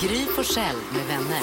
Gry 0.00 0.26
Forssell 0.36 0.76
med 0.92 1.06
vänner. 1.06 1.40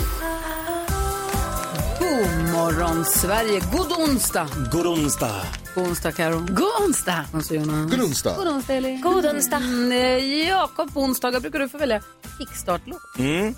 God 2.00 2.54
morgon, 2.54 3.06
Sverige. 3.06 3.62
God 3.72 3.92
onsdag. 3.92 4.48
God 4.72 4.86
onsdag. 4.86 5.42
God 5.76 5.88
onsdag, 5.88 6.12
Karo. 6.12 6.40
God 6.40 6.88
onsdag. 6.88 7.26
Och 7.34 7.46
så 7.46 7.56
Jonas. 7.56 7.92
God 7.92 8.02
onsdag. 8.02 8.36
God 8.38 8.48
onsdag, 8.48 8.74
Elin. 8.74 9.02
God 9.02 9.26
onsdag. 9.26 9.58
Mm, 9.58 9.92
eh, 9.92 10.48
Jakob, 10.48 10.94
på 10.94 11.02
onsdagar 11.02 11.40
brukar 11.40 11.60
du 11.60 11.70
få 11.70 11.78
välja 11.78 12.02
kickstart-låt. 12.40 13.18
Mm. 13.20 13.56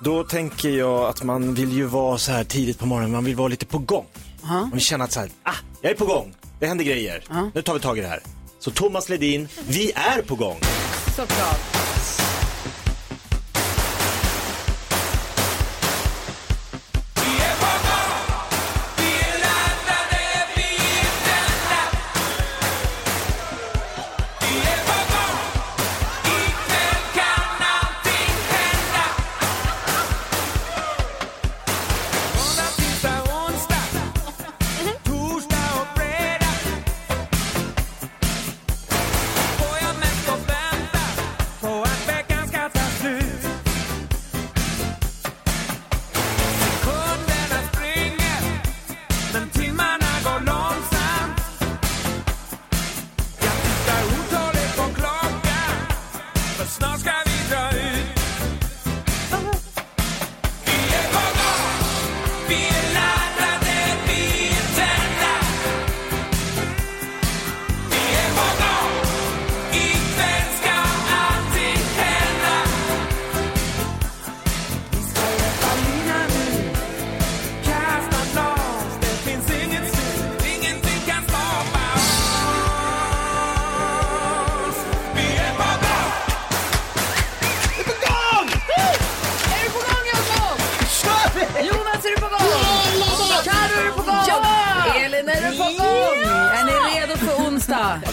Då 0.00 0.24
tänker 0.24 0.68
jag 0.68 1.08
att 1.08 1.22
man 1.22 1.54
vill 1.54 1.72
ju 1.72 1.84
vara 1.84 2.18
så 2.18 2.32
här 2.32 2.44
tidigt 2.44 2.78
på 2.78 2.86
morgonen, 2.86 3.12
man 3.12 3.24
vill 3.24 3.36
vara 3.36 3.48
lite 3.48 3.66
på 3.66 3.78
gång. 3.78 4.06
Man 4.42 4.70
vill 4.70 4.80
känna 4.80 5.04
att 5.04 5.12
så 5.12 5.20
här, 5.20 5.30
ah, 5.42 5.54
jag 5.80 5.92
är 5.92 5.96
på 5.96 6.06
gång, 6.06 6.34
det 6.60 6.66
händer 6.66 6.84
grejer, 6.84 7.24
nu 7.54 7.62
tar 7.62 7.74
vi 7.74 7.80
tag 7.80 7.98
i 7.98 8.00
det 8.00 8.08
här. 8.08 8.22
Så 8.58 8.70
Thomas 8.70 9.08
Ledin, 9.08 9.48
vi 9.68 9.92
är 9.92 10.22
på 10.22 10.34
gång. 10.34 10.60
Såklart. 11.16 11.78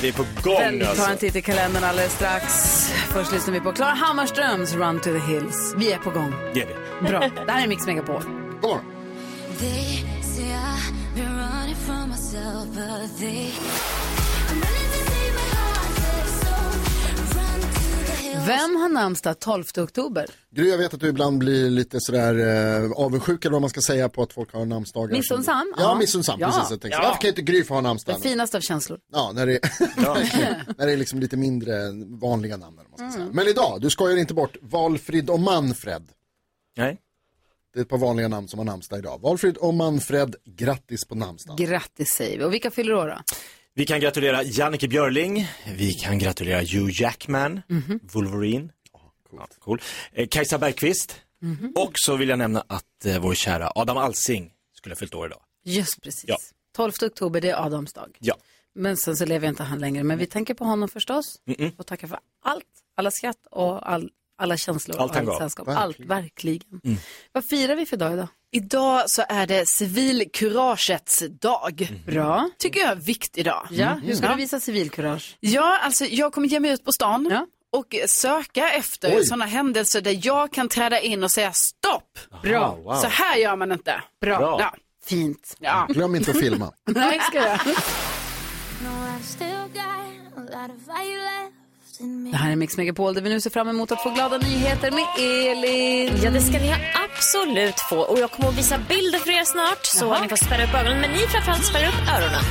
Vi 0.05 0.09
är 0.09 0.13
på 0.13 0.23
gång 0.23 0.57
Vi 0.71 0.79
tar 0.79 0.85
en 0.85 0.87
alltså. 0.87 1.17
titt 1.19 1.35
i 1.35 1.41
kalendern 1.41 1.83
alldeles 1.83 2.13
strax. 2.13 2.43
Först 3.09 3.31
lyssnar 3.31 3.53
vi 3.53 3.59
på 3.59 3.71
Klara 3.71 3.89
Hammarströms 3.93 4.73
Run 4.73 4.99
to 4.99 5.03
the 5.03 5.19
Hills. 5.19 5.73
Vi 5.77 5.91
är 5.91 5.97
på 5.97 6.09
gång. 6.09 6.33
Det 6.53 6.61
är 6.61 6.67
vi. 7.01 7.07
Bra. 7.07 7.19
Det 7.45 7.51
här 7.51 7.63
är 7.63 7.67
Mix 7.67 7.85
Megapol. 7.85 8.23
God 8.61 8.61
morgon. 8.61 8.85
Vem 18.47 18.75
har 18.75 18.89
namnsdag 18.89 19.39
12 19.39 19.63
oktober? 19.77 20.25
Gry, 20.51 20.69
jag 20.69 20.77
vet 20.77 20.93
att 20.93 20.99
du 20.99 21.07
ibland 21.07 21.37
blir 21.37 21.69
lite 21.69 21.97
sådär 22.01 22.35
eh, 22.85 22.91
avundsjuk 22.91 23.45
eller 23.45 23.51
vad 23.53 23.61
man 23.61 23.69
ska 23.69 23.81
säga 23.81 24.09
på 24.09 24.21
att 24.23 24.33
folk 24.33 24.53
har 24.53 24.65
namnsdagar. 24.65 25.17
Missunnsam? 25.17 25.73
Ja, 25.77 25.83
Ja. 25.83 25.95
missunnsam. 25.95 26.39
Ja. 26.39 26.47
Precis. 26.47 26.71
Jag 26.71 26.81
tänkte, 26.81 26.97
Ja. 27.01 27.07
Varför 27.07 27.21
kan 27.21 27.27
inte 27.29 27.41
Gry 27.41 27.63
få 27.63 27.73
ha 27.73 27.81
namnsdag? 27.81 28.15
Den 28.15 28.21
finaste 28.21 28.57
av 28.57 28.61
känslor. 28.61 28.99
Ja, 29.11 29.31
när 29.35 29.45
det, 29.45 29.59
när 30.77 30.85
det 30.85 30.93
är 30.93 30.97
liksom 30.97 31.19
lite 31.19 31.37
mindre 31.37 31.73
vanliga 32.21 32.57
namn. 32.57 32.79
Man 32.97 33.09
ska 33.11 33.17
säga. 33.19 33.29
Men 33.33 33.47
idag, 33.47 33.81
du 33.81 33.89
skojar 33.89 34.17
inte 34.17 34.33
bort 34.33 34.57
Valfrid 34.61 35.29
och 35.29 35.39
Manfred. 35.39 36.03
Nej. 36.77 37.01
Det 37.73 37.79
är 37.79 37.83
ett 37.83 37.89
par 37.89 37.97
vanliga 37.97 38.27
namn 38.27 38.47
som 38.47 38.59
har 38.59 38.65
namnsdag 38.65 38.99
idag. 38.99 39.21
Valfrid 39.21 39.57
och 39.57 39.73
Manfred, 39.73 40.35
grattis 40.45 41.05
på 41.05 41.15
namnsdagen. 41.15 41.65
Grattis 41.65 42.07
säger 42.09 42.37
vi. 42.37 42.43
Och 42.43 42.53
vilka 42.53 42.71
fyller 42.71 42.93
år 42.93 43.07
då? 43.07 43.17
Vi 43.77 43.85
kan 43.85 43.99
gratulera 43.99 44.43
Jannike 44.43 44.87
Björling, 44.87 45.47
vi 45.77 45.93
kan 45.93 46.19
gratulera 46.19 46.59
Hugh 46.59 47.01
Jackman, 47.01 47.61
Wolverine, 48.13 48.69
ja, 49.31 49.47
cool. 49.59 49.81
eh, 50.11 50.27
Kajsa 50.27 50.57
Bergqvist 50.57 51.21
och 51.75 51.91
så 51.95 52.15
vill 52.15 52.29
jag 52.29 52.37
nämna 52.39 52.63
att 52.67 53.05
eh, 53.05 53.19
vår 53.19 53.33
kära 53.33 53.71
Adam 53.75 53.97
Alsing 53.97 54.51
skulle 54.73 54.95
ha 54.95 54.97
fyllt 54.97 55.13
år 55.15 55.25
idag. 55.27 55.41
Just 55.63 56.01
precis. 56.01 56.25
Ja. 56.27 56.37
12 56.75 56.91
oktober, 57.03 57.41
det 57.41 57.49
är 57.49 57.65
Adams 57.65 57.93
dag. 57.93 58.17
Ja. 58.19 58.35
Men 58.75 58.97
sen 58.97 59.15
så 59.17 59.25
lever 59.25 59.47
inte 59.47 59.63
han 59.63 59.79
längre. 59.79 60.03
Men 60.03 60.17
vi 60.17 60.25
tänker 60.25 60.53
på 60.53 60.65
honom 60.65 60.89
förstås. 60.89 61.23
Och 61.77 61.87
tackar 61.87 62.07
för 62.07 62.19
allt. 62.43 62.65
Alla 62.95 63.11
skratt 63.11 63.47
och 63.51 63.91
all, 63.91 64.11
alla 64.37 64.57
känslor. 64.57 64.97
Allt 65.01 65.11
och 65.11 65.17
allt 65.17 65.37
sällskap. 65.37 65.67
Verkligen. 65.67 65.83
Allt, 65.83 65.99
verkligen. 66.23 66.97
Vad 67.31 67.45
firar 67.45 67.75
vi 67.75 67.85
för 67.85 67.97
dag 67.97 68.13
idag? 68.13 68.27
Idag 68.51 69.09
så 69.09 69.23
är 69.29 69.47
det 69.47 69.67
civilkuragets 69.67 71.23
dag. 71.41 72.01
Bra. 72.05 72.49
Tycker 72.57 72.79
jag 72.79 72.89
är 72.89 72.93
en 72.95 73.01
viktig 73.01 73.45
dag. 73.45 73.67
Ja, 73.71 73.89
hur 74.03 74.15
ska 74.15 74.25
Ja. 74.25 74.31
du 74.31 74.37
visa 74.37 74.59
civilkurage? 74.59 75.37
Ja, 75.39 75.77
alltså 75.81 76.05
jag 76.05 76.33
kommer 76.33 76.47
ge 76.47 76.59
mig 76.59 76.71
ut 76.71 76.85
på 76.85 76.91
stan 76.91 77.27
Ja. 77.31 77.47
och 77.79 77.95
söka 78.09 78.69
efter 78.69 79.17
Oj. 79.17 79.25
sådana 79.25 79.45
händelser 79.45 80.01
där 80.01 80.19
jag 80.23 80.51
kan 80.51 80.69
träda 80.69 80.99
in 80.99 81.23
och 81.23 81.31
säga 81.31 81.51
stopp. 81.53 82.19
Bra. 82.43 82.75
Wow. 82.75 82.93
Så 82.95 83.07
här 83.07 83.37
gör 83.37 83.55
man 83.55 83.71
inte. 83.71 84.01
Bra. 84.21 84.37
Bra. 84.37 84.57
Ja. 84.59 84.73
Fint. 85.05 85.55
Ja. 85.59 85.85
Glöm 85.89 86.15
inte 86.15 86.31
att 86.31 86.39
filma. 86.39 86.71
Nej, 86.85 87.19
ska 87.19 87.37
jag. 87.37 87.59
Det 92.31 92.37
här 92.37 92.51
är 92.51 92.55
Mix 92.55 92.77
Megapol 92.77 93.13
där 93.13 93.21
vi 93.21 93.29
nu 93.29 93.41
ser 93.41 93.49
fram 93.49 93.67
emot 93.69 93.91
att 93.91 94.03
få 94.03 94.09
glada 94.09 94.37
nyheter 94.37 94.91
med 94.91 95.05
Elin. 95.17 96.13
Ja, 96.23 96.31
det 96.31 96.41
ska 96.41 96.51
ni 96.57 96.73
absolut 97.05 97.79
få. 97.89 97.97
Och 97.97 98.19
jag 98.19 98.31
kommer 98.31 98.49
att 98.49 98.57
visa 98.57 98.77
bilder 98.77 99.19
för 99.19 99.29
er 99.29 99.43
snart 99.43 99.85
så 99.85 100.05
Jaha. 100.05 100.21
ni 100.21 100.29
får 100.29 100.35
spärra 100.35 100.63
upp 100.63 100.73
ögonen. 100.73 101.01
Men 101.01 101.11
ni 101.11 101.17
framförallt 101.17 101.65
spärra 101.65 101.87
upp 101.87 102.09
öronen. 102.17 102.43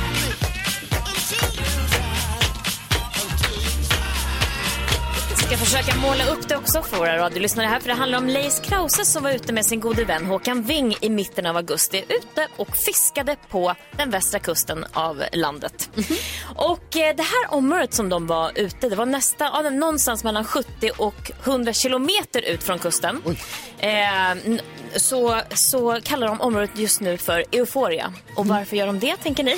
Ska 5.45 5.57
försöka 5.57 5.95
måla 5.95 6.27
upp 6.27 6.47
det 6.47 6.55
också 6.55 6.81
för 6.81 6.97
våra 6.97 7.17
radiolyssnare 7.17 7.67
här. 7.67 7.79
För 7.79 7.87
det 7.87 7.93
handlar 7.93 8.17
om 8.17 8.27
Leis 8.27 8.59
Krause 8.59 9.05
som 9.05 9.23
var 9.23 9.31
ute 9.31 9.53
med 9.53 9.65
sin 9.65 9.79
gode 9.79 10.05
vän 10.05 10.25
Håkan 10.25 10.63
Wing 10.63 10.95
i 11.01 11.09
mitten 11.09 11.45
av 11.45 11.57
augusti. 11.57 12.03
Ute 12.09 12.47
och 12.55 12.77
fiskade 12.77 13.35
på 13.49 13.75
den 13.97 14.09
västra 14.09 14.39
kusten 14.39 14.85
av 14.93 15.23
landet. 15.31 15.89
Och 16.55 16.97
eh, 16.97 17.15
det 17.15 17.23
här 17.23 17.53
området 17.53 17.93
som 17.93 18.09
de 18.09 18.27
var 18.27 18.51
ute, 18.55 18.89
det 18.89 18.95
var 18.95 19.05
nästan, 19.05 19.49
ja, 19.53 19.69
någonstans 19.69 20.23
mellan 20.23 20.45
70 20.45 20.91
och 20.97 21.31
100 21.43 21.73
kilometer 21.73 22.41
ut 22.41 22.63
från 22.63 22.79
kusten. 22.79 23.21
Eh, 23.79 24.57
så, 24.95 25.41
så 25.53 25.99
kallar 26.03 26.27
de 26.27 26.41
området 26.41 26.71
just 26.73 27.01
nu 27.01 27.17
för 27.17 27.43
Euphoria. 27.51 28.13
Och 28.35 28.47
varför 28.47 28.75
gör 28.77 28.87
de 28.87 28.99
det 28.99 29.17
tänker 29.17 29.43
ni? 29.43 29.57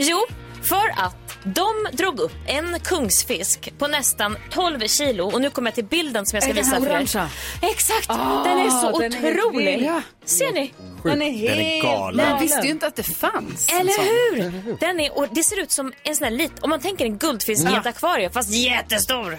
Jo, 0.00 0.26
för 0.62 1.04
att 1.04 1.21
de 1.44 1.96
drog 1.96 2.20
upp 2.20 2.32
en 2.46 2.80
kungsfisk 2.80 3.72
på 3.78 3.86
nästan 3.86 4.36
12 4.50 4.80
kilo. 4.80 5.26
Och 5.26 5.40
nu 5.40 5.50
kommer 5.50 5.70
jag 5.70 5.74
till 5.74 5.84
bilden 5.84 6.26
som 6.26 6.36
jag 6.36 6.42
ska 6.42 6.50
Är 6.52 6.54
visa 6.56 6.76
för 6.80 6.86
er. 6.86 6.90
orangea? 6.90 7.28
Exakt! 7.62 8.06
Ah, 8.10 8.44
den 8.44 8.58
är 8.58 8.70
så 8.70 8.98
den 8.98 9.14
är 9.14 9.38
otrolig. 9.44 9.82
Ja. 9.82 10.02
Ser 10.24 10.52
ni? 10.52 10.72
Den 11.02 11.22
är 11.22 11.30
helt 11.30 11.56
Den 11.56 11.66
är 11.66 11.82
galen. 11.82 12.16
Men 12.16 12.28
jag 12.30 12.40
visste 12.40 12.66
ju 12.66 12.70
inte 12.70 12.86
att 12.86 12.96
det 12.96 13.02
fanns. 13.02 13.68
Eller 13.72 14.02
hur? 14.02 14.76
Den 14.80 15.00
är, 15.00 15.18
och 15.18 15.26
det 15.32 15.42
ser 15.42 15.60
ut 15.60 15.70
som 15.70 15.92
en 16.02 16.16
sån 16.16 16.24
här 16.24 16.30
lit, 16.30 16.52
om 16.60 16.70
man 16.70 16.80
tänker 16.80 17.04
en 17.04 17.18
guldfisk 17.18 17.70
i 17.70 17.74
ett 17.74 17.86
akvarium 17.86 18.32
fast 18.32 18.50
jättestor. 18.50 19.38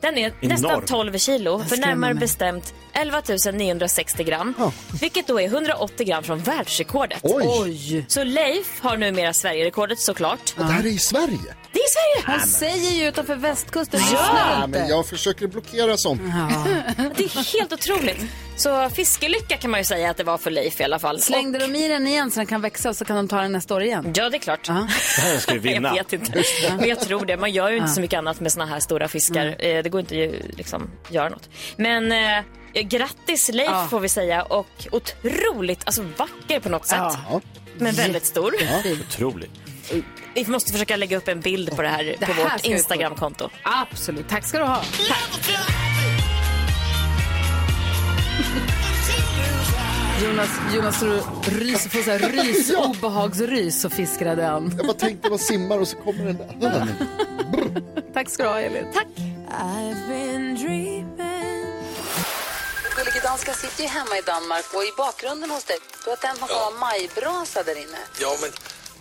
Den 0.00 0.18
är 0.18 0.32
nästan 0.40 0.82
12 0.84 1.18
kilo, 1.18 1.58
för 1.58 1.76
närmare 1.76 2.14
bestämt 2.14 2.74
11 2.96 3.22
960 3.52 4.24
gram. 4.24 4.54
Vilket 5.00 5.26
då 5.26 5.40
är 5.40 5.44
180 5.46 6.06
gram 6.06 6.22
från 6.22 6.38
världsrekordet. 6.38 7.18
Oj. 7.22 8.04
Så 8.08 8.24
Leif 8.24 8.80
har 8.80 8.96
numera 8.96 9.32
Sverigerekordet 9.32 10.00
såklart. 10.00 10.54
Och 10.58 10.64
det 10.64 10.72
här 10.72 10.82
är 10.82 10.86
i 10.86 10.98
Sverige. 10.98 11.54
Det 11.72 11.78
är 11.78 11.84
i 11.84 11.88
Sverige! 11.88 12.38
Han 12.38 12.48
säger 12.48 12.90
ju 13.02 13.08
utanför 13.08 13.36
västkusten. 13.36 14.00
Ja, 14.00 14.06
Lyssnar 14.10 14.50
Ja, 14.58 14.64
inte? 14.64 14.78
men 14.80 14.88
jag 14.88 15.06
försöker 15.06 15.46
blockera 15.46 15.96
sånt. 15.96 16.20
Det 17.16 17.24
är 17.24 17.58
helt 17.58 17.72
otroligt. 17.72 18.18
Så 18.56 18.90
fiskelycka 18.90 19.56
kan 19.56 19.70
man 19.70 19.80
ju 19.80 19.84
säga 19.84 20.10
att 20.10 20.16
det 20.16 20.24
var 20.24 20.38
för 20.38 20.50
Leif 20.50 20.80
i 20.80 20.84
alla 20.84 20.98
fall. 20.98 21.20
Slängde 21.20 21.58
de 21.58 21.74
i 21.74 21.88
den 21.88 22.06
igen 22.06 22.30
så 22.30 22.40
den 22.40 22.46
kan 22.46 22.60
växa 22.60 22.88
och 22.88 22.96
så 22.96 23.04
kan 23.04 23.16
de 23.16 23.28
ta 23.28 23.40
den 23.40 23.52
nästa 23.52 23.74
år 23.74 23.82
igen? 23.82 24.12
Ja, 24.16 24.28
det 24.30 24.36
är 24.36 24.38
klart. 24.38 24.68
Jag 24.68 24.86
ska 25.42 25.54
vinna. 25.54 25.88
Jag 25.88 25.94
vet 26.04 26.12
inte. 26.12 26.42
Men 26.78 26.88
jag 26.88 27.00
tror 27.00 27.26
det. 27.26 27.36
Man 27.36 27.52
gör 27.52 27.70
ju 27.70 27.76
inte 27.76 27.88
så 27.92 28.00
mycket 28.00 28.18
annat 28.18 28.40
med 28.40 28.52
såna 28.52 28.66
här 28.66 28.80
stora 28.80 29.08
fiskar. 29.08 29.46
Eh, 29.46 29.82
Det 29.82 29.88
går 29.88 30.00
inte 30.00 30.14
att 30.50 30.56
liksom, 30.58 30.90
göra 31.10 31.28
något. 31.28 31.48
Men 31.76 32.12
eh, 32.12 32.44
grattis 32.82 33.48
Leif 33.52 33.70
Ja. 33.70 33.86
får 33.90 34.00
vi 34.00 34.08
säga. 34.08 34.42
Och 34.42 34.86
otroligt 34.92 35.82
alltså, 35.86 36.02
vacker 36.16 36.60
på 36.60 36.68
något 36.68 36.86
sätt. 36.86 36.98
Ja. 36.98 37.40
Men 37.78 37.94
väldigt 37.94 38.24
stor. 38.26 38.54
Otroligt. 39.08 39.50
Vi 40.34 40.46
måste 40.46 40.72
försöka 40.72 40.96
lägga 40.96 41.16
upp 41.16 41.28
en 41.28 41.40
bild 41.40 41.76
på 41.76 41.82
det 41.82 41.88
här 41.88 42.04
Det 42.04 42.26
på 42.26 42.32
här 42.32 42.42
vårt. 42.42 42.64
Instagramkonto. 42.64 43.50
Absolut. 43.62 44.28
Tack 44.28 44.44
ska 44.44 44.58
du 44.58 44.64
ha. 44.64 44.82
Jonas, 50.24 50.50
Jonas 50.74 51.00
tror 51.00 51.20
rys, 51.60 51.88
får 51.88 52.02
så 52.02 52.10
här 52.10 52.18
rys, 52.18 52.72
obehagsrys 52.76 53.84
och 53.84 53.92
fiskade 53.92 54.44
han. 54.44 54.72
Jag 54.76 54.86
bara 54.86 54.96
tänkte 54.96 55.30
man 55.30 55.38
simmar 55.38 55.78
och 55.78 55.88
så 55.88 55.96
kommer 55.96 56.24
den 56.24 56.36
där. 56.60 56.86
Tack 58.14 58.30
ska 58.30 58.42
du 58.42 58.48
ha 58.48 58.60
Elin. 58.60 58.86
Tack. 58.94 59.06
Gullige 62.96 63.20
danska 63.20 63.54
sitter 63.54 63.82
ju 63.82 63.88
hemma 63.88 64.18
i 64.18 64.22
Danmark 64.22 64.64
och 64.74 64.84
i 64.84 64.92
bakgrunden 64.96 65.50
hos 65.50 65.64
dig, 65.64 65.78
du 66.04 66.10
har 66.10 66.16
tänt 66.16 66.40
någon 66.40 66.48
form 66.48 66.58
av 66.58 66.74
majbrasa 66.74 67.62
där 67.62 67.78
inne. 67.78 67.98
Ja, 68.20 68.36
men 68.40 68.50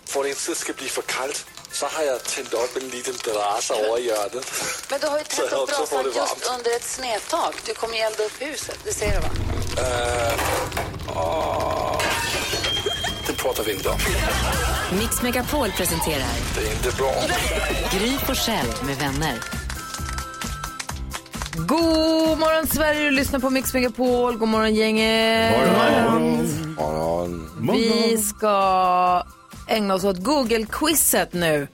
för 0.05 0.19
att 0.19 0.25
det 0.25 0.29
inte 0.29 0.55
ska 0.55 0.73
bli 0.73 0.87
för 0.89 1.01
kallt 1.01 1.45
så 1.71 1.85
har 1.85 2.03
jag 2.03 2.23
tänt 2.23 2.53
upp 2.53 2.77
en 2.77 2.89
liten 2.89 3.13
brasa 3.23 3.75
över 3.75 3.99
i 3.99 4.11
hörnet. 4.11 4.45
Men 4.89 4.99
du 4.99 5.07
har 5.07 5.17
ju 5.17 5.23
tänt 5.23 5.51
upp 5.51 5.67
brasan 5.69 6.05
just 6.05 6.49
under 6.55 6.75
ett 6.75 6.83
snedtak. 6.83 7.55
Du 7.65 7.73
kommer 7.73 7.95
ju 7.95 8.01
elda 8.01 8.23
upp 8.23 8.41
huset, 8.41 8.79
det 8.83 8.93
ser 8.93 9.11
du 9.15 9.19
va? 9.19 9.29
Det 13.27 13.33
pratar 13.33 13.63
vi 13.63 13.71
inte 13.71 13.89
om. 13.89 13.99
Mix 14.99 15.21
Megapol 15.21 15.71
presenterar 15.71 16.27
Det 16.55 16.67
är 16.67 16.71
inte 16.71 16.91
bra. 16.91 17.13
Gry 17.91 18.17
Forssell 18.17 18.73
med 18.83 18.97
vänner. 18.97 19.54
God 21.57 22.39
morgon 22.39 22.67
Sverige, 22.67 23.03
du 23.03 23.11
lyssnar 23.11 23.39
på 23.39 23.49
Mix 23.49 23.73
Megapol. 23.73 24.37
God 24.37 24.47
morgon 24.49 24.75
gänget. 24.75 25.55
Vi 27.73 28.17
ska 28.17 29.23
ägna 29.67 29.93
oss 29.93 30.03
åt 30.03 30.17
Google-quizet 30.17 31.27
nu. 31.31 31.67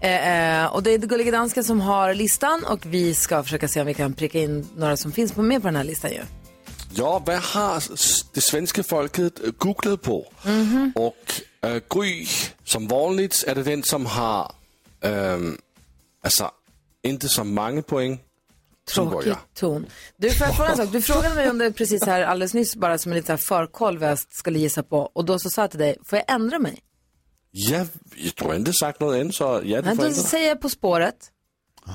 Eh, 0.00 0.62
eh, 0.62 0.66
och 0.66 0.82
det 0.82 0.90
är 0.90 0.98
Gullige 0.98 1.30
Dansken 1.30 1.64
som 1.64 1.80
har 1.80 2.14
listan 2.14 2.64
och 2.64 2.86
vi 2.86 3.14
ska 3.14 3.42
försöka 3.42 3.68
se 3.68 3.80
om 3.80 3.86
vi 3.86 3.94
kan 3.94 4.12
pricka 4.12 4.38
in 4.38 4.68
några 4.76 4.96
som 4.96 5.12
finns 5.12 5.32
på 5.32 5.42
med 5.42 5.62
på 5.62 5.68
den 5.68 5.76
här 5.76 5.84
listan 5.84 6.10
ju. 6.10 6.22
Ja, 6.94 7.22
vad 7.26 7.36
har 7.36 7.82
det 8.34 8.40
svenska 8.40 8.82
folket 8.82 9.40
googlat 9.58 10.02
på? 10.02 10.26
Och 10.94 11.40
äh, 11.70 11.82
Gry, 11.90 12.26
som 12.64 12.88
vanligt 12.88 13.44
är 13.46 13.54
det 13.54 13.62
den 13.62 13.82
som 13.82 14.06
har 14.06 14.52
ähm, 15.00 15.58
alltså, 16.24 16.50
inte 17.02 17.28
så 17.28 17.44
många 17.44 17.82
poäng. 17.82 18.18
Tråkig 18.94 19.34
ton. 19.54 19.86
Du, 20.16 20.30
får 20.30 20.46
jag 20.46 20.56
fråga 20.56 20.70
en 20.70 20.76
sak? 20.76 20.88
Du 20.92 21.02
frågade 21.02 21.34
mig 21.34 21.50
om 21.50 21.58
det 21.58 21.72
precis 21.72 22.06
här 22.06 22.22
alldeles 22.22 22.54
nyss 22.54 22.76
bara 22.76 22.98
som 22.98 23.12
en 23.12 23.16
liten 23.16 23.38
förkoll 23.38 23.98
vad 23.98 24.10
jag 24.10 24.18
skulle 24.18 24.58
gissa 24.58 24.82
på. 24.82 25.10
Och 25.12 25.24
då 25.24 25.38
så 25.38 25.50
sa 25.50 25.62
jag 25.62 25.70
till 25.70 25.80
dig, 25.80 25.96
får 26.04 26.18
jag 26.18 26.34
ändra 26.34 26.58
mig? 26.58 26.78
Ja, 27.50 27.86
du 28.36 28.44
har 28.44 28.54
inte 28.54 28.72
sagt 28.72 29.00
något 29.00 29.16
än 29.16 29.32
så 29.32 29.60
ja, 29.64 29.82
du 29.82 29.88
får 29.88 29.96
då 29.96 30.04
ändra. 30.04 30.22
säger 30.22 30.48
jag 30.48 30.60
På 30.60 30.68
spåret. 30.68 31.30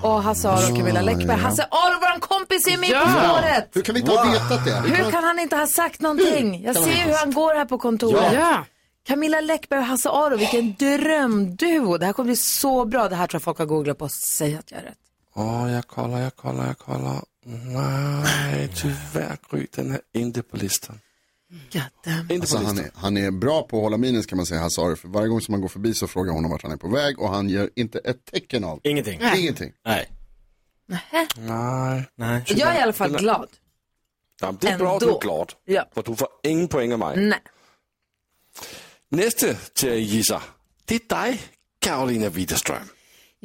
Och 0.04 0.24
Hasse 0.24 0.50
Aro 0.50 0.72
och 0.72 0.78
Camilla 0.78 1.02
Läckberg. 1.02 1.38
Hasse 1.38 1.64
Aro, 1.72 2.00
våran 2.00 2.20
kompis, 2.20 2.68
är 2.68 2.78
med 2.78 2.90
På 2.90 3.10
spåret! 3.10 3.70
Hur 3.74 3.82
kan 3.82 3.96
vi 3.96 4.02
inte 4.02 4.12
ha 4.12 4.32
vetat 4.32 4.66
det? 4.66 4.96
Hur 4.96 5.12
kan 5.12 5.24
han 5.24 5.40
inte 5.40 5.56
ha 5.56 5.68
sagt 5.68 6.02
någonting? 6.02 6.64
Jag 6.64 6.76
ser 6.76 6.92
hur 6.92 7.14
han 7.14 7.34
går 7.34 7.56
här 7.56 7.66
på 7.66 7.78
kontoret. 7.78 8.34
Ja. 8.34 8.66
Camilla 9.08 9.42
Läckberg 9.42 9.80
och 9.80 9.86
Hasse 9.86 10.10
Aro, 10.10 10.38
vilken 10.38 10.76
drömduo. 10.76 11.98
Det 11.98 12.06
här 12.06 12.14
kommer 12.14 12.28
bli 12.28 12.36
så 12.36 12.86
bra. 12.86 13.10
Det 13.10 13.16
här 13.16 13.28
tror 13.28 13.36
jag 13.40 13.44
folk 13.44 13.58
har 13.58 13.66
googlat 13.66 13.98
på. 13.98 14.10
Säg 14.10 14.56
att 14.56 14.72
jag 14.72 14.80
är 14.80 14.84
rätt. 14.84 14.98
Åh, 15.36 15.72
jag 15.72 15.88
kollar, 15.88 16.20
jag 16.22 16.36
kollar, 16.36 16.68
jag 16.68 16.78
kollar. 16.78 17.24
Nej, 18.24 18.70
tyvärr 18.76 19.38
Gry, 19.52 19.68
den 19.76 19.92
är 19.92 20.00
inte 20.14 20.42
på 20.44 20.58
listan. 20.58 21.00
Inte 22.30 22.34
Alltså, 22.34 22.58
på 22.58 22.64
han, 22.66 22.76
listan. 22.76 22.92
är, 22.96 23.02
han 23.02 23.18
är 23.18 23.32
bra 23.32 23.62
på 23.64 23.78
att 23.78 23.84
hålla 23.84 23.98
minus 23.98 24.26
kan 24.26 24.38
man 24.38 24.46
säga, 24.46 24.62
Hasse 24.62 24.82
Aro. 24.82 24.96
För 24.96 25.08
varje 25.08 25.28
gång 25.28 25.42
som 25.42 25.52
man 25.52 25.62
går 25.62 25.68
förbi 25.68 25.94
så 25.94 26.08
frågar 26.08 26.34
hon 26.34 26.46
om 26.46 26.52
vart 26.52 26.64
han 26.64 26.72
är 26.72 26.78
på 26.78 26.88
väg 26.88 27.20
och 27.20 27.30
han 27.30 27.50
ger 27.50 27.70
inte 27.76 28.00
ett 28.00 28.26
tecken 28.26 28.64
av. 28.64 28.80
Ingenting. 28.84 29.22
Ingenting. 29.36 29.74
Nej. 29.86 30.10
Nej. 30.88 32.06
Nej. 32.16 32.44
Jag 32.48 32.76
är 32.76 32.80
i 32.80 32.82
alla 32.82 32.94
fall 32.94 33.18
glad. 33.18 33.50
Ja, 34.42 34.56
det 34.62 34.68
är 34.68 34.78
bra 34.78 34.94
att 34.94 35.00
du 35.00 35.06
Ändå. 35.06 35.18
är 35.18 35.22
glad. 35.22 35.54
Ja. 35.66 35.86
För 35.94 36.04
du 36.04 36.16
får 36.16 36.28
ingen 36.44 36.68
poäng 36.68 36.94
av 36.94 37.00
mig. 37.00 37.18
Nej. 37.18 37.40
Nästa 39.10 39.54
till 39.74 39.92
att 39.92 40.00
gissa, 40.00 40.42
det 40.86 40.96
är 40.96 41.16
dig, 41.22 41.42
Karolina 41.80 42.30
Widerström. 42.30 42.84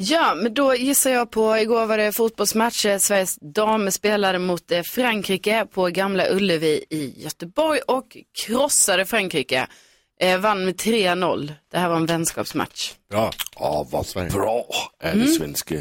Ja, 0.03 0.35
men 0.35 0.55
då 0.55 0.75
gissar 0.75 1.11
jag 1.11 1.31
på, 1.31 1.57
igår 1.59 1.87
var 1.87 1.99
det 1.99 2.13
fotbollsmatch, 2.13 2.85
eh, 2.87 2.99
Sveriges 2.99 3.37
damer 3.55 3.91
spelade 3.91 4.39
mot 4.39 4.73
eh, 4.73 4.83
Frankrike 4.83 5.67
på 5.73 5.87
Gamla 5.87 6.29
Ullevi 6.31 6.85
i 6.91 7.23
Göteborg 7.23 7.81
och 7.81 8.17
krossade 8.45 9.07
Frankrike. 9.07 9.67
Eh, 10.21 10.39
vann 10.39 10.65
med 10.65 10.77
3-0. 10.77 11.53
Det 11.71 11.79
här 11.79 11.89
var 11.89 11.97
en 11.97 12.07
vänskapsmatch. 12.07 12.93
Bra. 13.11 13.31
Åh, 13.57 13.87
vad 13.91 14.07
Sverige. 14.07 14.31
bra 14.31 14.65
är 15.01 15.15
det 15.17 15.29
svenska. 15.29 15.75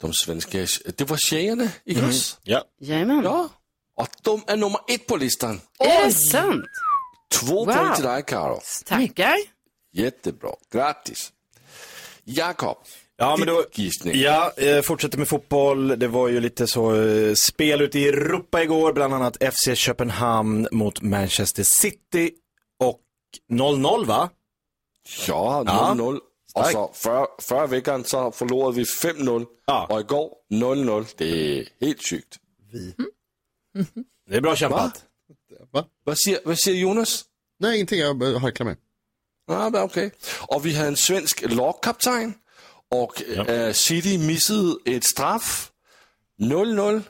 De 0.00 0.12
svenska, 0.12 0.58
det 0.96 1.04
var 1.10 1.16
tjejerna 1.16 1.68
i 1.84 1.94
goss. 1.94 2.38
Ja. 2.42 2.62
Jajamän. 2.80 3.20
Ja, 3.24 3.48
och 3.96 4.08
de 4.22 4.44
är 4.46 4.56
nummer 4.56 4.80
ett 4.88 5.06
på 5.06 5.16
listan. 5.16 5.60
Är 5.78 6.04
det 6.04 6.12
sant? 6.12 6.64
Två 7.34 7.64
Wow. 7.64 7.74
poäng 7.74 7.94
till 7.94 8.04
dig, 8.04 8.22
Karo. 8.26 8.60
Tackar. 8.86 9.34
Jättebra, 9.92 10.50
grattis. 10.72 11.32
Jakob, 12.28 12.76
Ja, 13.18 13.36
men 13.38 13.48
då, 13.48 13.64
ja, 14.04 14.52
eh, 14.56 14.82
fortsätter 14.82 15.18
med 15.18 15.28
fotboll. 15.28 15.98
Det 15.98 16.08
var 16.08 16.28
ju 16.28 16.40
lite 16.40 16.66
så 16.66 16.94
eh, 17.02 17.34
spel 17.52 17.80
ute 17.82 17.98
i 17.98 18.08
Europa 18.08 18.62
igår, 18.62 18.92
bland 18.92 19.14
annat 19.14 19.36
FC 19.54 19.74
Köpenhamn 19.74 20.68
mot 20.70 21.02
Manchester 21.02 21.62
City 21.62 22.30
och 22.80 23.00
0-0 23.52 24.06
va? 24.06 24.30
Ja, 25.28 25.64
0-0. 25.66 26.14
Och 26.16 26.20
Starkt. 26.50 26.72
så 26.72 26.90
för, 26.94 27.26
förra 27.42 27.66
veckan 27.66 28.04
så 28.04 28.32
förlorade 28.32 28.76
vi 28.76 28.84
5-0 28.84 29.46
Ja. 29.66 29.86
och 29.90 30.00
igår 30.00 30.30
0-0. 30.50 31.06
Det 31.16 31.58
är 31.58 31.68
helt 31.80 32.02
sjukt. 32.10 32.36
Det 34.28 34.36
är 34.36 34.40
bra 34.40 34.56
kämpat. 34.56 35.04
Va? 35.72 35.84
Vad 36.04 36.18
säger, 36.18 36.40
vad 36.44 36.58
säger 36.58 36.78
Jonas? 36.80 37.24
Nej, 37.58 37.74
ingenting. 37.76 38.00
Jag 38.00 38.22
harklar 38.38 38.64
mig. 38.64 38.76
Ja, 39.46 39.70
men 39.70 39.82
okej. 39.82 40.10
Och 40.48 40.66
vi 40.66 40.74
har 40.76 40.86
en 40.86 40.96
svensk 40.96 41.44
lagkapten 41.50 42.34
och 42.90 43.22
Ja. 43.36 43.44
äh, 43.46 43.72
City 43.72 44.18
missade 44.18 44.74
ett 44.84 45.04
straff. 45.04 45.70
0-0. 46.40 47.02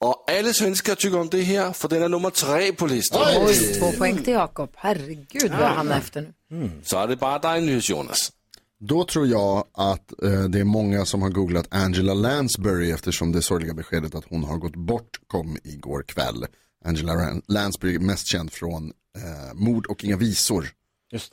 Och 0.00 0.24
alla 0.30 0.52
svenskar 0.52 0.94
tycker 0.94 1.20
om 1.20 1.28
det 1.28 1.42
här, 1.42 1.72
för 1.72 1.88
den 1.88 2.02
är 2.02 2.08
nummer 2.08 2.30
tre 2.30 2.72
på 2.72 2.86
listan. 2.86 3.22
Oj, 3.46 3.78
två 3.78 3.92
poäng 3.92 4.22
till 4.22 4.32
Jakob. 4.32 4.70
Herregud 4.76 5.50
vad 5.50 5.68
han 5.70 5.88
är 5.90 5.98
efter 5.98 6.32
nu. 6.50 6.70
Så 6.84 6.98
är 6.98 7.06
det 7.08 7.16
bara 7.16 7.38
dig 7.38 7.60
nu, 7.60 7.78
Jonas. 7.82 8.32
Då 8.80 9.04
tror 9.04 9.26
jag 9.26 9.64
att 9.72 10.22
eh, 10.22 10.42
det 10.44 10.60
är 10.60 10.64
många 10.64 11.04
som 11.06 11.22
har 11.22 11.28
googlat 11.30 11.66
Angela 11.70 12.14
Lansbury 12.14 12.90
eftersom 12.90 13.32
det 13.32 13.42
sorgliga 13.42 13.74
beskedet 13.74 14.14
att 14.14 14.24
hon 14.28 14.44
har 14.44 14.56
gått 14.56 14.76
bort 14.76 15.20
kom 15.26 15.58
igår 15.64 16.02
kväll. 16.08 16.46
Angela 16.84 17.40
Lansbury, 17.48 17.98
mest 17.98 18.26
känd 18.26 18.52
från 18.52 18.92
eh, 19.18 19.54
Mord 19.54 19.86
och 19.86 20.04
inga 20.04 20.16
visor. 20.16 20.68
Just 21.12 21.32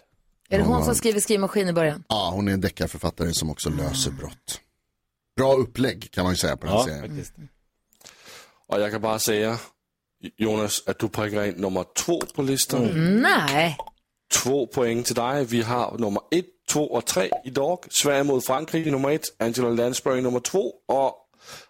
Är 0.51 0.57
det 0.57 0.63
hon 0.63 0.79
Ja. 0.79 0.85
som 0.85 0.95
skriver 0.95 1.19
skrivmaskin 1.19 1.67
i 1.67 1.73
början? 1.73 2.03
Ja, 2.07 2.31
hon 2.33 2.47
är 2.47 2.51
en 2.53 2.61
deckarförfattare 2.61 3.33
som 3.33 3.49
också 3.49 3.69
löser 3.69 4.11
brott. 4.11 4.61
Bra 5.37 5.53
upplägg 5.53 6.11
kan 6.11 6.23
man 6.23 6.33
ju 6.33 6.37
säga 6.37 6.57
på 6.57 6.65
den 6.65 6.75
här 6.75 6.79
Ja, 6.81 6.85
serien. 6.85 7.01
faktiskt. 7.15 7.33
Och 8.67 8.81
jag 8.81 8.91
kan 8.91 9.01
bara 9.01 9.19
säga, 9.19 9.57
Jonas, 10.37 10.83
att 10.87 10.99
du 10.99 11.09
prickar 11.09 11.43
in 11.45 11.53
nummer 11.53 11.85
två 12.05 12.21
på 12.35 12.41
listan. 12.41 12.89
Nej. 13.21 13.77
Två 14.33 14.67
poäng 14.67 15.03
till 15.03 15.15
dig. 15.15 15.45
Vi 15.45 15.61
har 15.61 15.97
nummer 15.97 16.21
ett, 16.31 16.45
två 16.69 16.83
och 16.91 17.05
tre 17.05 17.29
idag. 17.45 17.79
Sverige 18.03 18.23
mot 18.23 18.45
Frankrike 18.45 18.91
nummer 18.91 19.09
ett, 19.11 19.25
Angela 19.39 19.69
Lansbury 19.69 20.21
nummer 20.21 20.39
två 20.39 20.71
och 20.85 21.15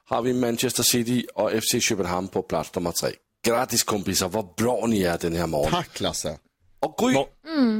har 0.05 0.21
vi 0.21 0.33
Manchester 0.33 0.83
City 0.83 1.25
och 1.35 1.51
FC 1.51 1.81
Köpenhamn 1.81 2.27
på 2.27 2.41
plats 2.41 2.75
nummer 2.75 2.91
tre. 2.91 3.09
Grattis 3.45 3.83
kompisar, 3.83 4.29
vad 4.29 4.55
bra 4.55 4.85
ni 4.87 5.01
är 5.03 5.17
den 5.17 5.35
här 5.35 5.47
morgon. 5.47 5.71
Tack 5.71 5.99
Lasse. 5.99 6.37
Och 6.85 6.95
Gry, 6.97 7.25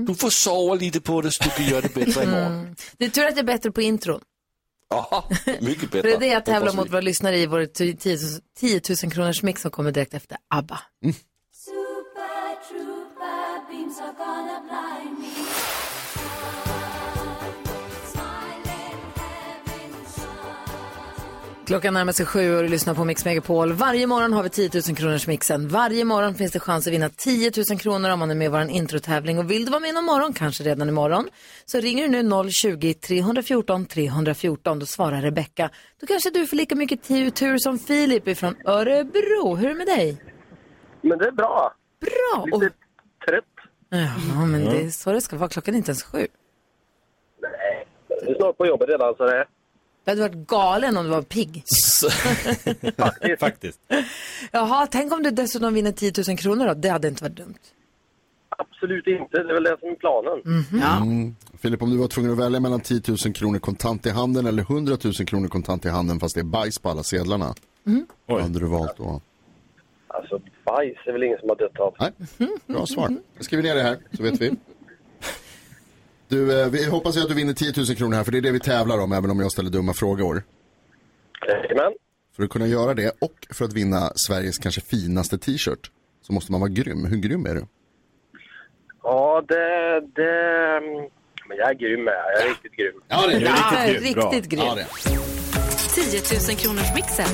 du 0.08 0.16
får 0.16 0.30
sova 0.30 0.76
lite 0.76 1.02
på 1.02 1.22
det 1.22 1.32
så 1.32 1.44
du 1.44 1.50
kan 1.50 1.66
göra 1.66 1.82
det 1.82 1.94
bättre 1.94 2.24
imorgon. 2.24 2.76
Det 2.98 3.06
är 3.06 3.10
tur 3.10 3.22
att 3.26 3.30
jag 3.30 3.40
är 3.40 3.44
bättre 3.44 3.72
på 3.72 3.82
intron. 3.82 4.22
Ja, 4.90 5.30
mycket 5.62 5.80
För 5.80 5.88
bättre. 5.88 6.02
det 6.02 6.16
är 6.16 6.20
det 6.20 6.28
jag 6.28 6.46
tävlar 6.46 6.74
mot 6.74 6.92
våra 6.92 7.02
lyssnare 7.02 7.38
i 7.38 7.46
vår 7.46 7.66
10 7.66 7.98
000 8.06 8.18
10 8.60 8.82
000 9.04 9.12
kronors 9.12 9.44
mix 9.44 9.62
som 9.62 9.72
kommer 9.72 9.92
direkt 9.92 10.14
efter 10.14 10.38
ABBA. 10.50 10.80
Klockan 21.66 21.94
närmar 21.94 22.12
sig 22.14 22.26
sju 22.26 22.56
och 22.56 22.64
du 22.64 22.70
lyssnar 22.70 22.94
på 22.94 23.06
Mix 23.06 23.26
Megapol. 23.26 23.74
Varje 23.74 24.08
morgon 24.08 24.34
har 24.34 24.44
vi 24.44 24.50
10 24.50 24.70
000 24.88 24.98
kronors 24.98 25.28
mixen. 25.28 25.68
Varje 25.68 26.06
morgon 26.06 26.36
finns 26.36 26.52
det 26.52 26.60
chans 26.60 26.88
att 26.88 26.94
vinna 26.94 27.10
10 27.10 27.52
000 27.70 27.80
kronor 27.80 28.10
om 28.10 28.20
man 28.20 28.32
är 28.32 28.36
med 28.36 28.46
i 28.46 28.50
vår 28.50 28.62
introtävling. 28.62 29.40
Och 29.40 29.52
vill 29.52 29.66
du 29.66 29.72
vara 29.72 29.80
med 29.80 29.94
någon 29.94 30.06
morgon, 30.06 30.34
kanske 30.34 30.64
redan 30.64 30.90
imorgon, 30.90 31.30
så 31.66 31.80
ringer 31.80 32.04
du 32.04 32.10
nu 32.10 32.22
020-314 32.22 33.86
314. 33.86 34.80
Då 34.80 34.86
svarar 34.86 35.22
Rebecka. 35.22 35.70
Då 36.00 36.08
kanske 36.08 36.30
du 36.30 36.48
får 36.48 36.58
lika 36.58 36.76
mycket 36.76 37.04
tur 37.04 37.58
som 37.58 37.80
Filip 37.80 38.28
ifrån 38.28 38.56
Örebro. 38.66 39.56
Hur 39.56 39.66
är 39.66 39.70
det 39.70 39.78
med 39.78 39.88
dig? 39.88 40.24
Men 41.02 41.18
det 41.18 41.28
är 41.28 41.32
bra. 41.32 41.74
Bra! 42.00 42.46
Lite 42.46 42.76
trött. 43.28 43.44
Ja, 43.90 44.46
men 44.46 44.66
det 44.66 44.82
är 44.82 44.90
så 44.90 45.12
det 45.12 45.22
ska 45.22 45.38
vara. 45.38 45.50
Klockan 45.50 45.74
är 45.74 45.78
inte 45.78 45.92
ens 45.92 46.04
sju. 46.04 46.28
Nej, 47.42 47.88
det 48.08 48.32
är 48.32 48.36
snart 48.36 48.58
på 48.58 48.66
jobbet 48.68 48.90
redan 48.90 49.16
så 49.16 49.26
det... 49.26 49.46
Du 50.04 50.12
hade 50.12 50.22
varit 50.22 50.48
galen 50.48 50.98
om 50.98 51.04
du 51.04 51.10
var 51.10 51.22
pigg. 51.22 51.64
Faktiskt. 53.40 53.80
Jaha, 54.52 54.88
tänk 54.92 55.14
om 55.14 55.24
du 55.24 55.32
dessutom 55.32 55.74
vinner 55.74 55.92
10 55.92 56.12
000 56.28 56.38
kronor 56.38 56.68
då? 56.68 56.74
Det 56.74 56.90
hade 56.90 57.08
inte 57.08 57.24
varit 57.24 57.36
dumt. 57.38 57.58
Absolut 58.50 59.08
inte. 59.08 59.44
Det 59.44 59.50
är 59.50 59.54
väl 59.54 59.64
det 59.64 59.78
som 59.80 59.90
är 59.90 59.96
planen. 59.96 60.42
Mm. 61.04 61.36
Filip, 61.62 61.82
om 61.82 61.90
du 61.90 61.98
var 61.98 62.08
tvungen 62.08 62.32
att 62.32 62.40
välja 62.40 62.60
mellan 62.60 62.80
10 62.82 63.02
000 63.08 63.18
kronor 63.34 63.60
kontant 63.60 64.06
i 64.06 64.10
handen 64.10 64.46
eller 64.46 64.64
100 64.64 64.98
000 65.04 65.14
kronor 65.14 65.48
kontant 65.48 65.86
i 65.86 65.90
handen 65.90 66.20
fast 66.20 66.36
det 66.36 66.42
är 66.42 66.46
bajs 66.46 66.80
på 66.80 66.90
alla 66.90 67.04
sedlarna. 67.04 67.54
Mm. 67.88 68.06
Vad 68.26 68.42
hade 68.42 68.60
du 68.60 68.68
valt 68.68 68.98
då? 68.98 69.22
Alltså, 70.08 70.40
bajs 70.66 70.98
är 71.06 71.12
väl 71.12 71.24
ingen 71.24 71.40
som 71.40 71.50
har 71.50 71.56
dött 71.56 71.80
av. 71.80 71.96
Nej, 72.00 72.12
bra 72.68 72.86
svar. 72.86 73.10
Jag 73.36 73.46
skriver 73.46 73.64
ner 73.64 73.76
det 73.76 73.82
här 73.82 73.98
så 74.14 74.24
vet 74.24 74.42
vi. 74.42 74.52
Du, 76.32 76.62
eh, 76.62 76.70
vi 76.70 76.86
hoppas 76.86 77.18
att 77.18 77.28
du 77.28 77.34
vinner 77.36 77.54
10 77.54 77.74
000 77.78 77.86
kronor 77.86 78.16
här 78.16 78.24
för 78.24 78.32
det 78.32 78.38
är 78.38 78.42
det 78.42 78.52
vi 78.52 78.60
tävlar 78.60 78.98
om 79.00 79.12
även 79.12 79.32
om 79.32 79.40
jag 79.40 79.52
ställer 79.52 79.70
dumma 79.70 79.94
frågor. 79.94 80.44
Jajamän. 81.48 81.94
För 82.36 82.44
att 82.44 82.50
kunna 82.50 82.68
göra 82.68 82.94
det 82.94 83.12
och 83.22 83.48
för 83.50 83.66
att 83.66 83.74
vinna 83.74 84.12
Sveriges 84.16 84.58
kanske 84.58 84.82
finaste 84.82 85.38
t-shirt 85.38 85.92
så 86.22 86.34
måste 86.34 86.52
man 86.52 86.62
vara 86.62 86.70
grym. 86.70 87.06
Hur 87.06 87.18
grym 87.18 87.46
är 87.46 87.56
du? 87.56 87.66
Ja, 89.04 89.44
det... 89.48 90.02
det... 90.16 90.82
Men 91.48 91.58
jag 91.58 91.70
är 91.70 91.74
grym 91.74 92.04
med. 92.04 92.14
Jag 92.14 92.44
är 92.44 92.50
riktigt 92.50 92.76
grym. 92.76 93.02
Ja, 93.08 93.28
det 93.28 93.34
är 93.34 93.42
Ja, 93.42 94.00
riktigt 94.00 94.50
grym. 94.50 94.64
Ja, 94.66 94.76
det 94.76 94.82
är. 94.82 94.88
10 95.96 96.50
000 96.50 96.58
kronors 96.58 96.96
mixen. 96.96 97.28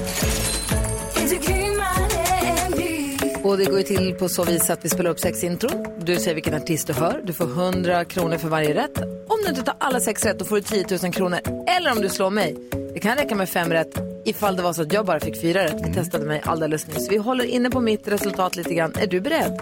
Och 3.44 3.58
det 3.58 3.65
går 3.65 3.77
ju 3.77 3.84
till 3.84 4.13
på 4.13 4.29
så 4.29 4.44
vis 4.44 4.70
att 4.70 4.86
vi 4.86 4.89
spelar 4.89 5.12
upp 5.12 5.20
sex 5.20 5.44
intron. 5.44 5.88
Du 6.00 6.15
säger 6.15 6.36
vilken 6.36 6.53
artist 6.53 6.88
du 6.88 6.94
hör. 6.94 7.22
Du 7.24 7.34
får 7.34 7.46
100 7.46 8.06
kronor 8.06 8.38
för 8.38 8.48
varje 8.48 8.75
rätt. 8.75 8.98
Om 9.27 9.38
du 9.44 9.50
inte 9.50 9.63
tar 9.63 9.75
alla 9.79 10.00
sex 10.00 10.25
rätt 10.25 10.39
då 10.39 10.46
får 10.46 10.56
du 10.56 10.62
10 10.62 10.86
000 11.03 11.13
kronor. 11.13 11.39
Eller 11.67 11.91
om 11.91 12.01
du 12.01 12.10
slår 12.10 12.29
mig. 12.29 12.56
Det 12.94 13.00
kan 13.00 13.17
räcka 13.17 13.36
med 13.36 13.50
fem 13.50 13.70
rätt 13.70 14.00
ifall 14.25 14.56
det 14.56 14.63
var 14.63 14.74
så 14.74 14.82
att 14.82 14.94
jag 14.94 15.06
bara 15.06 15.20
fick 15.20 15.41
fyra 15.41 15.63
rätt. 15.63 15.82
Vi 15.88 15.94
testade 15.94 16.25
mig 16.25 16.41
alldeles 16.46 16.88
nyss. 16.88 17.12
Vi 17.12 17.17
håller 17.17 17.44
inne 17.44 17.70
på 17.70 17.79
mitt 17.79 18.08
resultat 18.08 18.56
lite 18.56 18.74
grann. 18.74 18.94
Är 19.00 19.08
du 19.08 19.22
beredd? 19.22 19.62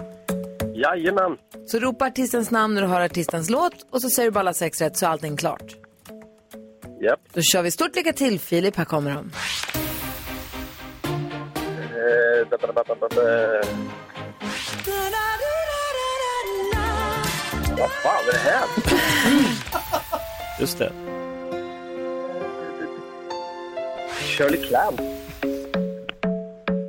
Jajamän. 0.74 1.36
Så 1.66 1.78
ropa 1.78 2.04
artistens 2.04 2.50
namn 2.50 2.74
när 2.74 2.82
du 2.82 2.88
hör 2.88 3.00
artistens 3.00 3.50
låt 3.50 3.74
och 3.90 4.02
så 4.02 4.10
säger 4.10 4.28
du 4.28 4.32
bara 4.32 4.40
alla 4.40 4.54
sex 4.54 4.80
rätt 4.80 4.96
så 4.96 5.06
är 5.06 5.10
allting 5.10 5.36
klart. 5.36 5.76
Japp. 7.02 7.20
Då 7.32 7.42
kör 7.42 7.62
vi. 7.62 7.70
Stort 7.70 7.96
lycka 7.96 8.12
till 8.12 8.40
Filip, 8.40 8.76
här 8.76 8.84
kommer 8.84 9.14
de. 9.14 9.30
Vad 17.78 17.90
fan 17.90 18.28
är 18.28 18.32
det 18.32 18.38
här? 18.38 18.64
Just 20.60 20.78
det. 20.78 20.92
Shirley 24.20 24.68
Clamp. 24.68 25.00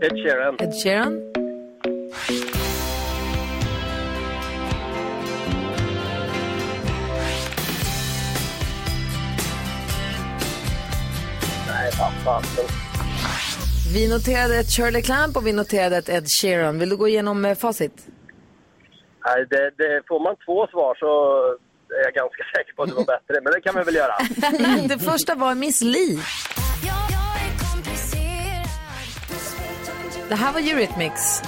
Ed 0.01 0.11
Sheeran. 0.23 0.55
Ed 0.59 0.73
Sheeran. 0.83 1.19
Nej, 11.67 11.91
vad 11.99 12.13
fasen. 12.23 12.86
Vi 13.93 14.07
noterade 14.07 14.57
ett 14.57 14.71
Shirley 14.71 15.01
Clamp 15.01 15.37
och 15.37 15.47
vi 15.47 15.53
noterade 15.53 15.97
ett 15.97 16.09
Ed 16.09 16.27
Sheeran. 16.41 16.79
Vill 16.79 16.89
du 16.89 16.97
gå 16.97 17.07
igenom 17.07 17.45
eh, 17.45 17.55
facit? 17.55 18.07
Nej, 19.25 19.45
det, 19.49 19.71
det, 19.77 20.01
får 20.07 20.19
man 20.19 20.35
två 20.45 20.67
svar 20.67 20.95
så 20.99 21.07
är 21.95 22.03
jag 22.03 22.13
ganska 22.13 22.43
säker 22.55 22.73
på 22.75 22.83
att 22.83 22.89
det 22.89 22.95
var 22.95 23.05
bättre. 23.05 23.41
Men 23.43 23.53
det 23.53 23.61
kan 23.61 23.75
vi 23.75 23.83
väl 23.83 23.95
göra. 23.95 24.87
det 24.87 24.99
första 24.99 25.35
var 25.35 25.55
Miss 25.55 25.81
Li. 25.81 26.19
Det 30.29 30.35
här 30.35 30.53
var 30.53 30.59
Eurythmics. 30.59 31.41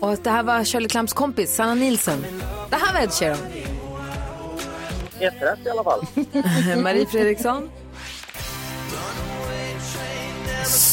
Och 0.00 0.16
det 0.22 0.30
här 0.30 0.42
var 0.42 0.64
Shirley 0.64 0.88
Clamps 0.88 1.12
kompis, 1.12 1.54
Sanna 1.54 1.74
Nilsson. 1.74 2.24
Det 2.70 2.76
här 2.76 2.94
var 2.94 3.00
Ed 3.00 3.12
Sheeran. 3.12 3.38
Ett 5.20 5.42
rätt 5.42 5.66
i 5.66 5.70
alla 5.70 5.84
fall. 5.84 6.06
Marie 6.82 7.06
Fredriksson. 7.06 7.70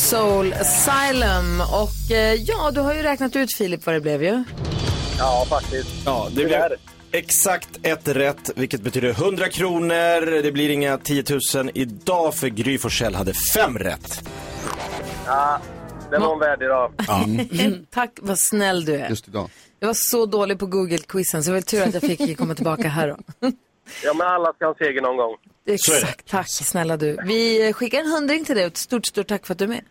Soul 0.05 0.53
Asylum. 0.53 1.61
Och 1.61 2.11
eh, 2.11 2.33
ja, 2.33 2.71
du 2.71 2.81
har 2.81 2.93
ju 2.93 3.01
räknat 3.01 3.35
ut 3.35 3.53
Filip 3.53 3.85
vad 3.85 3.95
det 3.95 4.01
blev 4.01 4.23
ju. 4.23 4.43
Ja, 5.19 5.45
faktiskt. 5.49 5.89
Ja, 6.05 6.27
det 6.35 6.45
blev 6.45 6.61
exakt 7.11 7.69
ett 7.83 8.07
rätt, 8.07 8.51
vilket 8.55 8.81
betyder 8.81 9.09
100 9.09 9.49
kronor. 9.49 10.41
Det 10.41 10.51
blir 10.51 10.69
inga 10.69 10.97
10 10.97 11.23
000 11.55 11.71
idag, 11.73 12.35
för 12.35 12.47
Gry 12.47 12.77
Forssell 12.77 13.15
hade 13.15 13.33
fem 13.33 13.79
rätt. 13.79 14.29
Ja, 15.25 15.61
det 16.11 16.17
var 16.17 16.33
en 16.33 16.39
värdig 16.39 16.67
dag. 16.69 16.91
Tack, 17.89 18.11
vad 18.21 18.39
snäll 18.39 18.85
du 18.85 18.95
är. 18.95 19.09
Just 19.09 19.27
idag. 19.27 19.49
Jag 19.79 19.87
var 19.87 19.93
så 19.93 20.25
dålig 20.25 20.59
på 20.59 20.65
Google-quizen 20.65 21.43
så 21.43 21.49
det 21.51 21.53
var 21.53 21.61
tur 21.61 21.81
att 21.81 21.93
jag 21.93 22.01
fick 22.01 22.37
komma 22.37 22.55
tillbaka 22.55 22.87
här 22.87 23.07
då. 23.07 23.47
Ja, 24.03 24.13
men 24.13 24.27
alla 24.27 24.53
ska 24.53 24.65
ha 24.65 24.71
en 24.71 24.77
seger 24.77 25.01
någon 25.01 25.17
gång. 25.17 25.35
Exakt, 25.67 26.29
tack 26.29 26.49
snälla 26.49 26.97
du. 26.97 27.17
Vi 27.25 27.73
skickar 27.73 27.99
en 27.99 28.07
hundring 28.07 28.45
till 28.45 28.55
dig 28.55 28.65
och 28.65 28.71
ett 28.71 28.77
stort, 28.77 29.05
stort 29.05 29.27
tack 29.27 29.45
för 29.45 29.53
att 29.53 29.57
du 29.57 29.65
är 29.65 29.69
med. 29.69 29.81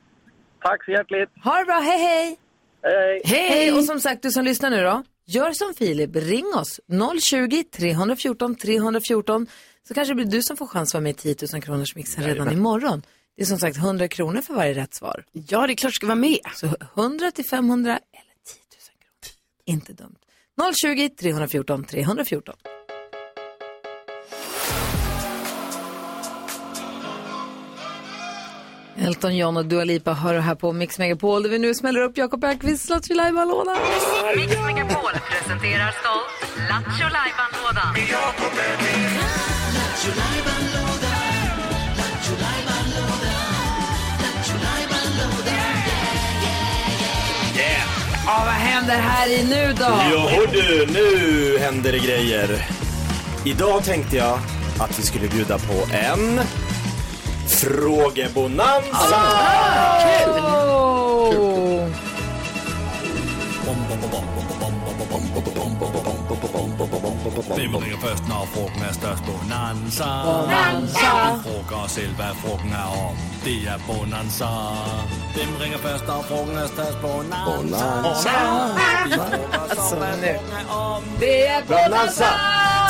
Tack 0.64 0.85
så 0.85 0.90
hjärtligt. 0.90 1.28
Ha 1.44 1.59
det 1.59 1.64
bra, 1.64 1.78
hej 1.80 1.99
hej! 1.99 2.38
Hej, 2.83 3.23
Hej! 3.25 3.73
Och 3.73 3.85
som 3.85 4.00
sagt, 4.00 4.23
du 4.23 4.30
som 4.30 4.44
lyssnar 4.44 4.71
nu 4.71 4.83
då, 4.83 5.02
gör 5.26 5.52
som 5.52 5.75
Filip, 5.75 6.16
ring 6.16 6.47
oss 6.54 6.80
020-314 6.88 8.56
314 8.56 9.47
så 9.88 9.94
kanske 9.94 10.11
det 10.11 10.16
blir 10.16 10.26
du 10.26 10.42
som 10.42 10.56
får 10.56 10.66
chans 10.66 10.90
att 10.90 10.94
vara 10.94 11.02
med 11.02 11.11
i 11.11 11.35
10 11.35 11.37
000 11.52 11.62
kronors 11.62 11.97
mixen 11.97 12.25
redan 12.25 12.52
imorgon. 12.52 13.02
Det 13.37 13.42
är 13.42 13.47
som 13.47 13.59
sagt 13.59 13.76
100 13.76 14.09
kronor 14.09 14.40
för 14.40 14.54
varje 14.54 14.75
rätt 14.75 14.94
svar. 14.94 15.25
Ja, 15.33 15.66
det 15.66 15.73
är 15.73 15.75
klart 15.75 15.94
ska 15.94 16.06
vara 16.06 16.16
med. 16.16 16.38
Så 16.54 16.66
100 16.97 17.30
till 17.30 17.44
500 17.44 17.90
eller 17.90 18.00
10 18.00 18.00
000 18.00 18.99
kronor. 19.00 19.76
Inte 19.76 19.92
dumt. 19.92 20.16
020 20.75 21.09
314 21.09 21.85
314. 21.85 22.54
Elton 28.98 29.36
John 29.36 29.56
och 29.56 29.66
Dua 29.66 29.84
Lipa 29.84 30.12
hör 30.12 30.38
här 30.38 30.54
på 30.54 30.72
Mix 30.72 30.98
Megapol 30.98 31.42
där 31.42 31.50
vi 31.50 31.58
nu 31.58 31.74
smäller 31.74 32.00
upp 32.00 32.18
Jakob 32.18 32.44
Öqvists 32.44 32.88
Lattjo 32.88 33.14
Lajban-låda. 33.14 33.76
Mix 34.36 34.52
Megapol 34.66 35.12
presenterar 35.30 35.94
stolt 36.00 36.68
Lattjo 36.70 37.08
Lajban-lådan. 37.12 37.94
Ja, 48.26 48.42
vad 48.44 48.54
händer 48.54 48.96
här 48.96 49.28
i 49.28 49.44
nu 49.44 49.72
då? 49.78 49.84
Ja, 49.84 50.40
du, 50.52 50.86
nu 50.92 51.58
händer 51.58 51.92
det 51.92 51.98
grejer. 51.98 52.66
Idag 53.44 53.84
tänkte 53.84 54.16
jag 54.16 54.38
att 54.80 54.98
vi 54.98 55.02
skulle 55.02 55.28
bjuda 55.28 55.58
på 55.58 55.94
en 55.94 56.40
frågebonanza. 57.64 59.23
Kul! 61.30 61.94
Hvem 67.54 67.75
ringer 67.76 67.99
først, 68.00 68.28
når 68.28 68.49
frugten 68.54 68.83
er 68.88 68.92
størst? 68.92 69.23
Bonanza. 69.25 70.11
Bonanza. 70.25 71.11
Vi 71.44 71.87
selv, 71.88 72.14
hvad 72.14 72.35
frugten 72.42 72.73
er 72.73 72.88
om. 73.09 73.16
Det 73.44 73.56
er 73.73 73.78
Bonanza. 73.87 74.50
Hvem 75.35 75.50
ringer 75.62 75.78
først, 75.78 76.06
når 76.06 76.25
frugten 76.28 76.56
er 76.59 76.66
størst? 76.66 76.99
Bonanza. 77.00 77.87
Vi 79.06 79.12
Alltså 79.62 79.94
om, 79.94 79.99
hvad 79.99 80.16
nu. 80.23 80.38
frugten 80.38 80.52
er 80.61 80.75
om. 80.75 81.02
Det 81.21 81.47
är 81.49 81.61
Bonanza! 81.68 82.30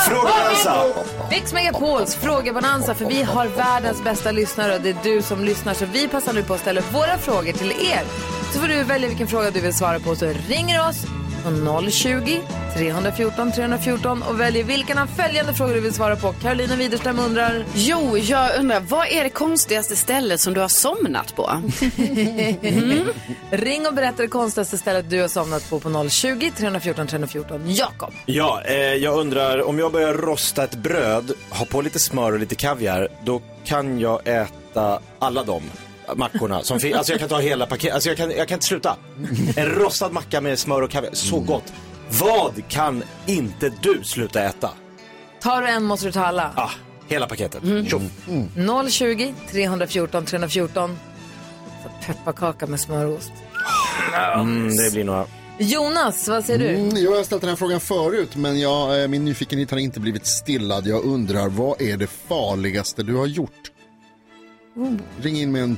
Frågebonanza! 0.01 0.83
Mix 1.29 1.53
Megapols 1.53 2.15
frågebonanza, 2.15 2.95
för 2.95 3.05
vi 3.05 3.23
har 3.23 3.47
världens 3.47 4.03
bästa 4.03 4.31
lyssnare 4.31 4.75
och 4.75 4.81
det 4.81 4.89
är 4.89 4.97
du 5.03 5.21
som 5.21 5.43
lyssnar. 5.43 5.73
Så 5.73 5.85
vi 5.85 6.07
passar 6.07 6.33
nu 6.33 6.43
på 6.43 6.53
att 6.53 6.59
ställa 6.59 6.81
våra 6.81 7.17
frågor 7.17 7.51
till 7.51 7.71
er. 7.71 8.03
Så 8.53 8.59
får 8.59 8.67
du 8.67 8.83
välja 8.83 9.07
vilken 9.07 9.27
fråga 9.27 9.51
du 9.51 9.59
vill 9.59 9.73
svara 9.73 9.99
på. 9.99 10.15
Så 10.15 10.25
ringer 10.47 10.77
du 10.77 10.89
oss 10.89 11.05
på 11.45 11.89
020 11.91 12.41
314 12.75 13.51
314 13.51 14.23
och 14.23 14.39
väljer 14.39 14.63
vilken 14.63 14.97
av 14.97 15.07
följande 15.07 15.53
frågor 15.53 15.73
du 15.73 15.79
vill 15.79 15.93
svara 15.93 16.15
på. 16.15 16.33
Carolina 16.33 16.75
Widerström 16.75 17.19
undrar... 17.19 17.65
Jo, 17.73 18.17
jag 18.17 18.59
undrar, 18.59 18.79
vad 18.79 19.07
är 19.07 19.23
det 19.23 19.29
konstigaste 19.29 19.95
stället 19.95 20.41
som 20.41 20.53
du 20.53 20.61
har 20.61 20.67
somnat 20.67 21.35
på? 21.35 21.49
Mm. 22.61 23.07
Ring 23.51 23.87
och 23.87 23.93
berätta 23.93 24.21
det 24.21 24.27
konstigaste 24.27 24.77
stället 24.77 25.09
du 25.09 25.21
har 25.21 25.27
somnat 25.27 25.69
på 25.69 25.79
på 25.79 26.09
020 26.09 26.51
314 26.57 27.07
314. 27.07 27.61
Jakob. 27.65 28.13
Ja, 28.25 28.61
eh, 28.65 28.75
jag 28.75 29.19
undrar 29.19 29.67
om 29.67 29.79
jag 29.79 29.91
börjar 29.91 30.13
rosta 30.13 30.63
ett 30.63 30.75
bröd, 30.75 31.31
ha 31.49 31.65
på 31.65 31.81
lite 31.81 31.99
smör 31.99 32.31
och 32.31 32.39
lite 32.39 32.55
kaviar, 32.55 33.07
då 33.23 33.41
kan 33.65 33.99
jag 33.99 34.27
äta 34.27 34.99
alla 35.19 35.43
de 35.43 35.61
mackorna 36.15 36.63
som 36.63 36.79
finns. 36.79 36.95
Alltså 36.95 37.13
jag 37.13 37.19
kan 37.19 37.29
ta 37.29 37.39
hela 37.39 37.65
paketet, 37.65 37.93
alltså 37.93 38.09
jag 38.09 38.17
kan, 38.17 38.31
jag 38.31 38.47
kan 38.47 38.55
inte 38.55 38.65
sluta. 38.65 38.97
En 39.55 39.65
rostad 39.65 40.09
macka 40.09 40.41
med 40.41 40.59
smör 40.59 40.81
och 40.81 40.91
kaviar, 40.91 41.13
så 41.13 41.39
gott. 41.39 41.73
Vad 42.09 42.67
kan 42.69 43.03
inte 43.25 43.71
du 43.81 44.03
sluta 44.03 44.43
äta? 44.43 44.69
Tar 45.41 45.61
du 45.61 45.67
en 45.67 45.83
måste 45.83 46.05
du 46.05 46.11
ta 46.11 46.25
alla. 46.25 46.51
Ah, 46.55 46.71
hela 47.07 47.27
paketet. 47.27 47.63
Mm. 47.63 47.85
Tjoff. 47.85 48.03
020 48.89 49.33
314 49.51 50.25
314. 50.25 50.97
Så 51.83 51.89
pepparkaka 52.05 52.67
med 52.67 52.79
smörost. 52.79 53.31
Mm, 54.35 54.75
det 54.77 54.91
blir 54.91 55.03
några. 55.03 55.25
Jonas, 55.57 56.27
vad 56.27 56.45
säger 56.45 56.59
du? 56.59 56.69
Mm, 56.69 57.03
jag 57.03 57.15
har 57.15 57.23
ställt 57.23 57.41
den 57.41 57.49
här 57.49 57.55
frågan 57.55 57.79
förut, 57.79 58.35
men 58.35 58.59
jag, 58.59 59.01
eh, 59.01 59.07
min 59.07 59.25
nyfikenhet 59.25 59.71
har 59.71 59.77
inte 59.77 59.99
blivit 59.99 60.25
stillad. 60.25 60.87
Jag 60.87 61.03
undrar, 61.05 61.49
vad 61.49 61.81
är 61.81 61.97
det 61.97 62.07
farligaste 62.07 63.03
du 63.03 63.15
har 63.15 63.25
gjort? 63.25 63.71
Mm. 64.75 64.99
Ring 65.21 65.37
in 65.41 65.51
med 65.51 65.63
en 65.63 65.77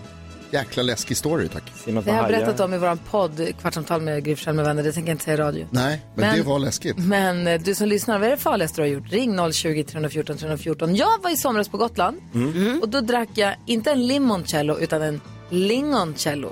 jäkla 0.52 0.84
läskig 0.84 1.18
story, 1.18 1.48
tack. 1.48 1.64
Det 1.86 1.92
har 1.92 2.04
jag 2.18 2.28
berättat 2.28 2.60
om 2.60 2.74
i 2.74 2.78
vår 2.78 2.96
podd, 3.10 3.48
Kvartsamtal 3.62 4.02
med 4.02 4.24
Gry 4.24 4.36
Forssell 4.36 4.56
med 4.56 4.66
vänner. 4.66 4.84
Det 4.84 4.92
tänker 4.92 5.10
jag 5.10 5.14
inte 5.14 5.24
säga 5.24 5.34
i 5.34 5.38
radio. 5.38 5.68
Nej, 5.72 6.02
men, 6.16 6.26
Men- 6.28 6.38
det 6.38 6.44
var 6.44 6.60
läskigt. 6.60 6.98
Men 6.98 7.48
eh, 7.48 7.62
du 7.62 7.76
som 7.76 7.88
lyssnar, 7.88 8.20
vad 8.20 8.28
är 8.28 8.32
det 8.32 8.38
farligaste 8.38 8.82
du 8.82 8.82
har 8.82 8.90
gjort? 8.94 9.12
Ring 9.12 9.52
020 9.54 9.84
314 9.84 10.38
314. 10.38 10.96
Jag 10.96 11.22
var 11.24 11.30
i 11.32 11.38
somras 11.38 11.70
på 11.70 11.78
Gotland 11.78 12.18
Mm. 12.34 12.80
och 12.82 12.90
då 12.90 13.02
drack 13.02 13.30
jag 13.34 13.56
inte 13.66 13.92
en 13.92 14.08
limoncello 14.08 14.78
utan 14.80 15.02
en 15.02 15.22
lingoncello. 15.50 16.52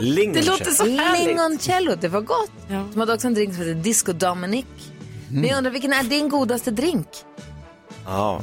Lingoncello. 0.00 0.32
Det 0.34 0.50
låter 0.50 0.70
så 0.70 0.84
härligt. 0.84 1.26
Lingoncello, 1.26 1.94
det 2.00 2.08
var 2.08 2.20
gott. 2.20 2.50
De 2.92 3.00
hade 3.00 3.12
också 3.14 3.26
en 3.26 3.34
drink 3.34 3.54
som 3.54 3.62
heter 3.62 3.74
Disco 3.82 4.12
Dominic. 4.12 4.64
Men 5.30 5.44
jag 5.44 5.56
undrar, 5.58 5.70
vilken 5.70 5.92
är 5.92 6.02
din 6.02 6.28
godaste 6.28 6.70
drink? 6.70 7.08
Ja, 8.06 8.40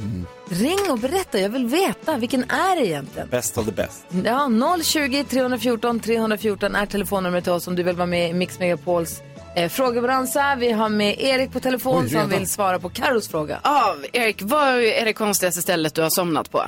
Ring 0.50 0.92
och 0.92 1.00
berätta, 1.00 1.40
jag 1.40 1.50
vill 1.50 1.66
veta. 1.66 2.18
Vilken 2.18 2.44
är 2.44 2.76
det 2.76 2.88
egentligen? 2.88 3.30
best 3.30 3.58
of 3.58 3.66
the 3.66 3.72
best. 3.72 4.06
Ja, 4.26 4.50
020 4.84 5.24
314 5.24 6.00
314 6.00 6.76
är 6.76 6.86
telefonnumret 6.86 7.44
till 7.44 7.54
oss 7.54 7.68
om 7.68 7.76
du 7.76 7.84
vill 7.84 7.96
vara 7.96 8.06
med 8.06 8.30
i 8.30 8.34
Mix 8.34 8.60
Megapols 8.60 9.22
eh, 9.56 9.70
frågebalansa. 9.70 10.56
Vi 10.56 10.72
har 10.72 10.90
med 10.90 11.16
Erik 11.22 11.52
på 11.52 11.60
telefon 11.60 12.04
Oj, 12.04 12.10
som 12.10 12.30
vill 12.30 12.48
svara 12.50 12.80
på 12.80 12.90
Karos 12.90 13.28
fråga. 13.30 13.60
Ja, 13.64 13.96
Erik, 14.14 14.42
vad 14.42 14.68
är 14.82 15.06
det 15.06 15.14
konstigaste 15.14 15.62
stället 15.62 15.96
du 15.96 16.02
har 16.02 16.10
somnat 16.10 16.52
på? 16.52 16.66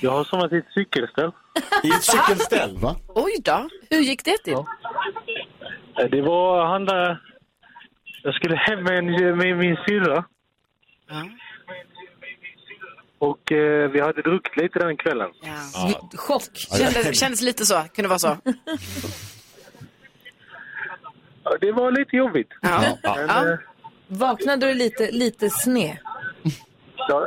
Jag 0.00 0.10
har 0.10 0.24
somnat 0.24 0.52
i 0.52 0.56
ett 0.56 0.72
cykelställ. 0.74 1.30
I 1.82 1.88
ett 1.88 2.04
cykelställ? 2.04 2.78
Va? 2.78 2.96
Oj 3.08 3.32
då, 3.42 3.68
hur 3.90 4.00
gick 4.00 4.24
det 4.24 4.38
till? 4.44 4.52
Eh, 4.52 4.64
Det 6.10 6.22
var, 6.22 6.66
handla, 6.66 7.18
jag 8.26 8.34
skulle 8.34 8.56
hem 8.56 8.82
med, 8.84 8.98
en, 8.98 9.36
med 9.38 9.56
min 9.58 9.76
syrra. 9.88 10.24
Och 13.18 13.52
eh, 13.52 13.90
vi 13.90 14.00
hade 14.00 14.22
druckit 14.22 14.56
lite 14.56 14.78
den 14.78 14.96
kvällen. 14.96 15.30
Chock. 16.16 16.42
Kändes, 16.78 17.18
kändes 17.20 17.40
lite 17.40 17.66
så, 17.66 17.82
kunde 17.94 18.08
vara 18.08 18.18
så. 18.18 18.36
Ja, 21.44 21.56
Det 21.60 21.72
var 21.72 21.90
lite 21.90 22.16
jobbigt. 22.16 22.48
Ja. 22.62 22.80
Men, 22.80 22.96
Ja. 23.28 23.50
eh, 23.52 23.58
Vaknade 24.08 24.66
du 24.66 24.74
lite, 24.74 25.10
lite 25.10 25.50
sned? 25.50 25.96
ja. 27.08 27.26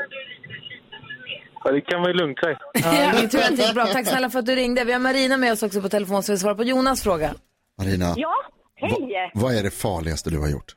ja, 1.63 1.71
det 1.71 1.81
kan 1.81 2.01
man 2.01 2.09
ju 2.09 2.13
lugnt 2.17 2.39
säga. 2.39 2.59
Ja, 2.73 3.09
att 3.23 3.31
det 3.31 3.63
gick 3.63 3.73
bra. 3.73 3.85
Tack 3.85 4.07
snälla 4.07 4.29
för 4.29 4.39
att 4.39 4.45
du 4.45 4.55
ringde. 4.55 4.83
Vi 4.83 4.91
har 4.91 4.99
Marina 4.99 5.37
med 5.37 5.51
oss 5.53 5.63
också 5.63 5.81
på 5.81 5.89
telefon 5.89 6.23
som 6.23 6.33
vill 6.33 6.39
svara 6.39 6.55
på 6.55 6.63
Jonas 6.63 7.03
fråga. 7.03 7.33
Marina, 7.77 8.13
Ja, 8.17 8.35
hej! 8.75 9.31
vad 9.33 9.55
är 9.55 9.63
det 9.63 9.71
farligaste 9.71 10.29
du 10.29 10.39
har 10.39 10.49
gjort? 10.49 10.75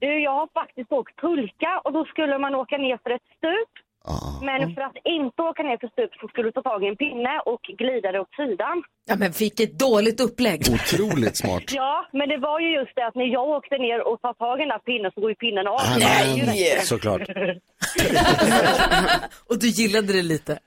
Du, 0.00 0.22
jag 0.22 0.30
har 0.30 0.48
faktiskt 0.60 0.92
åkt 0.92 1.20
pulka 1.20 1.80
och 1.84 1.92
då 1.92 2.04
skulle 2.04 2.38
man 2.38 2.54
åka 2.54 2.76
ner 2.76 2.98
för 3.02 3.10
ett 3.10 3.28
stup. 3.36 3.72
Ah. 4.04 4.44
Men 4.48 4.74
för 4.74 4.82
att 4.82 4.96
inte 5.04 5.42
åka 5.42 5.62
ner 5.62 5.76
för 5.76 5.88
stup 5.88 6.10
så 6.20 6.28
skulle 6.28 6.48
du 6.48 6.52
ta 6.52 6.62
tag 6.62 6.84
i 6.84 6.86
en 6.88 6.96
pinne 6.96 7.40
och 7.46 7.60
glida 7.62 8.12
det 8.12 8.20
åt 8.20 8.34
sidan. 8.34 8.82
Ja, 9.08 9.16
men 9.16 9.30
vilket 9.30 9.78
dåligt 9.78 10.20
upplägg. 10.20 10.60
Otroligt 10.76 11.36
smart. 11.36 11.62
Ja, 11.74 12.06
men 12.12 12.28
det 12.28 12.38
var 12.38 12.60
ju 12.60 12.70
just 12.78 12.92
det 12.96 13.06
att 13.06 13.14
när 13.14 13.24
jag 13.24 13.48
åkte 13.48 13.78
ner 13.78 14.08
och 14.08 14.20
tar 14.20 14.32
tag 14.32 14.58
i 14.58 14.62
den 14.62 14.68
där 14.68 14.78
pinnen 14.78 15.10
så 15.14 15.20
går 15.20 15.30
ju 15.30 15.36
pinnen 15.36 15.66
av. 15.66 15.74
Ah, 15.74 16.24
ju 16.36 16.42
rätt. 16.44 16.84
Såklart. 16.86 17.20
Och 19.48 19.58
du 19.58 19.66
gillade 19.66 20.12
det 20.12 20.22
lite? 20.22 20.58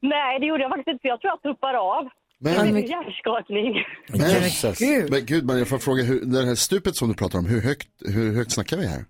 Nej, 0.00 0.40
det 0.40 0.46
gjorde 0.46 0.62
jag 0.62 0.70
faktiskt 0.70 0.88
inte 0.88 1.02
för 1.02 1.08
jag 1.08 1.20
tror 1.20 1.32
jag 1.34 1.42
tuppar 1.42 1.74
av. 1.74 2.08
Men- 2.42 2.54
Men... 2.56 2.74
Det 2.74 2.80
är 2.80 2.88
hjärnskakning. 2.88 3.84
Men, 5.02 5.06
men 5.10 5.26
gud, 5.26 5.44
Maria, 5.44 5.64
får 5.64 5.76
jag 5.76 5.82
fråga, 5.82 6.02
hur, 6.02 6.20
det 6.20 6.46
här 6.46 6.54
stupet 6.54 6.96
som 6.96 7.08
du 7.08 7.14
pratar 7.14 7.38
om, 7.38 7.46
hur 7.46 7.60
högt, 7.60 7.88
hur 8.14 8.36
högt 8.36 8.52
snackar 8.52 8.76
vi 8.76 8.86
här? 8.86 9.04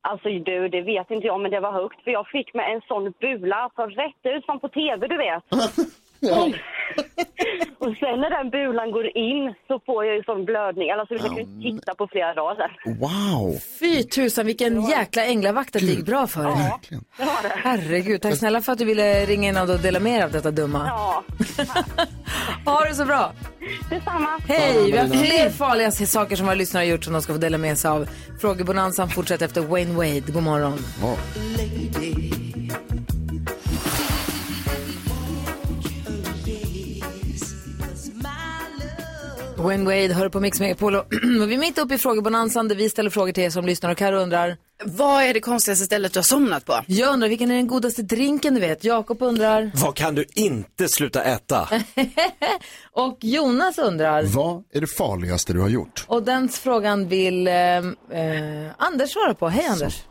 Alltså 0.00 0.28
du, 0.28 0.68
det 0.68 0.82
vet 0.82 1.10
inte 1.10 1.26
jag 1.26 1.40
men 1.40 1.50
det 1.50 1.60
var 1.60 1.72
högt 1.72 2.04
för 2.04 2.10
jag 2.10 2.26
fick 2.28 2.54
med 2.54 2.74
en 2.74 2.80
sån 2.88 3.12
bula, 3.20 3.56
alltså 3.56 3.82
rätt 4.02 4.22
ut 4.36 4.44
som 4.44 4.60
på 4.60 4.68
tv 4.68 5.06
du 5.08 5.16
vet. 5.16 5.44
och 7.78 7.96
sen 8.00 8.20
när 8.20 8.30
den 8.30 8.50
bulan 8.50 8.90
går 8.90 9.16
in 9.16 9.54
så 9.68 9.80
får 9.86 10.04
jag 10.04 10.16
ju 10.16 10.22
sån 10.22 10.44
blödning, 10.44 10.90
alltså 10.90 11.14
jag 11.14 11.22
kan 11.26 11.36
ju 11.36 11.44
titta 11.62 11.94
på 11.94 12.08
flera 12.12 12.34
dagar 12.34 12.56
sen. 12.84 12.98
Wow! 12.98 13.58
Fy 13.80 14.02
tusan, 14.02 14.46
vilken 14.46 14.82
jäkla 14.82 15.24
änglavakt 15.24 15.72
det 15.72 15.78
gick 15.78 16.06
bra 16.06 16.26
för 16.26 16.42
dig. 16.44 16.72
Herregud, 17.64 18.22
tack 18.22 18.36
snälla 18.36 18.60
för 18.60 18.72
att 18.72 18.78
du 18.78 18.84
ville 18.84 19.26
ringa 19.26 19.48
in 19.48 19.56
och 19.56 19.66
dela 19.66 20.00
med 20.00 20.12
dig 20.14 20.22
av 20.24 20.30
detta 20.32 20.50
dumma. 20.50 20.84
Ja. 20.86 21.24
Ha 22.66 22.84
det 22.84 22.94
så 22.94 23.04
bra. 23.04 23.32
Detsamma. 23.90 24.28
Hej, 24.48 24.92
vi 24.92 24.98
har 24.98 25.06
fler 25.08 25.50
farliga 25.50 25.90
saker 25.90 26.36
som 26.36 26.46
våra 26.46 26.54
lyssnare 26.54 26.80
har 26.80 26.90
gjort 26.90 27.04
som 27.04 27.12
de 27.12 27.22
ska 27.22 27.32
få 27.32 27.38
dela 27.38 27.58
med 27.58 27.78
sig 27.78 27.90
av. 27.90 28.08
Frågebonanzan 28.40 29.08
fortsätter 29.10 29.46
efter 29.46 29.60
Wayne 29.60 29.94
Wade. 29.94 30.20
God 30.20 30.42
morgon. 30.42 30.78
Wayne 39.56 39.84
Wade 39.84 40.14
hör 40.14 40.28
på 40.28 40.40
Mix 40.40 40.60
Megapol 40.60 40.94
och 40.96 41.06
vi 41.48 41.54
är 41.54 41.58
mitt 41.58 41.78
uppe 41.78 41.94
i 41.94 41.98
frågebonanzan 41.98 42.68
där 42.68 42.76
vi 42.76 42.90
ställer 42.90 43.10
frågor 43.10 43.32
till 43.32 43.42
er 43.44 43.50
som 43.50 43.66
lyssnar 43.66 43.90
och 43.90 43.98
Karo 43.98 44.16
undrar. 44.16 44.56
Vad 44.84 45.22
är 45.22 45.34
det 45.34 45.40
konstigaste 45.40 45.84
stället 45.84 46.12
du 46.12 46.18
har 46.18 46.22
somnat 46.24 46.64
på? 46.64 46.72
Jag 46.86 47.12
undrar 47.12 47.28
vilken 47.28 47.50
är 47.50 47.54
den 47.54 47.66
godaste 47.66 48.02
drinken 48.02 48.54
du 48.54 48.60
vet? 48.60 48.84
Jakob 48.84 49.22
undrar. 49.22 49.70
Vad 49.84 49.94
kan 49.96 50.14
du 50.14 50.24
inte 50.34 50.88
sluta 50.88 51.22
äta? 51.22 51.68
och 52.92 53.18
Jonas 53.20 53.78
undrar. 53.78 54.22
Vad 54.22 54.64
är 54.72 54.80
det 54.80 54.86
farligaste 54.86 55.52
du 55.52 55.60
har 55.60 55.68
gjort? 55.68 56.04
Och 56.08 56.22
den 56.22 56.48
frågan 56.48 57.08
vill 57.08 57.48
eh, 57.48 57.54
eh, 57.56 57.84
Anders 58.78 59.10
svara 59.10 59.34
på. 59.34 59.48
Hej 59.48 59.66
Anders. 59.66 60.04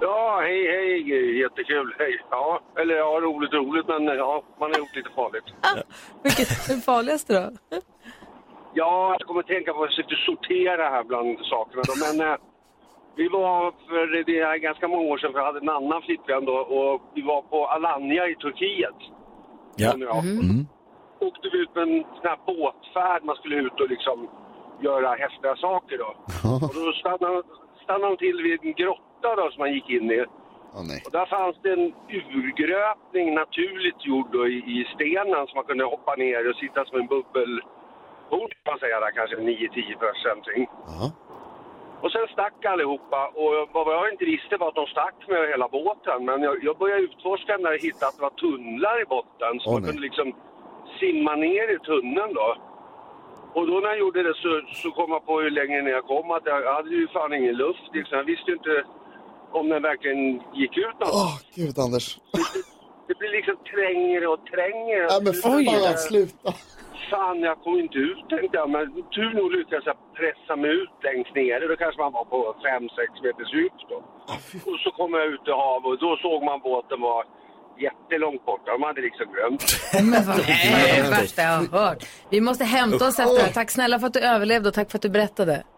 Ja, 0.00 0.40
hej, 0.42 0.66
hej, 0.66 1.38
jättekul, 1.40 1.94
hej. 1.98 2.24
Ja, 2.30 2.60
eller 2.80 2.94
ja, 2.94 3.20
roligt, 3.22 3.52
roligt, 3.52 3.86
men 3.88 4.04
ja, 4.04 4.44
man 4.60 4.70
har 4.70 4.78
gjort 4.78 4.96
lite 4.96 5.10
farligt. 5.14 5.44
Vilket 6.22 6.70
är 6.70 6.74
det 6.74 6.80
farligaste 6.80 7.32
då? 7.40 7.76
Ja, 8.74 9.16
jag 9.18 9.26
kommer 9.26 9.40
att 9.40 9.46
tänka 9.46 9.72
på, 9.72 9.78
jag 9.84 9.90
försökte 9.90 10.14
sortera 10.26 10.82
här 10.94 11.04
bland 11.04 11.38
sakerna 11.52 11.82
då, 11.88 11.94
men 12.04 12.28
eh, 12.28 12.36
vi 13.16 13.28
var 13.28 13.72
för 13.88 14.24
det 14.24 14.38
är 14.38 14.56
ganska 14.56 14.88
många 14.88 15.02
år 15.12 15.18
sedan, 15.18 15.32
för 15.32 15.38
jag 15.38 15.46
hade 15.46 15.58
en 15.58 15.68
annan 15.68 16.02
flickvän 16.02 16.44
då, 16.44 16.52
och 16.52 17.02
vi 17.14 17.22
var 17.22 17.42
på 17.42 17.66
Alanya 17.66 18.28
i 18.28 18.34
Turkiet. 18.34 19.00
Ja. 19.76 19.94
Ja. 19.98 20.22
Åkte 21.28 21.48
vi 21.52 21.58
ut 21.58 21.74
med 21.74 21.82
en 21.82 22.04
sån 22.16 22.30
här 22.30 22.38
båtfärd, 22.46 23.24
man 23.24 23.36
skulle 23.36 23.56
ut 23.56 23.80
och 23.80 23.90
liksom 23.90 24.28
göra 24.80 25.14
häftiga 25.14 25.56
saker 25.56 25.98
då. 25.98 26.10
Och 26.66 26.74
då 26.74 26.92
stannade, 26.92 27.42
stannade 27.84 28.12
de 28.12 28.16
till 28.16 28.42
vid 28.42 28.64
en 28.64 28.72
grotta 28.72 29.36
då 29.36 29.50
som 29.50 29.58
man 29.58 29.72
gick 29.72 29.90
in 29.90 30.10
i. 30.10 30.24
Och 31.06 31.12
där 31.12 31.26
fanns 31.26 31.56
det 31.62 31.72
en 31.72 31.92
urgröpning 32.08 33.34
naturligt 33.34 34.06
gjord 34.06 34.34
i, 34.34 34.56
i 34.76 34.86
stenen 34.94 35.46
som 35.46 35.56
man 35.56 35.64
kunde 35.64 35.84
hoppa 35.84 36.14
ner 36.14 36.50
och 36.50 36.56
sitta 36.56 36.84
som 36.84 37.00
en 37.00 37.06
bubbelbord 37.06 38.52
kan 38.62 38.72
man 38.72 38.78
säga 38.78 39.00
där, 39.00 39.10
kanske 39.10 39.36
9-10 39.36 39.98
pers 40.02 40.24
någonting. 40.24 40.66
Och 42.02 42.12
sen 42.12 42.26
stack 42.32 42.64
allihopa 42.72 43.20
och 43.42 43.52
vad 43.86 43.94
jag 43.96 44.12
inte 44.12 44.24
visste 44.24 44.56
var 44.56 44.68
att 44.68 44.74
de 44.82 44.86
stack 44.86 45.18
med 45.28 45.48
hela 45.52 45.68
båten. 45.68 46.18
Men 46.28 46.42
jag, 46.42 46.54
jag 46.64 46.78
började 46.78 47.02
utforska 47.02 47.52
när 47.56 47.70
jag 47.70 47.78
hittade 47.88 48.08
att 48.08 48.16
det 48.16 48.22
var 48.28 48.36
tunnlar 48.44 48.96
i 49.02 49.04
botten 49.16 49.52
så 49.60 49.66
Åh, 49.68 49.72
man 49.72 49.82
nej. 49.82 49.88
kunde 49.90 50.02
liksom 50.08 50.28
simma 51.00 51.34
ner 51.46 51.66
i 51.76 51.78
tunneln 51.90 52.32
då. 52.40 52.48
Och 53.56 53.66
då 53.66 53.74
när 53.80 53.88
jag 53.88 53.98
gjorde 53.98 54.22
det 54.22 54.34
så, 54.42 54.50
så 54.82 54.90
kom 54.90 55.10
jag 55.10 55.26
på 55.26 55.40
hur 55.40 55.50
länge 55.50 55.82
ner 55.82 55.90
jag 56.00 56.04
kom 56.12 56.30
att 56.30 56.46
jag 56.46 56.74
hade 56.74 56.90
ju 56.90 57.08
fan 57.08 57.32
ingen 57.32 57.56
luft. 57.64 57.86
Liksom. 57.92 58.18
Jag 58.18 58.24
visste 58.24 58.50
ju 58.50 58.56
inte 58.56 58.84
om 59.52 59.68
den 59.68 59.82
verkligen 59.82 60.20
gick 60.60 60.76
ut 60.76 60.96
Åh, 61.00 61.08
någonstans. 61.08 61.44
gud 61.54 61.78
Anders. 61.78 62.18
Det 63.08 63.18
blir 63.18 63.30
liksom 63.38 63.56
trängre 63.74 64.26
och 64.34 64.46
trängre. 64.46 65.02
Ja, 65.12 65.18
men 65.26 65.34
fan, 65.34 65.98
sluta. 65.98 66.52
Fan, 67.10 67.38
jag 67.40 67.56
kom 67.64 67.74
inte 67.84 67.98
ut 67.98 68.24
tänkte 68.34 68.56
jag. 68.60 68.70
Men 68.70 68.86
tur 69.16 69.30
nog 69.38 69.48
lyckades 69.56 69.86
jag 69.90 69.96
pressa 70.18 70.56
mig 70.62 70.70
ut 70.80 70.94
längst 71.08 71.34
nere. 71.40 71.62
Då 71.70 71.76
kanske 71.76 72.00
man 72.04 72.12
var 72.18 72.24
på 72.24 72.38
5-6 72.64 73.22
meters 73.24 73.52
djup 73.54 73.78
då. 73.90 73.98
Och 74.70 74.78
så 74.84 74.90
kom 74.98 75.10
jag 75.18 75.26
ut 75.34 75.44
i 75.50 75.54
havet 75.62 75.86
och 75.92 75.98
då 76.06 76.10
såg 76.24 76.38
man 76.48 76.58
båten 76.60 77.00
var 77.00 77.20
jättelångt 77.86 78.44
borta. 78.50 78.68
De 78.76 78.82
hade 78.82 79.00
liksom 79.08 79.26
glömt. 79.34 79.62
Men 80.12 80.26
vad 80.28 80.36
det 80.36 80.52
är 80.52 81.02
det 81.02 81.10
värsta 81.10 81.42
jag 81.42 81.50
har 81.50 81.66
hört. 81.80 82.02
Vi 82.30 82.40
måste 82.40 82.64
hämta 82.64 83.06
oss 83.08 83.18
efter 83.18 83.34
det 83.34 83.42
här. 83.42 83.52
Tack 83.52 83.70
snälla 83.70 83.98
för 84.00 84.06
att 84.06 84.12
du 84.12 84.20
överlevde 84.20 84.68
och 84.68 84.74
tack 84.74 84.90
för 84.90 84.98
att 84.98 85.02
du 85.02 85.08
berättade. 85.08 85.62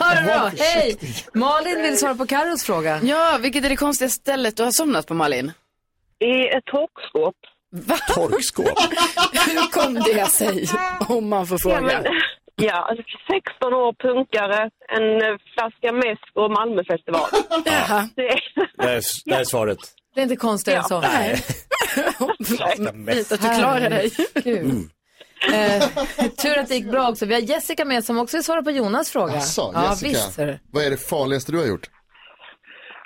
Ha 0.00 0.14
det 0.14 0.22
bra, 0.26 0.50
hej! 0.58 0.98
Malin 1.34 1.82
vill 1.82 1.98
svara 1.98 2.14
på 2.14 2.26
Carros 2.26 2.64
fråga. 2.64 3.00
Ja, 3.02 3.38
vilket 3.40 3.64
är 3.64 3.68
det 3.68 3.76
konstigaste 3.76 4.20
stället 4.20 4.56
du 4.56 4.62
har 4.64 4.70
somnat 4.70 5.06
på 5.06 5.14
Malin? 5.14 5.52
I 6.18 6.48
ett 6.48 6.64
torkskåp. 6.64 7.34
Va? 7.74 7.96
Torkskåp? 8.14 8.66
Hur 9.46 9.70
kom 9.70 9.94
det 9.94 10.26
sig? 10.26 10.66
Om 11.08 11.28
man 11.28 11.46
får 11.46 11.58
Ja, 11.64 11.76
fråga. 11.78 11.80
men, 12.02 12.12
ja, 12.56 12.96
16 13.30 13.74
år 13.74 13.92
punkare, 13.92 14.70
en 14.88 15.22
eh, 15.22 15.38
flaska 15.54 15.92
mäsk 15.92 16.30
och 16.34 16.50
Malmöfestival. 16.50 17.28
Jaha. 17.64 18.08
Det 18.16 18.28
är... 18.28 18.40
Det 18.76 18.88
är, 18.90 19.02
det 19.24 19.34
är 19.34 19.44
svaret. 19.44 19.78
Det 20.14 20.20
är 20.20 20.22
inte 20.22 20.36
konstigare 20.36 20.78
än 20.78 20.84
så. 20.84 21.00
Nej. 21.00 21.36
Fint 23.14 23.32
att 23.32 23.42
du 23.42 23.48
klarar 23.58 23.90
dig. 23.90 24.10
Gud. 24.44 24.66
Eh, 25.54 25.82
tur 26.42 26.58
att 26.58 26.68
det 26.68 26.74
gick 26.74 26.90
bra 26.90 27.08
också. 27.10 27.26
Vi 27.26 27.34
har 27.34 27.40
Jessica 27.40 27.84
med 27.84 28.04
som 28.04 28.18
också 28.18 28.36
vill 28.36 28.44
svara 28.44 28.62
på 28.62 28.70
Jonas 28.70 29.10
fråga. 29.10 29.34
Asså, 29.36 29.70
ja, 29.74 29.88
Jessica, 29.90 30.08
visst. 30.08 30.38
vad 30.72 30.84
är 30.84 30.90
det 30.90 30.96
farligaste 31.08 31.52
du 31.52 31.58
har 31.58 31.66
gjort? 31.66 31.86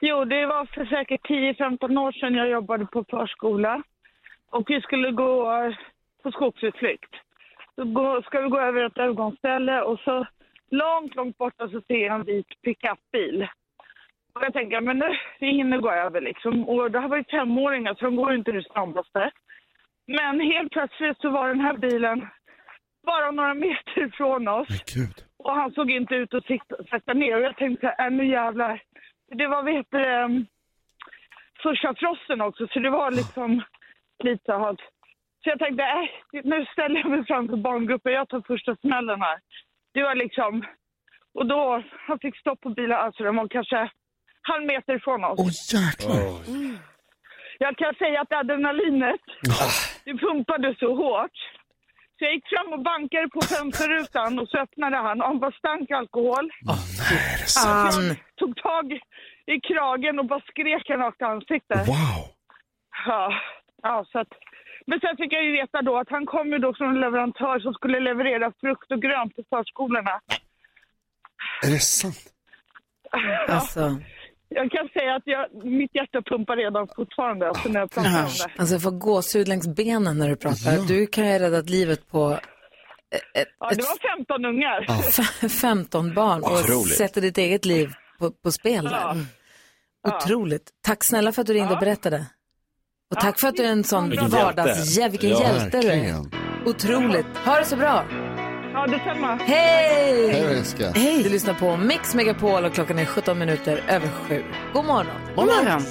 Jo, 0.01 0.25
det 0.25 0.47
var 0.47 0.67
för 0.75 0.85
säkert 0.85 1.21
10-15 1.31 1.99
år 1.99 2.13
sedan 2.21 2.35
jag 2.35 2.51
jobbade 2.51 2.87
på 2.87 3.05
förskola. 3.11 3.83
Och 4.51 4.71
vi 4.71 4.81
skulle 4.81 5.11
gå 5.11 5.73
på 6.23 6.31
skogsutflykt. 6.31 7.15
Då 7.77 8.23
ska 8.23 8.41
vi 8.41 8.49
gå 8.49 8.61
över 8.61 8.87
ett 8.87 8.99
övergångsställe 8.99 9.83
och 9.83 10.01
så 10.01 10.27
långt, 10.71 11.15
långt 11.15 11.39
borta 11.39 11.69
så 11.69 11.81
ser 11.81 12.07
jag 12.07 12.15
en 12.15 12.25
vit 12.25 12.63
pickupbil. 12.63 13.49
Och 14.35 14.45
jag 14.45 14.53
tänker, 14.53 14.81
men 14.81 14.99
nu, 14.99 15.09
vi 15.41 15.47
hinner 15.47 15.79
gå 15.79 15.91
över 15.91 16.21
liksom. 16.21 16.69
Och 16.69 16.91
det 16.91 17.01
här 17.01 17.09
var 17.09 17.17
ju 17.17 17.25
femåringar 17.25 17.95
så 17.95 18.05
de 18.05 18.17
går 18.17 18.35
inte 18.35 18.53
det 18.53 18.73
snabbaste. 18.73 19.31
Men 20.07 20.41
helt 20.41 20.73
plötsligt 20.73 21.21
så 21.21 21.31
var 21.31 21.49
den 21.49 21.61
här 21.61 21.77
bilen 21.77 22.29
bara 23.07 23.31
några 23.31 23.55
meter 23.55 24.07
ifrån 24.07 24.49
oss. 24.49 24.69
Och 25.39 25.55
han 25.55 25.73
såg 25.73 25.91
inte 25.91 26.15
ut 26.15 26.35
att 26.35 26.45
sätta 26.91 27.13
ner. 27.15 27.37
Och 27.37 27.43
jag 27.43 27.57
tänkte, 27.57 27.95
äh, 27.99 28.11
nu 28.11 28.27
jävlar. 28.27 28.83
Det 29.29 29.47
var, 29.47 29.73
heter 29.73 29.99
det, 29.99 30.25
um, 30.25 30.47
första 31.63 31.95
frosten 31.95 32.41
också, 32.41 32.67
så 32.69 32.79
det 32.79 32.91
var 32.91 33.11
liksom 33.11 33.63
lite 34.25 34.53
halt. 34.53 34.81
Så 35.43 35.51
jag 35.51 35.59
tänkte, 35.59 35.83
äh, 35.83 36.09
nu 36.45 36.67
ställer 36.73 37.01
jag 37.01 37.11
mig 37.11 37.27
framför 37.27 37.57
barngruppen, 37.57 38.13
jag 38.13 38.29
tar 38.29 38.43
första 38.47 38.77
smällen 38.77 39.23
här. 39.23 39.39
Det 39.95 40.03
var 40.03 40.15
liksom, 40.15 40.65
och 41.35 41.47
då, 41.47 41.83
han 42.07 42.19
fick 42.19 42.37
stopp 42.37 42.61
på 42.61 42.69
bilen, 42.69 42.99
alltså 42.99 43.23
den 43.23 43.37
var 43.37 43.49
kanske 43.49 43.91
halv 44.43 44.65
meter 44.67 44.95
ifrån 44.97 45.25
oss. 45.25 45.39
Åh 45.41 45.81
jäklar. 45.81 46.49
Mm. 46.49 46.79
Jag 47.59 47.77
kan 47.77 47.95
säga 47.95 48.21
att 48.21 48.33
adrenalinet, 48.33 49.21
det 50.05 50.15
pumpade 50.15 50.75
så 50.79 50.95
hårt. 50.95 51.39
Så 52.19 52.25
jag 52.25 52.35
gick 52.35 52.49
fram 52.49 52.73
och 52.73 52.83
bankade 52.83 53.29
på 53.29 53.41
fönsterrutan 53.41 54.39
och 54.39 54.49
så 54.49 54.59
öppnade 54.59 54.97
han 54.97 55.21
och 55.21 55.27
han 55.27 55.39
bara 55.39 55.53
stank 55.53 55.91
alkohol. 55.91 56.51
Så 57.47 57.69
jag 57.69 58.17
tog 58.37 58.57
tag 58.57 58.93
i 59.47 59.61
kragen 59.61 60.19
och 60.19 60.25
bara 60.25 60.41
skrek 60.41 60.89
han 60.89 60.99
rakt 60.99 61.21
i 61.21 61.25
ansiktet. 61.25 61.89
Wow. 61.89 62.19
Ja, 63.07 63.33
ja 63.83 64.05
så 64.13 64.19
att, 64.19 64.29
men 64.87 65.01
sen 65.01 65.17
fick 65.17 65.33
jag 65.33 65.45
ju 65.45 65.53
veta 65.53 65.83
då 65.83 65.97
att 65.99 66.11
han 66.11 66.27
kom 66.27 66.49
ju 66.53 66.59
då 66.59 66.75
från 66.75 66.89
en 66.89 67.01
leverantör 67.01 67.59
som 67.61 67.73
skulle 67.75 68.01
leverera 68.01 68.53
frukt 68.61 68.93
och 68.93 69.03
grönt 69.03 69.35
till 69.35 69.45
förskolorna. 69.51 70.21
Är 71.65 71.71
det 71.71 71.79
sant? 71.81 72.33
Alltså, 73.49 74.01
Jag 74.49 74.71
kan 74.71 74.89
säga 74.89 75.15
att 75.15 75.23
jag, 75.27 75.65
mitt 75.65 75.95
hjärta 75.95 76.23
pumpar 76.23 76.57
redan 76.57 76.89
fortfarande 76.97 77.49
alltså, 77.49 77.69
när 77.69 77.81
jag 77.81 77.91
pratar 77.91 78.09
om 78.11 78.15
det. 78.15 78.61
alltså 78.61 78.75
jag 78.75 78.83
får 78.83 78.91
gåshud 78.91 79.49
längs 79.49 79.69
benen 79.77 80.19
när 80.19 80.29
du 80.29 80.37
pratar. 80.37 80.89
Du 80.89 81.07
kan 81.07 81.27
ju 81.27 81.33
ha 81.33 81.39
räddat 81.39 81.71
livet 81.71 82.09
på 82.11 82.39
ett, 83.35 83.49
Ja, 83.61 83.71
det 83.71 83.83
var 83.83 84.17
15 84.17 84.45
ungar. 84.45 84.83
ett 85.45 85.53
15 85.53 86.15
barn 86.15 86.43
och 86.43 86.53
Otroligt. 86.53 86.97
sätter 86.97 87.21
ditt 87.21 87.39
eget 87.39 87.65
liv 87.65 87.93
på, 88.19 88.31
på 88.31 88.53
spel 88.53 88.85
där. 88.85 88.91
Ja. 90.03 90.17
Otroligt. 90.17 90.71
Tack 90.87 90.99
snälla 91.05 91.33
för 91.33 91.41
att 91.41 91.47
du 91.47 91.53
ringde 91.53 91.73
och 91.75 91.81
berättade. 91.81 92.27
Och 93.11 93.21
tack 93.21 93.41
för 93.41 93.49
att 93.49 93.57
du 93.57 93.65
är 93.65 93.73
en 93.73 93.85
sån 93.85 94.09
Vilken 94.11 94.31
hjälte. 94.31 94.45
vardagsjävel. 94.45 95.11
Vilken 95.11 95.31
Ja, 95.31 95.41
hjälte 95.41 95.81
du 95.81 95.89
är. 95.89 96.17
Otroligt. 96.67 97.27
Ha 97.45 97.59
det 97.59 97.65
så 97.65 97.77
bra. 97.77 98.05
Ja, 98.73 98.87
detsamma. 98.87 99.35
Hej! 99.47 100.33
Hej 100.33 100.43
då, 100.43 100.51
Jessica. 100.55 100.91
Hej! 100.91 101.23
Du 101.23 101.29
lyssnar 101.29 101.55
på 101.55 101.77
Mix 101.77 102.15
Megapol 102.15 102.65
och 102.65 102.75
klockan 102.75 102.99
är 102.99 103.05
17 103.05 103.39
minuter 103.39 103.83
över 103.89 104.09
sju. 104.09 104.45
God 104.73 104.85
morgon. 104.85 105.07
God 105.37 105.47
morgon. 105.47 105.83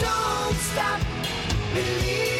Don't 0.00 0.54
stop 0.54 1.00
believing. 1.74 2.35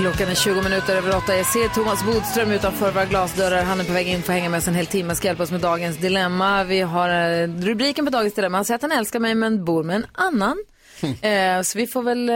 Klockan 0.00 0.28
är 0.28 0.34
20 0.34 0.62
minuter 0.62 0.96
över 0.96 1.16
åtta. 1.16 1.36
Jag 1.36 1.46
ser 1.46 1.68
Thomas 1.68 2.04
Bodström 2.04 2.50
utanför 2.50 2.90
våra 2.92 3.04
glasdörrar. 3.04 3.62
Han 3.62 3.80
är 3.80 3.84
på 3.84 3.92
väg 3.92 4.08
in 4.08 4.22
för 4.22 4.32
att 4.32 4.38
hänga 4.38 4.48
med 4.50 4.58
oss 4.58 4.68
en 4.68 4.74
hel 4.74 4.86
timme. 4.86 5.14
Ska 5.14 5.26
hjälpa 5.26 5.42
oss 5.42 5.50
med 5.50 5.60
dagens 5.60 5.96
dilemma. 5.96 6.64
Vi 6.64 6.80
har 6.80 7.08
eh, 7.08 7.48
rubriken 7.48 8.04
på 8.04 8.10
dagens 8.10 8.34
dilemma. 8.34 8.58
Han 8.58 8.64
säger 8.64 8.76
att 8.76 8.82
han 8.82 8.92
älskar 8.92 9.20
mig 9.20 9.34
men 9.34 9.64
bor 9.64 9.82
med 9.84 9.96
en 9.96 10.06
annan. 10.12 10.56
Eh, 11.22 11.62
så 11.62 11.78
vi 11.78 11.86
får 11.86 12.02
väl 12.02 12.28
eh, 12.28 12.34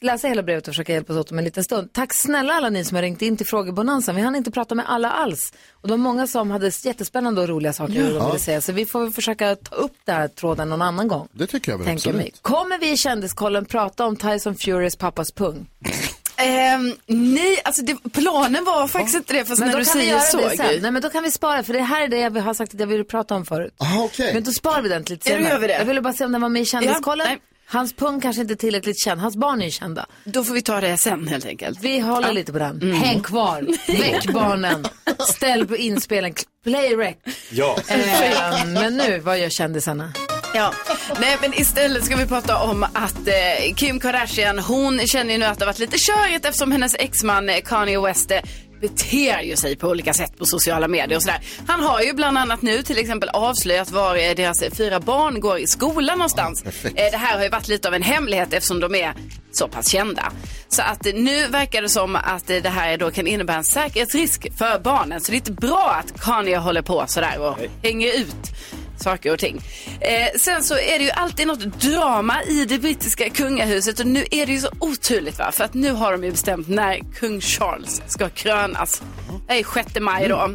läsa 0.00 0.28
hela 0.28 0.42
brevet 0.42 0.68
och 0.68 0.74
försöka 0.74 0.92
hjälpa 0.92 1.12
oss 1.12 1.18
åt 1.18 1.30
om 1.30 1.38
en 1.38 1.44
liten 1.44 1.64
stund. 1.64 1.92
Tack 1.92 2.14
snälla 2.14 2.52
alla 2.54 2.70
ni 2.70 2.84
som 2.84 2.94
har 2.94 3.02
ringt 3.02 3.22
in 3.22 3.36
till 3.36 3.46
frågebonanzan. 3.46 4.16
Vi 4.16 4.22
hann 4.22 4.36
inte 4.36 4.50
prata 4.50 4.74
med 4.74 4.84
alla 4.88 5.10
alls. 5.10 5.52
Och 5.72 5.88
det 5.88 5.92
var 5.92 5.98
många 5.98 6.26
som 6.26 6.50
hade 6.50 6.70
jättespännande 6.82 7.40
och 7.40 7.48
roliga 7.48 7.72
saker 7.72 7.94
Ja. 7.94 8.18
de 8.18 8.26
ville 8.26 8.38
säga. 8.38 8.60
Så 8.60 8.72
vi 8.72 8.86
får 8.86 9.00
väl 9.00 9.10
försöka 9.12 9.56
ta 9.56 9.74
upp 9.76 9.92
den 10.04 10.16
här 10.16 10.28
tråden 10.28 10.68
någon 10.68 10.82
annan 10.82 11.08
gång. 11.08 11.28
Det 11.32 11.46
tycker 11.46 11.70
jag 11.72 11.78
väl 11.78 11.86
Tänker 11.86 12.10
absolut. 12.10 12.16
mig. 12.16 12.32
Kommer 12.42 12.78
vi 12.78 12.90
i 12.92 12.96
Kändiskollen 12.96 13.64
prata 13.64 14.06
om 14.06 14.16
Tyson 14.16 14.54
Furys 14.56 14.96
pappas 14.96 15.32
pung? 15.32 15.66
Ehm, 16.36 16.94
nej, 17.06 17.60
alltså 17.64 17.82
det, 17.82 17.96
planen 18.12 18.64
var 18.64 18.88
faktiskt 18.88 19.16
inte 19.16 19.32
det, 19.34 19.44
fast 19.44 19.58
Men 19.60 19.68
när 19.68 19.72
då 19.74 19.78
du 19.78 19.84
kan 19.84 19.94
vi 19.94 20.00
säger 20.00 20.12
göra 20.12 20.22
så. 20.56 20.62
Gry. 20.68 20.80
Nej 20.80 20.90
men 20.90 21.02
då 21.02 21.10
kan 21.10 21.22
vi 21.22 21.30
spara 21.30 21.62
för 21.62 21.72
det 21.72 21.80
här 21.82 22.02
är 22.02 22.08
det 22.08 22.18
jag 22.18 22.30
har 22.42 22.54
sagt 22.54 22.74
att 22.74 22.80
jag 22.80 22.86
ville 22.86 23.04
prata 23.04 23.34
om 23.34 23.46
förut. 23.46 23.74
Aha, 23.80 24.04
okej. 24.04 24.34
Men 24.34 24.42
då 24.44 24.50
sparar 24.52 24.82
vi 24.82 24.88
den 24.88 25.04
till 25.04 25.14
lite 25.14 25.28
Ja, 25.30 25.34
då 25.36 25.38
senare. 25.42 25.52
gör 25.54 25.60
vi 25.60 25.66
det. 25.66 25.78
Jag 25.78 25.84
ville 25.84 26.00
bara 26.00 26.12
se 26.12 26.24
om 26.24 26.32
den 26.32 26.40
var 26.40 26.48
med 26.48 26.62
i 26.62 26.64
Kändiskollen. 26.64 27.26
Ja. 27.30 27.36
Hans 27.66 27.92
pung 27.92 28.20
kanske 28.20 28.42
inte 28.42 28.54
är 28.54 28.56
tillräckligt 28.56 28.98
känd. 29.04 29.20
Hans 29.20 29.36
barn 29.36 29.60
är 29.60 29.64
ju 29.64 29.70
kända. 29.70 30.06
Då 30.24 30.44
får 30.44 30.54
vi 30.54 30.62
ta 30.62 30.80
det 30.80 30.96
sen 30.96 31.28
helt 31.28 31.46
enkelt. 31.46 31.78
Vi 31.82 31.98
håller 31.98 32.32
lite 32.32 32.52
på 32.52 32.58
den. 32.58 32.92
Häng 32.92 33.20
kvar. 33.22 33.66
Väck 33.98 34.32
barnen. 34.32 34.84
Ställ 35.28 35.66
på 35.66 35.76
inspelen. 35.76 36.34
Play 36.64 36.96
rec. 36.96 37.16
Ja. 37.50 37.76
Eh, 37.88 38.66
men 38.66 38.96
nu, 38.96 39.18
vad 39.18 39.38
gör 39.38 39.48
kändisarna? 39.48 40.12
Ja, 40.56 40.72
nej 41.20 41.38
men 41.40 41.60
istället 41.60 42.04
ska 42.04 42.16
vi 42.16 42.26
prata 42.26 42.62
om 42.62 42.82
att 42.82 43.28
eh, 43.28 43.74
Kim 43.74 44.00
Kardashian, 44.00 44.58
hon 44.58 44.98
känner 44.98 45.32
ju 45.32 45.38
nu 45.38 45.44
att 45.44 45.58
det 45.58 45.64
har 45.64 45.72
varit 45.72 45.78
lite 45.78 45.98
körigt 45.98 46.44
eftersom 46.44 46.72
hennes 46.72 46.94
exman 46.94 47.48
eh, 47.48 47.60
Kanye 47.60 48.00
West 48.00 48.30
eh, 48.30 48.40
beter 48.80 49.42
ju 49.42 49.56
sig 49.56 49.76
på 49.76 49.88
olika 49.88 50.14
sätt 50.14 50.38
på 50.38 50.46
sociala 50.46 50.88
medier 50.88 51.16
och 51.16 51.22
sådär. 51.22 51.40
Han 51.66 51.80
har 51.80 52.00
ju 52.00 52.12
bland 52.12 52.38
annat 52.38 52.62
nu 52.62 52.82
till 52.82 52.98
exempel 52.98 53.28
avslöjat 53.28 53.90
var 53.90 54.16
eh, 54.16 54.34
deras 54.34 54.64
fyra 54.72 55.00
barn 55.00 55.40
går 55.40 55.58
i 55.58 55.66
skolan 55.66 56.18
någonstans. 56.18 56.64
Eh, 56.84 56.92
det 56.94 57.16
här 57.16 57.36
har 57.36 57.44
ju 57.44 57.50
varit 57.50 57.68
lite 57.68 57.88
av 57.88 57.94
en 57.94 58.02
hemlighet 58.02 58.52
eftersom 58.52 58.80
de 58.80 58.94
är 58.94 59.14
så 59.52 59.68
pass 59.68 59.88
kända. 59.88 60.32
Så 60.68 60.82
att 60.82 61.04
nu 61.04 61.46
verkar 61.46 61.82
det 61.82 61.88
som 61.88 62.16
att 62.16 62.46
det 62.46 62.68
här 62.68 62.96
då 62.96 63.10
kan 63.10 63.26
innebära 63.26 63.56
en 63.56 63.64
säkerhetsrisk 63.64 64.46
för 64.58 64.78
barnen. 64.78 65.20
Så 65.20 65.30
det 65.30 65.36
är 65.36 65.38
inte 65.38 65.52
bra 65.52 66.02
att 66.04 66.20
Kanye 66.20 66.56
håller 66.56 66.82
på 66.82 67.04
sådär 67.06 67.38
och 67.38 67.58
hänger 67.82 68.20
ut 68.20 68.54
saker 68.96 69.32
och 69.32 69.38
ting. 69.38 69.60
Eh, 70.00 70.38
sen 70.38 70.62
så 70.62 70.74
är 70.74 70.98
det 70.98 71.04
ju 71.04 71.10
alltid 71.10 71.46
något 71.46 71.80
drama 71.80 72.42
i 72.42 72.64
det 72.64 72.78
brittiska 72.78 73.30
kungahuset 73.30 74.00
och 74.00 74.06
nu 74.06 74.24
är 74.30 74.46
det 74.46 74.52
ju 74.52 74.60
så 74.60 74.68
oturligt 74.78 75.38
va, 75.38 75.52
för 75.52 75.64
att 75.64 75.74
nu 75.74 75.92
har 75.92 76.12
de 76.12 76.24
ju 76.24 76.30
bestämt 76.30 76.68
när 76.68 76.98
kung 77.14 77.40
Charles 77.40 78.02
ska 78.06 78.28
krönas. 78.28 79.02
Det 79.48 79.58
är 79.60 79.64
6 79.74 80.00
maj 80.00 80.28
då. 80.28 80.50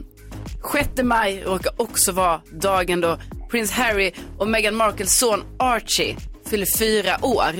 6 0.71 0.89
maj 1.03 1.43
råkar 1.45 1.81
också 1.81 2.11
vara 2.11 2.41
dagen 2.51 3.01
då 3.01 3.17
prins 3.51 3.71
Harry 3.71 4.11
och 4.37 4.47
Meghan 4.47 4.75
Markles 4.75 5.17
son 5.19 5.43
Archie 5.59 6.15
fyller 6.49 6.77
fyra 6.77 7.17
år. 7.21 7.53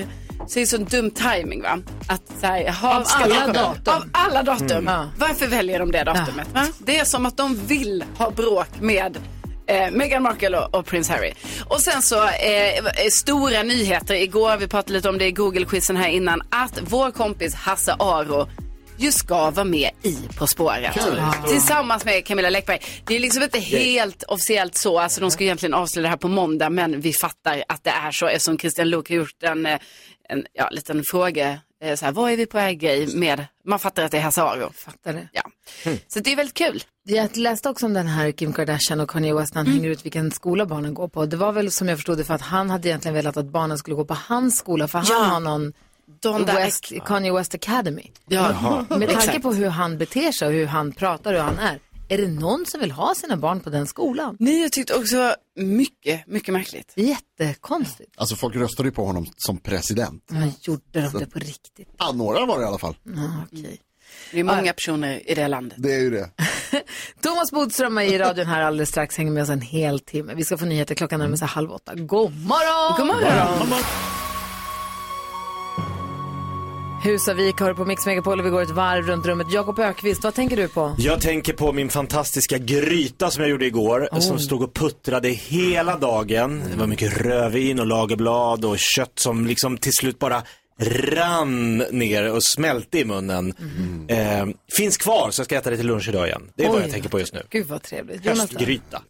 Så 0.48 0.54
det 0.54 0.62
är 0.62 0.66
sån 0.66 0.84
dum 0.84 1.10
timing 1.10 1.62
va? 1.62 1.78
Att 2.08 2.22
så 2.40 2.46
här, 2.46 2.76
Av 2.82 3.04
alla 3.06 3.52
datum. 3.52 3.94
Av 3.94 4.02
alla 4.12 4.42
datum. 4.42 4.70
Mm. 4.70 4.84
Ja. 4.94 5.08
Varför 5.18 5.46
väljer 5.46 5.78
de 5.78 5.92
det 5.92 6.04
datumet? 6.04 6.48
Va? 6.54 6.66
Det 6.78 6.98
är 6.98 7.04
som 7.04 7.26
att 7.26 7.36
de 7.36 7.54
vill 7.66 8.04
ha 8.18 8.30
bråk 8.30 8.68
med 8.80 9.18
Eh, 9.70 9.90
Meghan 9.90 10.22
Markle 10.22 10.58
och, 10.58 10.74
och 10.74 10.86
Prince 10.86 11.12
Harry. 11.12 11.32
Och 11.68 11.80
sen 11.80 12.02
så 12.02 12.24
eh, 12.24 12.84
stora 13.10 13.62
nyheter 13.62 14.14
igår, 14.14 14.56
vi 14.56 14.68
pratade 14.68 14.92
lite 14.92 15.08
om 15.08 15.18
det 15.18 15.26
i 15.26 15.32
Google-quizen 15.32 15.96
här 15.96 16.08
innan, 16.08 16.42
att 16.50 16.80
vår 16.82 17.10
kompis 17.10 17.54
Hasse 17.54 17.96
Aro 17.98 18.48
ju 18.96 19.12
ska 19.12 19.50
vara 19.50 19.64
med 19.64 19.90
i 20.02 20.16
På 20.38 20.46
spåret. 20.46 20.94
Kul. 20.94 21.22
Tillsammans 21.48 22.04
med 22.04 22.26
Camilla 22.26 22.50
Läckberg. 22.50 22.78
Det 23.04 23.16
är 23.16 23.20
liksom 23.20 23.42
inte 23.42 23.58
helt 23.58 24.22
officiellt 24.22 24.74
så, 24.74 24.98
alltså 24.98 25.20
de 25.20 25.30
ska 25.30 25.44
egentligen 25.44 25.74
avslöja 25.74 26.02
det 26.02 26.08
här 26.08 26.16
på 26.16 26.28
måndag, 26.28 26.70
men 26.70 27.00
vi 27.00 27.12
fattar 27.12 27.64
att 27.68 27.84
det 27.84 27.90
är 27.90 28.10
så 28.10 28.26
eftersom 28.26 28.58
Christian 28.58 28.90
Luuk 28.90 29.08
har 29.08 29.16
gjort 29.16 29.42
en, 29.42 29.66
eh, 29.66 29.78
en 30.28 30.44
ja, 30.52 30.68
liten 30.70 31.04
fråga, 31.04 31.58
eh, 31.80 31.96
så 31.96 32.04
här, 32.04 32.12
vad 32.12 32.30
är 32.32 32.36
vi 32.36 32.46
på 32.46 32.56
väg 32.56 32.84
i 32.84 33.12
med, 33.16 33.46
man 33.64 33.78
fattar 33.78 34.02
att 34.04 34.10
det 34.10 34.16
är 34.18 34.22
Hasse 34.22 34.42
Aro. 34.42 34.72
Fattar 34.74 35.12
det. 35.12 35.28
Ja. 35.32 35.42
Så 36.08 36.20
det 36.20 36.32
är 36.32 36.36
väldigt 36.36 36.54
kul. 36.56 36.82
Jag 37.04 37.36
läste 37.36 37.68
också 37.68 37.86
om 37.86 37.92
den 37.94 38.06
här 38.06 38.32
Kim 38.32 38.52
Kardashian 38.52 39.00
och 39.00 39.10
Kanye 39.10 39.34
West 39.34 39.54
när 39.54 39.58
han 39.58 39.66
Mm. 39.66 39.78
hänger 39.78 39.90
ut 39.90 40.04
vilken 40.04 40.30
skola 40.30 40.66
barnen 40.66 40.94
går 40.94 41.08
på. 41.08 41.26
Det 41.26 41.36
var 41.36 41.52
väl 41.52 41.70
som 41.70 41.88
jag 41.88 41.98
förstod 41.98 42.18
det 42.18 42.24
för 42.24 42.34
att 42.34 42.40
han 42.42 42.70
hade 42.70 42.88
egentligen 42.88 43.14
velat 43.14 43.36
att 43.36 43.46
barnen 43.46 43.78
skulle 43.78 43.96
gå 43.96 44.04
på 44.04 44.16
hans 44.28 44.58
skola 44.58 44.88
för 44.88 45.04
Ja. 45.08 45.14
han 45.18 45.30
har 45.30 45.40
någon 45.40 45.72
Donda 46.22 46.54
West, 46.54 46.92
Kanye 47.06 47.32
West 47.32 47.54
Academy. 47.54 48.10
Ja. 48.28 48.84
Med 48.88 49.08
tanke 49.10 49.40
på 49.40 49.52
hur 49.52 49.68
han 49.68 49.98
beter 49.98 50.32
sig 50.32 50.48
och 50.48 50.54
hur 50.54 50.66
han 50.66 50.92
pratar 50.92 51.32
och 51.34 51.38
hur 51.40 51.44
han 51.46 51.58
är. 51.58 51.78
Är 52.12 52.18
det 52.18 52.28
någon 52.28 52.66
som 52.66 52.80
vill 52.80 52.90
ha 52.90 53.14
sina 53.14 53.36
barn 53.36 53.60
på 53.60 53.70
den 53.70 53.86
skolan? 53.86 54.36
Nej, 54.40 54.62
jag 54.62 54.72
tyckte 54.72 54.94
också 54.94 55.34
mycket, 55.56 56.26
mycket 56.26 56.54
märkligt. 56.54 56.92
Jättekonstigt. 56.96 58.10
Alltså 58.16 58.36
folk 58.36 58.56
röstade 58.56 58.88
ju 58.88 58.92
på 58.92 59.04
honom 59.04 59.26
som 59.36 59.58
president. 59.58 60.24
Men 60.30 60.52
gjorde 60.60 60.82
de 60.92 61.18
det 61.18 61.26
på 61.26 61.38
riktigt? 61.38 61.88
Ja, 61.98 62.12
några 62.12 62.46
var 62.46 62.58
det 62.58 62.64
i 62.64 62.66
alla 62.66 62.78
fall. 62.78 62.96
Ja, 63.02 63.44
okej. 63.46 63.80
Det 64.32 64.40
är 64.40 64.44
många 64.44 64.72
personer 64.72 65.30
i 65.30 65.34
det 65.34 65.48
landet. 65.48 65.78
Det 65.82 65.94
är 65.94 65.98
ju 66.00 66.10
det. 66.10 66.30
Thomas 67.22 67.50
Bodström 67.52 67.98
är 67.98 68.02
i 68.02 68.18
radion 68.18 68.46
här 68.46 68.62
alldeles 68.62 68.88
strax, 68.88 69.16
hänger 69.16 69.32
med 69.32 69.42
oss 69.42 69.48
en 69.48 69.60
hel 69.60 70.00
timme. 70.00 70.34
Vi 70.34 70.44
ska 70.44 70.58
få 70.58 70.64
nyheter 70.64 70.94
klockan 70.94 71.20
närmar 71.20 71.36
sig 71.36 71.48
halv 71.48 71.72
åtta. 71.72 71.94
God 71.94 72.46
morgon! 72.46 72.96
God 72.98 73.06
morgon! 73.06 73.80
Husavik 77.02 77.60
hör 77.60 77.74
på 77.74 77.84
Mix 77.84 78.06
Megapol 78.06 78.40
och 78.40 78.46
vi 78.46 78.50
går 78.50 78.62
ett 78.62 78.70
varv 78.70 79.06
runt 79.06 79.26
rummet. 79.26 79.46
Jakob 79.52 79.78
Ökvist, 79.78 80.24
vad 80.24 80.34
tänker 80.34 80.56
du 80.56 80.68
på? 80.68 80.94
Jag 80.98 81.20
tänker 81.20 81.52
på 81.52 81.72
min 81.72 81.88
fantastiska 81.88 82.58
gryta 82.58 83.30
som 83.30 83.42
jag 83.42 83.50
gjorde 83.50 83.66
igår, 83.66 84.08
Oh. 84.12 84.18
som 84.20 84.38
stod 84.38 84.62
och 84.62 84.74
puttrade 84.74 85.28
hela 85.28 85.96
dagen. 85.98 86.62
Det 86.72 86.76
var 86.78 86.86
mycket 86.86 87.16
rödvin 87.20 87.80
och 87.80 87.86
lagerblad 87.86 88.64
och 88.64 88.78
kött 88.78 89.12
som 89.14 89.46
liksom 89.46 89.76
till 89.78 89.92
slut 89.92 90.18
bara 90.18 90.42
rann 91.12 91.76
ner 91.90 92.32
och 92.32 92.44
smälte 92.44 92.98
i 92.98 93.04
munnen. 93.04 93.54
Eh, 94.08 94.46
finns 94.76 94.96
kvar 94.96 95.30
så 95.30 95.40
jag 95.40 95.44
ska 95.46 95.56
äta 95.56 95.70
det 95.70 95.76
till 95.76 95.86
lunch 95.86 96.08
idag 96.08 96.26
igen. 96.26 96.42
Det 96.56 96.64
är 96.64 96.68
vad 96.68 96.76
Oj. 96.76 96.82
jag 96.82 96.90
tänker 96.92 97.08
på 97.08 97.20
just 97.20 97.34
nu. 97.34 97.42
Gud 97.50 97.66
vad 97.66 97.82
trevligt. 97.82 98.26
Höstgryta. 98.26 99.02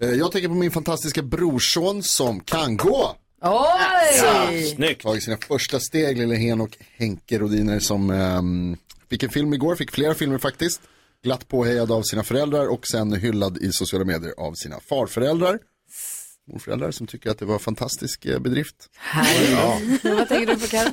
Eh, 0.00 0.08
Jag 0.08 0.32
tänker 0.32 0.48
på 0.48 0.54
min 0.54 0.70
fantastiska 0.70 1.22
brorson 1.22 2.02
som 2.02 2.40
kan 2.40 2.76
gå. 2.76 3.16
Oj! 3.42 4.62
Snyggt. 4.76 5.02
Tagit 5.02 5.22
sina 5.22 5.36
första 5.36 5.80
steg, 5.80 6.18
lille 6.18 6.34
Henok 6.34 6.78
Henke 6.96 7.38
Rodiner 7.38 7.80
som 7.80 8.10
ehm, 8.10 8.76
fick 9.10 9.22
en 9.22 9.30
film 9.30 9.54
igår, 9.54 9.76
fick 9.76 9.90
flera 9.90 10.14
filmer 10.14 10.38
faktiskt. 10.38 10.80
Glatt 11.22 11.48
påhejad 11.48 11.92
av 11.92 12.02
sina 12.02 12.22
föräldrar 12.22 12.66
och 12.66 12.86
sen 12.86 13.12
hyllad 13.12 13.58
i 13.58 13.72
sociala 13.72 14.04
medier 14.04 14.34
av 14.36 14.54
sina 14.54 14.80
farföräldrar. 14.80 15.58
Morföräldrar 16.52 16.90
som 16.90 17.06
tycker 17.06 17.30
att 17.30 17.38
det 17.38 17.44
var 17.44 17.54
en 17.54 17.60
fantastisk 17.60 18.26
eh, 18.26 18.38
bedrift. 18.38 18.76
Härligt. 18.96 20.04
Vad 20.04 20.28
tänker 20.28 20.54
du 20.54 20.60
på 20.60 20.66
Karin? 20.66 20.92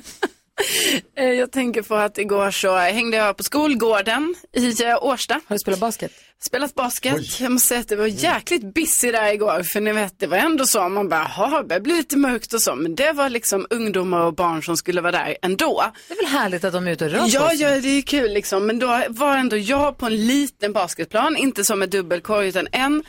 Eh, 1.17 1.25
Jag 1.31 1.51
tänker 1.51 1.81
på 1.81 1.95
att 1.95 2.17
igår 2.17 2.51
så 2.51 2.75
hängde 2.77 3.17
jag 3.17 3.37
på 3.37 3.43
skolgården 3.43 4.35
i 4.53 4.83
eh, 4.83 5.03
Årsta. 5.03 5.33
Har 5.33 5.55
du 5.55 5.59
spelat 5.59 5.79
basket? 5.79 6.11
Spelat 6.41 6.75
basket. 6.75 7.39
Jag 7.39 7.51
måste 7.51 7.67
säga 7.67 7.79
att 7.79 7.87
det 7.87 7.95
var 7.95 8.07
jäkligt 8.07 8.73
busy 8.73 9.11
där 9.11 9.33
igår. 9.33 9.63
För 9.63 9.81
ni 9.81 9.91
vet, 9.93 10.19
det 10.19 10.27
var 10.27 10.37
ändå 10.37 10.65
så. 10.65 10.89
Man 10.89 11.09
bara, 11.09 11.31
jaha, 11.37 11.61
det 11.61 11.67
börjar 11.67 11.79
bli 11.81 11.93
lite 11.97 12.17
mörkt 12.17 12.53
och 12.53 12.61
så. 12.61 12.75
Men 12.75 12.95
det 12.95 13.11
var 13.11 13.29
liksom 13.29 13.67
ungdomar 13.69 14.21
och 14.21 14.35
barn 14.35 14.63
som 14.63 14.77
skulle 14.77 15.01
vara 15.01 15.11
där 15.11 15.37
ändå. 15.41 15.83
Det 16.07 16.13
är 16.13 16.17
väl 16.17 16.25
härligt 16.25 16.63
att 16.63 16.73
de 16.73 16.87
är 16.87 16.91
ute 16.91 17.05
och 17.05 17.11
rör 17.11 17.19
på 17.19 17.25
Ja, 17.29 17.49
sig? 17.49 17.61
ja, 17.61 17.69
det 17.81 17.87
är 17.97 18.01
kul 18.01 18.33
liksom. 18.33 18.65
Men 18.65 18.79
då 18.79 19.03
var 19.09 19.37
ändå 19.37 19.57
jag 19.57 19.97
på 19.97 20.05
en 20.05 20.27
liten 20.27 20.73
basketplan, 20.73 21.37
inte 21.37 21.63
som 21.63 21.81
en 21.81 21.89
dubbelkorg 21.89 22.47
utan 22.47 22.67
en. 22.71 23.03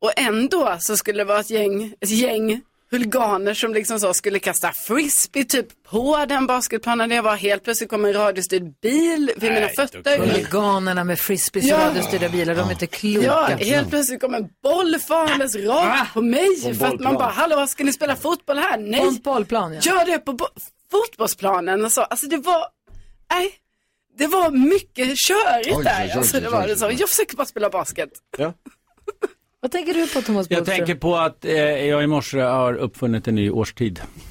Och 0.00 0.12
ändå 0.16 0.76
så 0.80 0.96
skulle 0.96 1.18
det 1.18 1.24
vara 1.24 1.40
ett 1.40 1.50
gäng, 1.50 1.94
ett 2.00 2.10
gäng 2.10 2.60
huliganer 2.90 3.54
som 3.54 3.74
liksom 3.74 4.00
så 4.00 4.14
skulle 4.14 4.38
kasta 4.38 4.72
frisbee 4.72 5.44
typ 5.44 5.66
på 5.90 6.24
den 6.28 6.46
basketplanen 6.46 7.08
där 7.08 7.16
jag 7.16 7.22
var. 7.22 7.36
Helt 7.36 7.64
plötsligt 7.64 7.90
kom 7.90 8.04
en 8.04 8.12
radiostyrd 8.12 8.80
bil 8.82 9.30
vid 9.36 9.52
mina 9.52 9.68
fötter. 9.68 10.18
Huliganerna 10.18 11.04
med 11.04 11.18
frisbees 11.20 11.64
och 11.64 11.70
Ja. 11.70 11.86
radiostyrda 11.88 12.28
bilar, 12.28 12.54
de 12.54 12.66
är 12.68 12.72
inte 12.72 12.86
kloka. 12.86 13.26
Ja, 13.26 13.44
helt 13.46 13.90
plötsligt 13.90 14.20
kom 14.20 14.34
en 14.34 14.48
boll 14.62 14.98
farandes 14.98 15.54
rakt 15.56 16.14
på 16.14 16.22
mig. 16.22 16.62
På 16.62 16.68
en 16.68 16.74
För 16.74 16.84
att 16.86 16.90
man 16.90 16.96
bollplan. 16.98 17.14
bara, 17.14 17.28
hallå, 17.30 17.66
ska 17.66 17.84
ni 17.84 17.92
spela 17.92 18.16
fotboll 18.16 18.58
här? 18.58 18.78
Nej. 18.78 19.00
På 19.00 19.06
en 19.06 19.16
bollplan, 19.16 19.72
ja. 19.74 19.80
Gör 19.80 20.04
det 20.06 20.18
på 20.18 20.32
bo- 20.32 20.46
fotbollsplanen. 20.90 21.84
Och 21.84 21.92
så. 21.92 22.02
Alltså 22.02 22.26
det 22.26 22.36
var, 22.36 22.64
nej, 23.30 23.54
det 24.18 24.26
var 24.26 24.50
mycket 24.50 25.16
körigt 25.28 25.68
Oj, 25.68 25.74
oj, 25.76 25.84
där. 25.84 26.04
oj, 26.06 26.12
alltså, 26.12 26.40
det 26.40 26.46
oj, 26.46 26.52
var 26.52 26.62
oj. 26.62 26.68
det 26.68 26.76
så. 26.76 26.90
Jag 26.98 27.08
försöker 27.08 27.36
bara 27.36 27.46
spela 27.46 27.70
basket. 27.70 28.08
Vad 29.60 29.70
tänker 29.70 29.94
du 29.94 30.08
på 30.08 30.20
Thomas 30.22 30.46
Jag 30.50 30.58
Bodström? 30.60 30.76
tänker 30.76 30.94
på 30.94 31.16
att 31.16 31.44
eh, 31.44 31.52
jag 31.52 32.04
i 32.04 32.06
morse 32.06 32.40
har 32.40 32.74
uppfunnit 32.74 33.28
en 33.28 33.34
ny 33.34 33.50
årstid. 33.50 34.00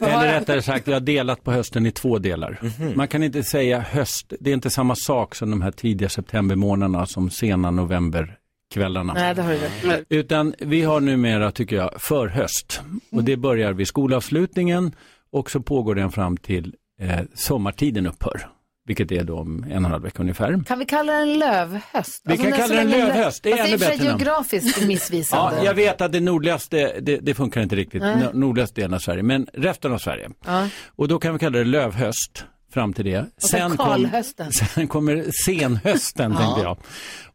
Eller 0.00 0.32
rättare 0.32 0.62
sagt, 0.62 0.86
jag 0.86 0.94
har 0.94 1.00
delat 1.00 1.44
på 1.44 1.52
hösten 1.52 1.86
i 1.86 1.90
två 1.90 2.18
delar. 2.18 2.60
Man 2.94 3.08
kan 3.08 3.22
inte 3.22 3.42
säga 3.42 3.80
höst, 3.80 4.32
det 4.40 4.50
är 4.50 4.54
inte 4.54 4.70
samma 4.70 4.94
sak 4.96 5.34
som 5.34 5.50
de 5.50 5.62
här 5.62 5.70
tidiga 5.70 6.08
septembermånaderna 6.08 7.06
som 7.06 7.30
sena 7.30 7.70
novemberkvällarna. 7.70 9.12
Nej, 9.14 9.34
det 9.34 9.42
har 9.42 9.52
du 9.52 9.58
rätt. 9.88 10.06
Utan 10.08 10.54
vi 10.58 10.82
har 10.82 11.00
numera, 11.00 11.50
tycker 11.52 11.76
jag, 11.76 12.02
förhöst. 12.02 12.80
Och 13.12 13.24
det 13.24 13.36
börjar 13.36 13.72
vid 13.72 13.88
skolavslutningen 13.88 14.94
och 15.32 15.50
så 15.50 15.60
pågår 15.60 15.94
den 15.94 16.10
fram 16.10 16.36
till 16.36 16.74
eh, 17.00 17.20
sommartiden 17.34 18.06
upphör. 18.06 18.46
Vilket 18.86 19.12
är 19.12 19.24
då 19.24 19.38
om 19.38 19.64
en 19.64 19.70
och 19.70 19.76
en 19.76 19.84
halv 19.84 20.02
vecka 20.02 20.22
ungefär. 20.22 20.64
Kan 20.64 20.78
vi 20.78 20.84
kalla 20.84 21.12
den 21.12 21.38
lövhöst? 21.38 22.22
Vi 22.24 22.36
kan 22.36 22.50
när- 22.50 22.56
kalla 22.56 22.74
den 22.74 22.90
lövhöst, 22.90 23.42
det 23.42 23.52
är 23.52 23.66
ännu 23.66 23.78
bättre 23.78 23.96
namn. 23.96 24.04
geografiskt 24.18 24.82
missvisande. 24.86 25.56
Ja, 25.58 25.64
jag 25.64 25.74
vet 25.74 26.00
att 26.00 26.12
det 26.12 26.20
nordligaste, 26.20 27.00
det, 27.00 27.16
det 27.16 27.34
funkar 27.34 27.60
inte 27.60 27.76
riktigt, 27.76 28.02
no- 28.02 28.34
nordligaste 28.34 28.80
delen 28.80 28.94
av 28.94 28.98
Sverige, 28.98 29.22
men 29.22 29.46
resten 29.52 29.92
av 29.92 29.98
Sverige. 29.98 30.30
Ja. 30.46 30.68
Och 30.96 31.08
då 31.08 31.18
kan 31.18 31.32
vi 31.32 31.38
kalla 31.38 31.58
det 31.58 31.64
lövhöst 31.64 32.44
fram 32.72 32.92
till 32.92 33.04
det. 33.04 33.18
Och 33.20 33.26
sen 33.42 33.76
kom- 33.76 34.08
sen 34.74 34.88
kommer 34.88 35.24
senhösten, 35.46 36.32
Ja. 36.32 36.38
tänkte 36.38 36.62
jag. 36.62 36.78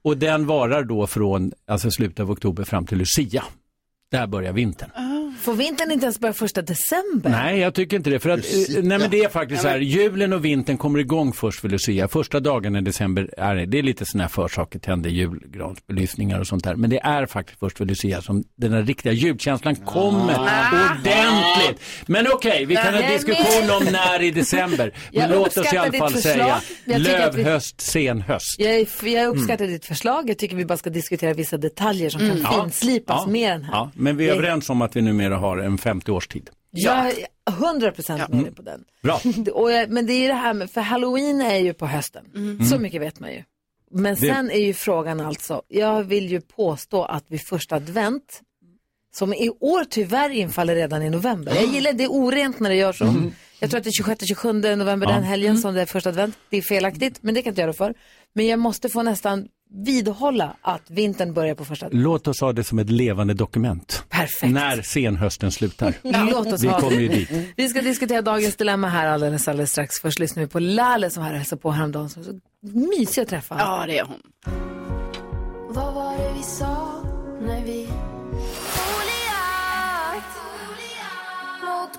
Och 0.01 0.17
den 0.17 0.45
varar 0.45 0.83
då 0.83 1.07
från 1.07 1.51
alltså 1.67 1.91
slutet 1.91 2.19
av 2.19 2.31
oktober 2.31 2.63
fram 2.63 2.85
till 2.85 2.97
Lucia. 2.97 3.43
Där 4.11 4.27
börjar 4.27 4.53
vintern. 4.53 4.89
Får 5.47 5.53
vintern 5.53 5.91
inte 5.91 6.05
ens 6.05 6.19
börja 6.19 6.33
första 6.33 6.61
december? 6.61 7.29
Nej, 7.29 7.59
jag 7.59 7.73
tycker 7.73 7.97
inte 7.97 8.09
det. 8.09 8.19
För 8.19 8.29
att, 8.29 8.39
eh, 8.39 8.83
nej, 8.83 8.99
men 8.99 9.09
det 9.11 9.23
är 9.23 9.29
faktiskt 9.29 9.61
så 9.61 9.67
här, 9.67 9.79
julen 9.79 10.33
och 10.33 10.45
vintern 10.45 10.77
kommer 10.77 10.99
igång 10.99 11.33
först 11.33 11.59
för 11.59 11.69
Lucia. 11.69 12.07
Första 12.07 12.39
dagen 12.39 12.75
i 12.75 12.81
december 12.81 13.29
är 13.37 13.55
det, 13.55 13.65
det 13.65 13.79
är 13.79 13.83
lite 13.83 14.05
sådana 14.05 14.23
här 14.23 14.29
försaker, 14.29 14.79
tänder 14.79 15.09
julgransbelysningar 15.09 16.39
och 16.39 16.47
sånt 16.47 16.63
där. 16.63 16.75
Men 16.75 16.89
det 16.89 16.99
är 16.99 17.25
faktiskt 17.25 17.59
först 17.59 17.77
för 17.77 17.85
Lucia 17.85 18.21
som 18.21 18.43
den 18.57 18.73
här 18.73 18.81
riktiga 18.83 19.13
julkänslan 19.13 19.75
kommer 19.75 20.33
ordentligt. 20.39 21.81
Men 22.07 22.27
okej, 22.33 22.65
vi 22.65 22.75
kan 22.75 22.93
ha 22.93 23.01
Nej, 23.01 23.13
diskussion 23.17 23.69
om 23.77 23.83
när 23.91 24.21
i 24.21 24.31
december. 24.31 24.93
Men 25.13 25.31
låt 25.31 25.57
oss 25.57 25.73
i 25.73 25.77
alla 25.77 25.91
fall 25.93 26.13
säga 26.13 26.61
lövhöst, 26.85 27.81
senhöst. 27.81 28.55
Jag, 28.59 28.71
är- 28.75 29.07
jag 29.07 29.27
uppskattar 29.35 29.65
Mm. 29.65 29.73
ditt 29.73 29.85
förslag. 29.85 30.29
Jag 30.29 30.37
tycker 30.37 30.55
vi 30.55 30.65
bara 30.65 30.77
ska 30.77 30.89
diskutera 30.89 31.33
vissa 31.33 31.57
detaljer 31.57 32.09
som 32.09 32.19
kan 32.19 32.39
Ja. 32.43 32.61
finslipas 32.63 33.21
Ja. 33.25 33.31
mer 33.31 33.51
än 33.51 33.63
här. 33.63 33.71
Ja, 33.73 33.91
men 33.93 34.17
vi 34.17 34.29
är 34.29 34.33
överens 34.33 34.69
om 34.69 34.81
att 34.81 34.95
vi 34.95 35.01
numera 35.01 35.36
har 35.37 35.57
en 35.57 35.77
50-årstid. 35.77 36.47
Jag 36.71 37.07
är 37.07 37.13
100 37.49 37.91
procent 37.91 38.29
med 38.29 38.43
dig 38.43 38.51
på 38.55 38.61
den. 38.61 38.83
Bra. 39.03 39.19
Och 39.53 39.71
jag, 39.71 39.89
men 39.89 40.05
det 40.05 40.13
är 40.13 40.21
ju 40.21 40.27
det 40.27 40.33
här 40.33 40.53
med, 40.53 40.71
för 40.71 40.81
halloween 40.81 41.41
är 41.41 41.55
ju 41.57 41.73
på 41.73 41.85
hösten. 41.85 42.25
Mm. 42.35 42.65
Så 42.65 42.79
mycket 42.79 43.01
vet 43.01 43.19
man 43.19 43.31
ju. 43.31 43.43
Men 43.91 44.15
Det- 44.15 44.21
sen 44.21 44.51
är 44.51 44.59
ju 44.59 44.73
frågan 44.73 45.19
alltså, 45.19 45.61
jag 45.67 46.03
vill 46.03 46.29
ju 46.31 46.41
påstå 46.41 47.03
att 47.03 47.23
vid 47.27 47.41
första 47.47 47.75
advent, 47.75 48.41
som 49.15 49.33
i 49.33 49.49
år 49.59 49.83
tyvärr 49.89 50.29
infaller 50.29 50.75
redan 50.75 51.03
i 51.03 51.09
november. 51.09 51.55
Jag 51.55 51.65
gillar 51.65 51.93
det 51.93 52.03
är 52.03 52.07
orent 52.11 52.59
när 52.59 52.69
det 52.69 52.75
gör 52.75 52.93
så. 52.93 53.05
Mm. 53.05 53.31
Jag 53.59 53.69
tror 53.69 53.77
att 53.77 53.83
det 53.83 53.89
är 53.89 54.03
26-27 54.03 54.75
november 54.75 55.07
Ja. 55.07 55.13
den 55.13 55.23
helgen 55.23 55.57
som 55.57 55.73
det 55.73 55.81
är 55.81 55.85
första 55.85 56.09
advent. 56.09 56.37
Det 56.49 56.57
är 56.57 56.61
felaktigt, 56.61 57.17
men 57.23 57.33
det 57.35 57.41
kan 57.41 57.47
jag 57.49 57.51
inte 57.51 57.61
göra 57.61 57.73
för. 57.73 57.93
Men 58.33 58.47
jag 58.47 58.59
måste 58.59 58.89
få 58.89 59.03
nästan 59.03 59.47
vidhålla 59.69 60.55
att 60.61 60.89
vintern 60.89 61.33
börjar 61.33 61.55
på 61.55 61.65
första 61.65 61.85
advent. 61.85 62.03
Låt 62.03 62.27
oss 62.27 62.41
ha 62.41 62.53
det 62.53 62.63
som 62.63 62.79
ett 62.79 62.89
levande 62.89 63.33
dokument. 63.33 64.03
Perfekt. 64.09 64.53
När 64.53 64.81
senhösten 64.81 65.51
slutar. 65.51 65.93
Låt 66.31 66.53
oss 66.53 66.63
vi 66.63 66.67
ha 66.67 66.79
kommer 66.79 66.99
ju 66.99 67.07
dit. 67.07 67.29
Vi 67.55 67.69
ska 67.69 67.81
diskutera 67.81 68.21
dagens 68.21 68.55
dilemma 68.55 68.87
här 68.87 69.07
alldeles, 69.07 69.47
alldeles 69.47 69.71
strax. 69.71 69.99
Först 70.01 70.19
lyssnar 70.19 70.43
vi 70.43 70.49
på 70.49 70.59
Lale 70.59 71.09
som 71.09 71.23
här 71.23 71.33
hälsade 71.33 71.61
på 71.61 71.71
häromdagen. 71.71 72.09
Som 72.09 72.21
är 72.21 72.25
så 72.25 72.39
mysig 72.97 73.21
att 73.21 73.27
träffa. 73.29 73.55
Ja, 73.59 73.83
det 73.87 73.99
är 73.99 74.05
hon. 74.05 74.21
Vad 75.69 75.93
var 75.93 76.17
det 76.17 76.33
vi 76.37 76.43
sa 76.43 77.01
när 77.41 77.65
vi 77.65 77.87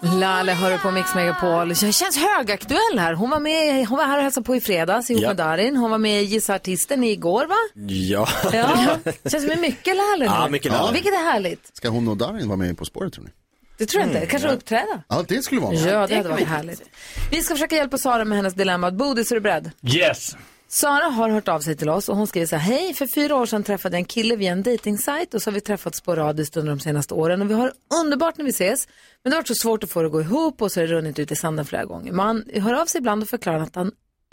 Lale 0.00 0.52
hör 0.52 0.70
du 0.70 0.78
på 0.78 0.90
Mix 0.90 1.14
Megapol. 1.14 1.68
Det 1.68 1.74
känns 1.74 2.16
högaktuell 2.16 2.98
här. 2.98 3.12
Hon 3.14 3.30
var, 3.30 3.40
med, 3.40 3.86
hon 3.88 3.98
var 3.98 4.04
här 4.04 4.16
och 4.16 4.22
hälsade 4.22 4.44
på 4.44 4.56
i 4.56 4.60
fredags 4.60 5.10
ihop 5.10 5.22
Ja. 5.22 5.28
med 5.28 5.36
Darin. 5.36 5.76
Hon 5.76 5.90
var 5.90 5.98
med 5.98 6.22
i 6.22 6.24
Gissa 6.24 6.54
Artisten 6.54 7.04
igår 7.04 7.46
va? 7.46 7.54
Ja. 7.88 8.28
Ja, 8.52 8.98
känns 9.30 9.52
som 9.52 9.60
mycket 9.60 9.96
Lale 9.96 10.18
nu. 10.18 10.24
Ja, 10.24 10.48
mycket 10.48 10.72
Lale. 10.72 10.92
Vilket 10.92 11.12
är 11.12 11.32
härligt. 11.32 11.70
Ska 11.76 11.88
hon 11.88 12.08
och 12.08 12.16
Darin 12.16 12.48
vara 12.48 12.56
med 12.56 12.78
På 12.78 12.84
spåret 12.84 13.12
tror 13.12 13.24
ni? 13.24 13.30
Det 13.78 13.86
tror 13.86 14.00
jag 14.00 14.08
inte. 14.08 14.18
Mm, 14.18 14.28
Kanske 14.30 14.48
ja. 14.48 14.54
uppträda. 14.54 15.02
Ja, 15.08 15.24
det 15.28 15.42
skulle 15.42 15.60
vara. 15.60 15.74
Ja, 15.74 16.06
det 16.06 16.16
hade 16.16 16.28
varit 16.28 16.48
härligt. 16.48 16.82
Vi 17.30 17.42
ska 17.42 17.54
försöka 17.54 17.76
hjälpa 17.76 17.98
Sara 17.98 18.24
med 18.24 18.36
hennes 18.38 18.54
dilemma. 18.54 18.90
Bodis, 18.90 19.30
är 19.30 19.34
du 19.34 19.40
beredd? 19.40 19.70
Yes. 19.82 20.36
Sara 20.70 21.04
har 21.04 21.28
hört 21.28 21.48
av 21.48 21.60
sig 21.60 21.76
till 21.76 21.88
oss 21.88 22.08
och 22.08 22.16
hon 22.16 22.26
skriver 22.26 22.46
så 22.46 22.56
här, 22.56 22.72
hej, 22.76 22.94
för 22.94 23.06
fyra 23.14 23.36
år 23.36 23.46
sedan 23.46 23.62
träffade 23.64 23.94
jag 23.96 23.98
en 23.98 24.04
kille 24.04 24.36
via 24.36 24.52
en 24.52 24.62
dejtingsajt 24.62 25.34
och 25.34 25.42
så 25.42 25.50
har 25.50 25.54
vi 25.54 25.60
träffats 25.60 25.98
sporadiskt 25.98 26.56
under 26.56 26.70
de 26.72 26.80
senaste 26.80 27.14
åren 27.14 27.42
och 27.42 27.50
vi 27.50 27.54
har 27.54 27.72
underbart 28.00 28.36
när 28.38 28.44
vi 28.44 28.50
ses, 28.50 28.88
men 29.22 29.30
det 29.30 29.36
har 29.36 29.40
varit 29.40 29.48
så 29.48 29.54
svårt 29.54 29.84
att 29.84 29.90
få 29.90 30.00
det 30.02 30.06
att 30.06 30.12
gå 30.12 30.20
ihop 30.20 30.62
och 30.62 30.72
så 30.72 30.80
har 30.80 30.86
det 30.86 30.92
runnit 30.92 31.18
ut 31.18 31.32
i 31.32 31.36
sanden 31.36 31.64
flera 31.64 31.84
gånger. 31.84 32.12
Men 32.12 32.26
han 32.26 32.44
hör 32.54 32.74
av 32.74 32.86
sig 32.86 32.98
ibland 32.98 33.22
och 33.22 33.28
förklarar 33.28 33.60
att 33.60 33.74
han 33.74 33.92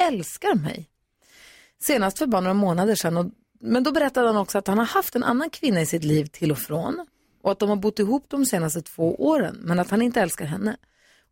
älskar 0.09 0.55
mig. 0.55 0.89
Senast 1.81 2.17
för 2.17 2.27
bara 2.27 2.41
några 2.41 2.53
månader 2.53 2.95
sedan, 2.95 3.17
och, 3.17 3.25
men 3.61 3.83
då 3.83 3.91
berättade 3.91 4.27
han 4.27 4.37
också 4.37 4.57
att 4.57 4.67
han 4.67 4.77
har 4.77 4.85
haft 4.85 5.15
en 5.15 5.23
annan 5.23 5.49
kvinna 5.49 5.81
i 5.81 5.85
sitt 5.85 6.03
liv 6.03 6.25
till 6.25 6.51
och 6.51 6.57
från 6.57 7.05
och 7.43 7.51
att 7.51 7.59
de 7.59 7.69
har 7.69 7.75
bott 7.75 7.99
ihop 7.99 8.25
de 8.27 8.45
senaste 8.45 8.81
två 8.81 9.15
åren, 9.15 9.57
men 9.61 9.79
att 9.79 9.89
han 9.89 10.01
inte 10.01 10.21
älskar 10.21 10.45
henne. 10.45 10.77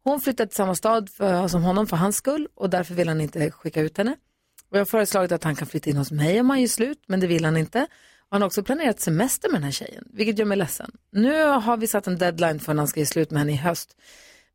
Hon 0.04 0.22
flyttade 0.22 0.48
till 0.48 0.56
samma 0.56 0.76
stad 0.76 1.10
för, 1.10 1.48
som 1.48 1.63
honom 1.63 1.88
för 1.88 1.98
hans 1.98 2.16
skull 2.16 2.48
och 2.56 2.70
därför 2.70 2.94
vill 2.94 3.08
han 3.08 3.22
inte 3.22 3.52
skicka 3.52 3.82
ut 3.82 3.98
henne. 3.98 4.16
Och 4.70 4.78
jag 4.78 4.82
har 4.82 4.86
föreslagit 4.86 5.32
att 5.32 5.44
han 5.44 5.56
kan 5.56 5.68
flytta 5.68 5.89
in 5.89 5.98
hos 5.98 6.12
mig 6.12 6.39
om 6.39 6.50
han 6.50 6.62
gör 6.62 6.68
slut, 6.68 7.04
men 7.08 7.20
det 7.20 7.28
vill 7.28 7.46
han 7.46 7.58
inte. 7.58 7.88
Han 8.30 8.42
har 8.42 8.48
också 8.48 8.64
planerat 8.64 9.00
semester 9.00 9.50
med 9.50 9.56
den 9.56 9.64
här 9.64 9.72
tjejen, 9.72 10.04
vilket 10.14 10.40
gör 10.40 10.46
mig 10.46 10.58
ledsen. 10.58 10.92
Nu 11.12 11.46
har 11.46 11.78
vi 11.78 11.88
satt 11.88 12.08
en 12.08 12.18
deadline 12.18 12.60
för 12.60 12.74
när 12.74 12.82
han 12.82 12.88
ska 12.88 13.00
ge 13.00 13.06
slut 13.06 13.32
med 13.32 13.40
henne 13.40 13.52
i 13.52 13.56
höst. 13.56 13.98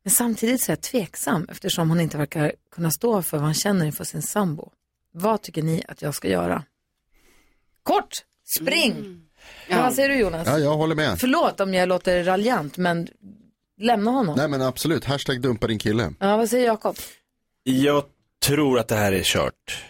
Men 0.03 0.11
samtidigt 0.11 0.61
så 0.61 0.71
är 0.71 0.75
jag 0.75 0.81
tveksam 0.81 1.47
eftersom 1.51 1.89
hon 1.89 1.99
inte 1.99 2.17
verkar 2.17 2.53
kunna 2.71 2.91
stå 2.91 3.21
för 3.21 3.37
vad 3.37 3.45
han 3.45 3.53
känner 3.53 3.85
inför 3.85 4.03
sin 4.03 4.21
sambo. 4.21 4.71
Vad 5.11 5.41
tycker 5.41 5.63
ni 5.63 5.83
att 5.87 6.01
jag 6.01 6.15
ska 6.15 6.27
göra? 6.27 6.63
Kort, 7.83 8.13
spring! 8.59 9.25
Ja. 9.69 9.81
Vad 9.81 9.93
säger 9.93 10.09
du 10.09 10.15
Jonas? 10.15 10.47
Ja, 10.47 10.59
jag 10.59 10.77
håller 10.77 10.95
med. 10.95 11.19
Förlåt 11.19 11.59
om 11.59 11.73
jag 11.73 11.89
låter 11.89 12.23
raljant, 12.23 12.77
men 12.77 13.07
lämna 13.77 14.11
honom. 14.11 14.35
Nej 14.37 14.47
men 14.47 14.61
absolut, 14.61 15.05
hashtag 15.05 15.41
dumpa 15.41 15.67
din 15.67 15.79
kille. 15.79 16.13
Ja, 16.19 16.37
vad 16.37 16.49
säger 16.49 16.65
Jakob? 16.65 16.95
Jag 17.63 18.03
tror 18.45 18.79
att 18.79 18.87
det 18.87 18.95
här 18.95 19.11
är 19.11 19.23
kört. 19.23 19.83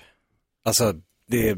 Alltså, 0.65 0.93
det 1.27 1.49
är... 1.49 1.57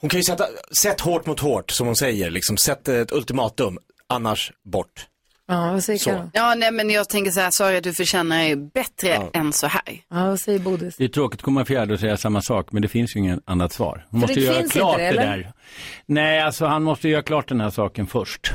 Hon 0.00 0.10
kan 0.10 0.20
ju 0.20 0.24
sätta, 0.24 0.46
sätt 0.82 1.00
hårt 1.00 1.26
mot 1.26 1.40
hårt 1.40 1.70
som 1.70 1.86
hon 1.86 1.96
säger, 1.96 2.30
liksom. 2.30 2.56
Sätt 2.56 2.88
ett 2.88 3.12
ultimatum, 3.12 3.78
annars 4.08 4.52
bort. 4.64 5.06
Ja, 5.48 5.72
vad 5.72 5.84
säger 5.84 5.98
Så. 5.98 6.10
Karo? 6.10 6.30
Ja, 6.32 6.54
nej 6.54 6.72
men 6.72 6.90
jag 6.90 7.08
tänker 7.08 7.30
så 7.30 7.40
här, 7.40 7.50
Sara 7.50 7.80
du 7.80 7.92
förtjänar 7.92 8.72
bättre 8.72 9.14
än 9.32 9.52
så 9.52 9.66
här. 9.66 9.82
Ja, 10.10 10.26
vad 10.26 10.40
säger 10.40 10.58
Bodis? 10.58 10.96
Det 10.96 11.04
är 11.04 11.08
tråkigt 11.08 11.40
att 11.40 11.44
komma 11.44 11.64
fjärde 11.64 11.94
och 11.94 12.00
säga 12.00 12.16
samma 12.16 12.42
sak, 12.42 12.72
men 12.72 12.82
det 12.82 12.88
finns 12.88 13.16
ju 13.16 13.20
ingen 13.20 13.40
annat 13.44 13.72
svar. 13.72 14.06
Hon 14.10 14.20
För 14.20 14.28
måste 14.28 14.40
det 14.40 14.46
göra 14.46 14.58
finns 14.60 14.72
klart 14.72 15.00
inte 15.00 15.12
det, 15.12 15.20
det, 15.20 15.26
där. 15.26 15.52
Nej, 16.06 16.40
alltså 16.40 16.66
han 16.66 16.82
måste 16.82 17.08
göra 17.08 17.22
klart 17.22 17.48
den 17.48 17.60
här 17.60 17.70
saken 17.70 18.06
först. 18.06 18.52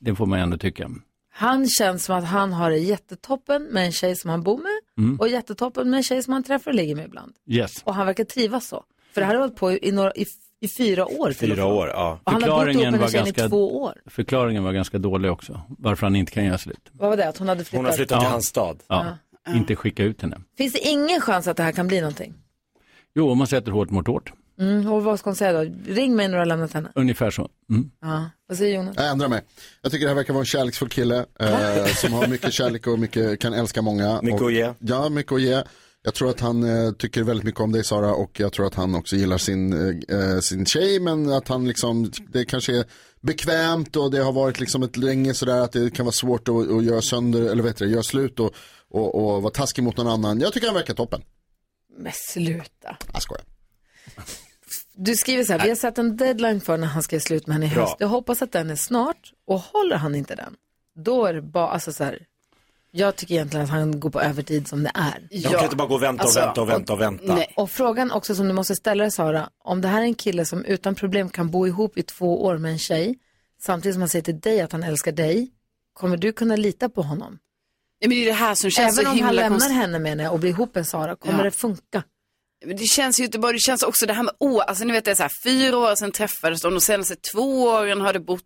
Det 0.00 0.14
får 0.14 0.26
man 0.26 0.38
ändå 0.38 0.58
tycka. 0.58 0.90
Han 1.32 1.68
känns 1.68 2.04
som 2.04 2.16
att 2.16 2.24
han 2.24 2.52
har 2.52 2.70
det 2.70 2.78
jättetoppen 2.78 3.62
med 3.62 3.86
en 3.86 3.92
tjej 3.92 4.16
som 4.16 4.30
han 4.30 4.42
bor 4.42 4.58
med 4.58 4.72
Mm. 4.98 5.20
och 5.20 5.28
jättetoppen 5.28 5.90
med 5.90 5.96
en 5.96 6.02
tjej 6.02 6.22
som 6.22 6.32
han 6.32 6.42
träffar 6.42 6.70
och 6.70 6.74
ligger 6.74 6.94
med 6.96 7.04
ibland. 7.04 7.32
Yes. 7.50 7.70
Och 7.84 7.94
han 7.94 8.06
verkar 8.06 8.24
trivas 8.24 8.68
så. 8.68 8.84
För 9.14 9.20
det 9.20 9.26
här 9.26 9.34
har 9.34 9.40
hållit 9.40 9.56
på 9.56 9.72
i, 9.72 9.92
några, 9.92 10.12
i, 10.14 10.24
i 10.60 10.68
fyra 10.68 11.06
år. 11.06 11.32
till 11.32 11.50
Fyra 11.50 11.66
år, 11.66 11.88
ja. 11.88 12.20
Och 12.24 12.32
han 12.32 12.42
har 12.42 12.64
bott 12.64 12.74
ihop 12.74 13.00
med 13.00 13.10
tjejen 13.10 13.26
i 13.26 13.32
två 13.32 13.82
år. 13.82 13.92
förklaringen 14.06 14.64
var 14.64 14.72
ganska 14.72 14.98
dålig 14.98 15.30
också. 15.30 15.60
Varför 15.78 16.06
han 16.06 16.16
inte 16.16 16.32
kan 16.32 16.44
göra 16.44 16.58
slut. 16.58 16.90
Vad 16.92 17.10
var 17.10 17.16
det? 17.16 17.28
Att 17.28 17.38
hon 17.38 17.48
hade 17.48 17.64
flyttat? 17.64 18.08
Ja. 18.10 18.40
stad. 18.40 18.82
Ja. 18.88 19.18
Inte 19.54 19.76
skicka 19.76 20.02
ut 20.02 20.22
henne. 20.22 20.38
Finns 20.58 20.72
det 20.72 20.78
ingen 20.78 21.20
chans 21.20 21.48
att 21.48 21.56
det 21.56 21.62
här 21.62 21.72
kan 21.72 21.88
bli 21.88 22.00
någonting? 22.00 22.34
Jo, 23.14 23.30
om 23.30 23.38
man 23.38 23.46
sätter 23.46 23.72
hårt 23.72 23.90
mot 23.90 24.06
hårt. 24.06 24.32
Mm, 24.58 24.92
och 24.92 25.04
vad 25.04 25.18
ska 25.18 25.30
hon 25.30 25.36
säga 25.36 25.52
då? 25.52 25.70
Ring 25.86 26.16
mig 26.16 26.28
när 26.28 26.34
du 26.34 26.38
har 26.38 26.46
lämnat 26.46 26.72
henne. 26.72 26.88
Ungefär 26.94 27.30
så. 27.30 27.48
Mm. 27.70 27.90
Ja. 28.00 28.30
Vad 28.48 28.58
säger 28.58 28.76
Jonas? 28.76 28.94
Jag 28.96 29.08
ändrar 29.08 29.28
mig. 29.28 29.42
Jag 29.82 29.92
tycker 29.92 30.04
det 30.04 30.10
här 30.10 30.16
verkar 30.16 30.32
vara 30.32 30.40
en 30.42 30.46
kärleksfull 30.46 30.88
kille 30.88 31.26
eh, 31.40 31.86
som 31.86 32.12
har 32.12 32.26
mycket 32.26 32.52
kärlek 32.52 32.86
och 32.86 32.98
mycket, 32.98 33.40
kan 33.40 33.52
älska 33.52 33.82
många. 33.82 34.20
Mycket 34.22 34.40
och, 34.40 34.46
att 34.46 34.54
ge. 34.54 34.72
Ja, 34.78 35.08
mycket 35.08 35.32
att 35.32 35.42
ge. 35.42 35.62
Jag 36.06 36.14
tror 36.14 36.30
att 36.30 36.40
han 36.40 36.62
eh, 36.62 36.92
tycker 36.92 37.22
väldigt 37.22 37.44
mycket 37.44 37.60
om 37.60 37.72
dig 37.72 37.84
Sara 37.84 38.14
och 38.14 38.40
jag 38.40 38.52
tror 38.52 38.66
att 38.66 38.74
han 38.74 38.94
också 38.94 39.16
gillar 39.16 39.38
sin, 39.38 39.72
eh, 40.08 40.40
sin 40.40 40.66
tjej 40.66 41.00
men 41.00 41.32
att 41.32 41.48
han 41.48 41.68
liksom, 41.68 42.10
det 42.32 42.44
kanske 42.44 42.78
är 42.78 42.84
bekvämt 43.20 43.96
och 43.96 44.10
det 44.10 44.18
har 44.18 44.32
varit 44.32 44.60
liksom 44.60 44.82
ett 44.82 44.96
länge 44.96 45.34
sådär 45.34 45.60
att 45.60 45.72
det 45.72 45.94
kan 45.94 46.06
vara 46.06 46.12
svårt 46.12 46.48
att, 46.48 46.70
att 46.70 46.84
göra 46.84 47.02
sönder, 47.02 47.42
eller 47.42 47.62
vet 47.62 47.76
du, 47.76 47.90
göra 47.90 48.02
slut 48.02 48.40
och, 48.40 48.54
och, 48.90 49.14
och 49.14 49.42
vara 49.42 49.52
taskig 49.52 49.82
mot 49.82 49.96
någon 49.96 50.06
annan. 50.06 50.40
Jag 50.40 50.52
tycker 50.52 50.66
han 50.66 50.74
verkar 50.74 50.94
toppen. 50.94 51.22
Men 51.98 52.12
sluta. 52.14 52.96
Jag 53.12 53.22
skojar. 53.22 53.44
Du 54.94 55.14
skriver 55.14 55.44
så 55.44 55.52
här, 55.52 55.62
vi 55.62 55.68
har 55.68 55.76
satt 55.76 55.98
en 55.98 56.16
deadline 56.16 56.60
för 56.60 56.76
när 56.76 56.86
han 56.86 57.02
ska 57.02 57.16
göra 57.16 57.22
slut 57.22 57.46
med 57.46 57.54
henne 57.54 57.66
i 57.66 57.74
Bra. 57.74 57.82
höst. 57.82 57.96
Jag 57.98 58.08
hoppas 58.08 58.42
att 58.42 58.52
den 58.52 58.70
är 58.70 58.76
snart 58.76 59.32
och 59.46 59.60
håller 59.60 59.96
han 59.96 60.14
inte 60.14 60.34
den, 60.34 60.54
då 61.04 61.24
är 61.24 61.34
det 61.34 61.42
bara, 61.42 61.68
alltså 61.68 61.92
så 61.92 62.04
här, 62.04 62.26
jag 62.96 63.16
tycker 63.16 63.34
egentligen 63.34 63.64
att 63.64 63.70
han 63.70 64.00
går 64.00 64.10
på 64.10 64.20
övertid 64.20 64.68
som 64.68 64.82
det 64.82 64.90
är. 64.94 65.28
De 65.30 65.42
kan 65.42 65.64
inte 65.64 65.76
bara 65.76 65.88
gå 65.88 65.94
och 65.94 66.02
vänta 66.02 66.22
och 66.22 66.26
Alltså, 66.26 66.40
vänta 66.40 66.60
och 66.62 66.68
vänta 66.68 66.92
och 66.92 67.00
vänta. 67.00 67.34
Nej. 67.34 67.52
Och 67.56 67.70
frågan 67.70 68.10
också 68.12 68.34
som 68.34 68.46
du 68.48 68.52
måste 68.54 68.74
ställa 68.76 69.04
dig 69.04 69.10
Sara, 69.10 69.48
om 69.64 69.80
det 69.80 69.88
här 69.88 70.00
är 70.00 70.04
en 70.04 70.14
kille 70.14 70.44
som 70.44 70.64
utan 70.64 70.94
problem 70.94 71.28
kan 71.30 71.50
bo 71.50 71.66
ihop 71.66 71.98
i 71.98 72.02
två 72.02 72.44
år 72.44 72.58
med 72.58 72.72
en 72.72 72.78
tjej, 72.78 73.14
samtidigt 73.62 73.94
som 73.94 74.02
han 74.02 74.08
säger 74.08 74.22
till 74.22 74.40
dig 74.40 74.60
att 74.60 74.72
han 74.72 74.82
älskar 74.82 75.12
dig, 75.12 75.50
kommer 75.92 76.16
du 76.16 76.32
kunna 76.32 76.56
lita 76.56 76.88
på 76.88 77.02
honom? 77.02 77.38
Ja, 77.98 78.08
men 78.08 78.16
det 78.16 78.22
är 78.24 78.26
det 78.26 78.32
här 78.32 78.54
som 78.54 78.70
känns 78.70 78.94
Även 78.94 78.94
så 78.94 79.00
om 79.00 79.06
han 79.06 79.16
himla 79.16 79.32
lämnar 79.32 79.48
konstigt. 79.58 79.76
henne 79.76 79.98
menar 79.98 80.24
jag 80.24 80.32
och 80.32 80.38
blir 80.40 80.50
ihop 80.50 80.74
med 80.74 80.86
Sara, 80.86 81.16
kommer 81.16 81.38
Ja. 81.38 81.44
det 81.44 81.50
funka? 81.50 82.02
Men 82.66 82.76
det 82.76 82.84
känns 82.84 83.20
ju 83.20 83.24
inte 83.24 83.38
bara, 83.38 83.52
det 83.52 83.58
känns 83.58 83.82
också 83.82 84.06
det 84.06 84.12
här 84.12 84.22
med 84.22 84.34
år, 84.40 84.62
alltså 84.62 84.84
ni 84.84 84.92
vet 84.92 85.04
det 85.04 85.10
är 85.10 85.14
så 85.14 85.22
här, 85.22 85.30
fyra 85.44 85.78
år 85.78 85.94
sedan 85.94 86.12
träffades 86.12 86.62
de, 86.62 86.74
de 86.74 86.80
senaste 86.80 87.16
två 87.32 87.62
åren 87.62 88.00
har 88.00 88.12
det 88.12 88.20
bott 88.20 88.42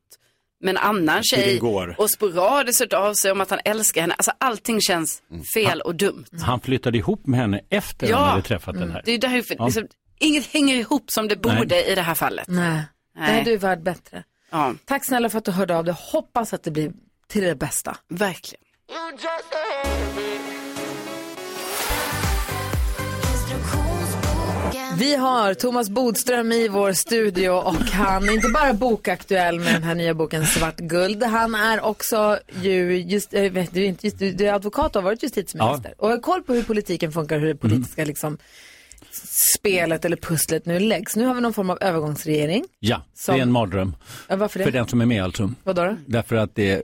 med 0.61 0.71
en 0.71 0.77
annan 0.77 1.23
tjej 1.23 1.59
går. 1.59 1.95
och 1.99 2.11
sporadiskt 2.11 2.81
hört 2.81 2.93
av 2.93 3.15
sig 3.15 3.31
om 3.33 3.41
att 3.41 3.51
han 3.51 3.59
älskar 3.65 4.01
henne. 4.01 4.15
Alltså 4.15 4.33
allting 4.39 4.81
känns 4.81 5.23
fel 5.55 5.81
och 5.81 5.95
dumt. 5.95 6.25
Han 6.43 6.61
flyttade 6.61 6.99
ihop 6.99 7.27
med 7.27 7.41
henne 7.41 7.61
efter 7.71 8.09
Ja. 8.09 8.17
han 8.19 8.29
hade 8.29 8.43
träffat 8.43 8.75
den 8.79 8.91
här. 8.91 9.03
Det 9.05 9.13
är 9.13 9.19
därför, 9.19 9.55
Ja. 9.59 9.65
liksom, 9.65 9.87
inget 10.19 10.47
hänger 10.47 10.75
ihop 10.75 11.11
som 11.11 11.29
det 11.29 11.37
borde 11.37 11.85
i 11.93 11.95
det 11.95 12.03
här 12.03 12.15
fallet. 12.15 12.45
Nej, 12.49 12.83
det 13.15 13.21
Nej. 13.21 13.41
är 13.41 13.45
du 13.45 13.57
värd 13.57 13.83
bättre. 13.83 14.25
Ja. 14.51 14.75
Tack 14.85 15.05
snälla 15.05 15.29
för 15.31 15.39
att 15.39 15.45
du 15.45 15.51
hörde 15.51 15.77
av 15.77 15.85
dig. 15.85 15.95
Hoppas 15.99 16.53
att 16.55 16.63
det 16.63 16.71
blir 16.71 16.93
till 17.29 17.43
det 17.43 17.55
bästa. 17.55 17.97
Verkligen. 18.09 18.65
Vi 25.01 25.17
har 25.17 25.55
Thomas 25.55 25.91
Bodström 25.91 26.53
i 26.53 26.69
vår 26.69 26.93
studio 26.93 27.51
och 27.51 27.75
han 27.75 28.29
är 28.29 28.33
inte 28.33 28.49
bara 28.49 28.73
bokaktuell 28.73 29.61
med 29.61 29.75
den 29.75 29.83
här 29.83 29.95
nya 29.95 30.15
boken 30.15 30.47
Svart 30.47 30.77
guld. 30.77 31.23
Han 31.23 31.55
är 31.55 31.81
också 31.85 32.39
ju, 32.63 32.97
just, 33.03 33.33
jag 33.33 33.51
vet, 33.51 33.75
du, 33.75 33.85
inte, 33.85 34.07
just, 34.07 34.19
du 34.19 34.47
är 34.47 34.53
advokat 34.53 34.97
och 34.97 35.03
har 35.03 35.11
varit 35.11 35.23
justitieminister. 35.23 35.95
Och 35.99 36.09
har 36.09 36.19
koll 36.19 36.43
på 36.43 36.55
hur 36.55 36.63
politiken 36.63 37.13
funkar, 37.13 37.39
hur 37.39 37.47
det 37.47 37.57
politiska 37.57 38.05
liksom, 38.05 38.39
spelet 39.61 40.05
eller 40.05 40.17
pusslet 40.17 40.67
nu 40.67 40.79
läggs. 40.81 41.17
Nu 41.17 41.27
har 41.27 41.35
vi 41.35 41.41
någon 41.41 41.53
form 41.53 41.71
av 41.71 41.79
övergångsregering. 41.81 42.65
Ja, 42.79 43.03
Som- 43.15 43.35
det 43.35 43.41
är 43.41 43.43
en 43.43 43.53
mardröm. 43.53 43.97
Ja, 44.29 44.37
varför 44.37 44.59
det? 44.59 44.65
För 44.65 44.73
den 44.73 44.89
som 44.89 45.01
är 45.01 45.07
med 45.07 45.25
alltså. 45.25 45.53
Vadå 45.65 45.85
då? 45.85 45.97
Därför 46.07 46.37
att 46.37 46.55
det 46.55 46.71
är 46.71 46.83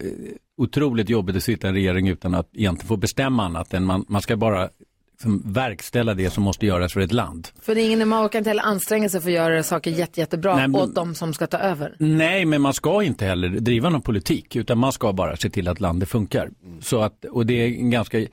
otroligt 0.57 1.09
jobbigt 1.09 1.37
att 1.37 1.44
sitta 1.44 1.66
i 1.66 1.68
en 1.68 1.74
regering 1.74 2.09
utan 2.09 2.35
att 2.35 2.48
egentligen 2.52 2.88
få 2.88 2.96
bestämma 2.96 3.44
annat 3.44 3.74
än 3.74 3.85
man, 3.85 4.05
man 4.09 4.22
ska 4.22 4.37
bara 4.37 4.68
liksom 5.16 5.52
verkställa 5.52 6.14
det 6.14 6.31
som 6.31 6.42
måste 6.42 6.66
göras 6.66 6.92
för 6.92 7.00
ett 7.00 7.12
land. 7.12 7.48
För 7.62 7.74
det 7.74 7.81
är 7.83 7.90
ingen, 7.92 8.09
man 8.09 8.26
orkar 8.26 8.38
inte 8.38 8.50
heller 8.50 8.62
anstränga 8.62 9.09
sig 9.09 9.20
för 9.20 9.29
att 9.29 9.35
göra 9.35 9.62
saker 9.62 9.90
jätte, 9.90 10.20
jättebra 10.20 10.57
Nej, 10.57 10.68
men- 10.68 10.81
åt 10.81 10.94
de 10.94 11.14
som 11.14 11.35
ska 11.35 11.46
ta 11.46 11.59
över. 11.59 11.96
Nej, 11.98 12.44
men 12.44 12.62
man 12.62 12.74
ska 12.74 13.02
inte 13.02 13.24
heller 13.24 13.48
driva 13.48 13.90
någon 13.90 14.02
politik 14.02 14.57
utan 14.57 14.79
man 14.79 14.92
ska 14.92 15.12
bara 15.12 15.37
se 15.37 15.50
till 15.50 15.68
att 15.68 15.81
landet 15.81 16.09
funkar. 16.09 16.50
Så 16.81 17.00
att, 17.00 17.24
och 17.24 17.46
det 17.46 17.55
är 17.55 17.66
en 17.66 17.90
ganska, 17.90 18.18
det 18.18 18.29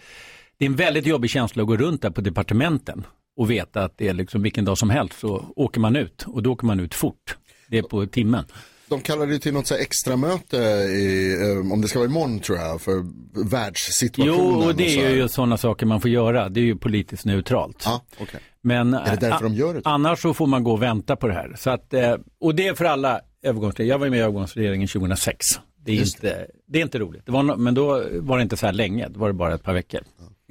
är 0.60 0.66
en 0.66 0.76
väldigt 0.76 1.06
jobbig 1.06 1.30
känsla 1.30 1.64
att 1.64 1.68
gå 1.68 1.78
runt 1.78 2.02
där 2.02 2.10
på 2.10 2.22
departementen 2.22 3.06
och 3.38 3.52
veta 3.52 3.84
att 3.84 3.98
det 3.98 4.08
är 4.08 4.14
liksom 4.14 4.42
vilken 4.42 4.66
dag 4.66 4.78
som 4.78 4.90
helst 4.90 5.20
så 5.20 5.54
åker 5.56 5.80
man 5.80 5.96
ut 5.96 6.26
och 6.28 6.44
då 6.44 6.52
åker 6.52 6.66
man 6.66 6.80
ut 6.80 6.94
fort. 6.94 7.38
Det 7.68 7.78
är 7.78 7.84
på 7.84 8.06
timmen. 8.06 8.46
De 8.94 9.02
kallade 9.02 9.34
ju 9.34 9.40
till 9.40 9.54
något 9.54 9.68
så 9.68 9.76
extra 9.76 10.16
möte 10.16 10.58
i, 10.58 11.38
eh, 11.42 11.72
om 11.72 11.82
det 11.82 11.88
ska 11.88 12.00
vara 12.00 12.10
imorgon 12.10 12.40
tror 12.40 12.58
jag, 12.58 12.82
för 12.82 13.06
världssituationen. 13.50 14.60
Jo, 14.62 14.68
och 14.68 14.76
det 14.76 14.90
så 14.90 15.00
är 15.00 15.04
här. 15.08 15.16
ju 15.16 15.28
sådana 15.28 15.58
saker 15.58 15.86
man 15.86 16.02
får 16.02 16.10
göra. 16.10 16.50
Det 16.50 16.60
är 16.60 16.64
ju 16.64 16.76
politiskt 16.76 17.26
neutralt. 17.26 17.84
Ja, 17.86 18.02
okej. 18.20 18.40
Men 18.62 18.94
Är 18.94 19.12
det 19.12 19.18
därför 19.28 19.46
eh, 19.46 19.52
de 19.52 19.54
gör 19.54 19.74
det? 19.74 19.82
annars 19.84 20.22
så 20.22 20.34
får 20.34 20.48
man 20.48 20.64
gå 20.64 20.72
och 20.72 20.82
vänta 20.82 21.16
på 21.16 21.28
det 21.28 21.34
här. 21.34 21.56
Så 21.58 21.70
att, 21.70 21.94
eh, 21.94 22.16
och 22.40 22.56
det 22.56 22.68
är 22.68 22.74
för 22.74 22.86
alla 22.86 23.20
övergångsregeringar. 23.44 23.94
Jag 23.94 24.00
var 24.00 24.10
med 24.10 24.20
i 24.20 24.22
övergångsregeringen 24.22 24.88
2006. 24.88 25.46
Det 25.86 25.92
är, 25.92 26.00
inte, 26.00 26.48
det 26.68 26.80
är 26.80 26.84
inte 26.84 27.00
roligt. 27.00 27.26
Det 27.26 27.32
var, 27.32 27.44
men 27.58 27.74
då 27.74 28.04
var 28.14 28.38
det 28.38 28.44
inte 28.44 28.58
så 28.58 28.66
här 28.66 28.74
länge. 28.74 29.08
Då 29.10 29.20
var 29.20 29.28
det 29.28 29.34
bara 29.34 29.54
ett 29.54 29.64
par 29.64 29.74
veckor. 29.74 30.02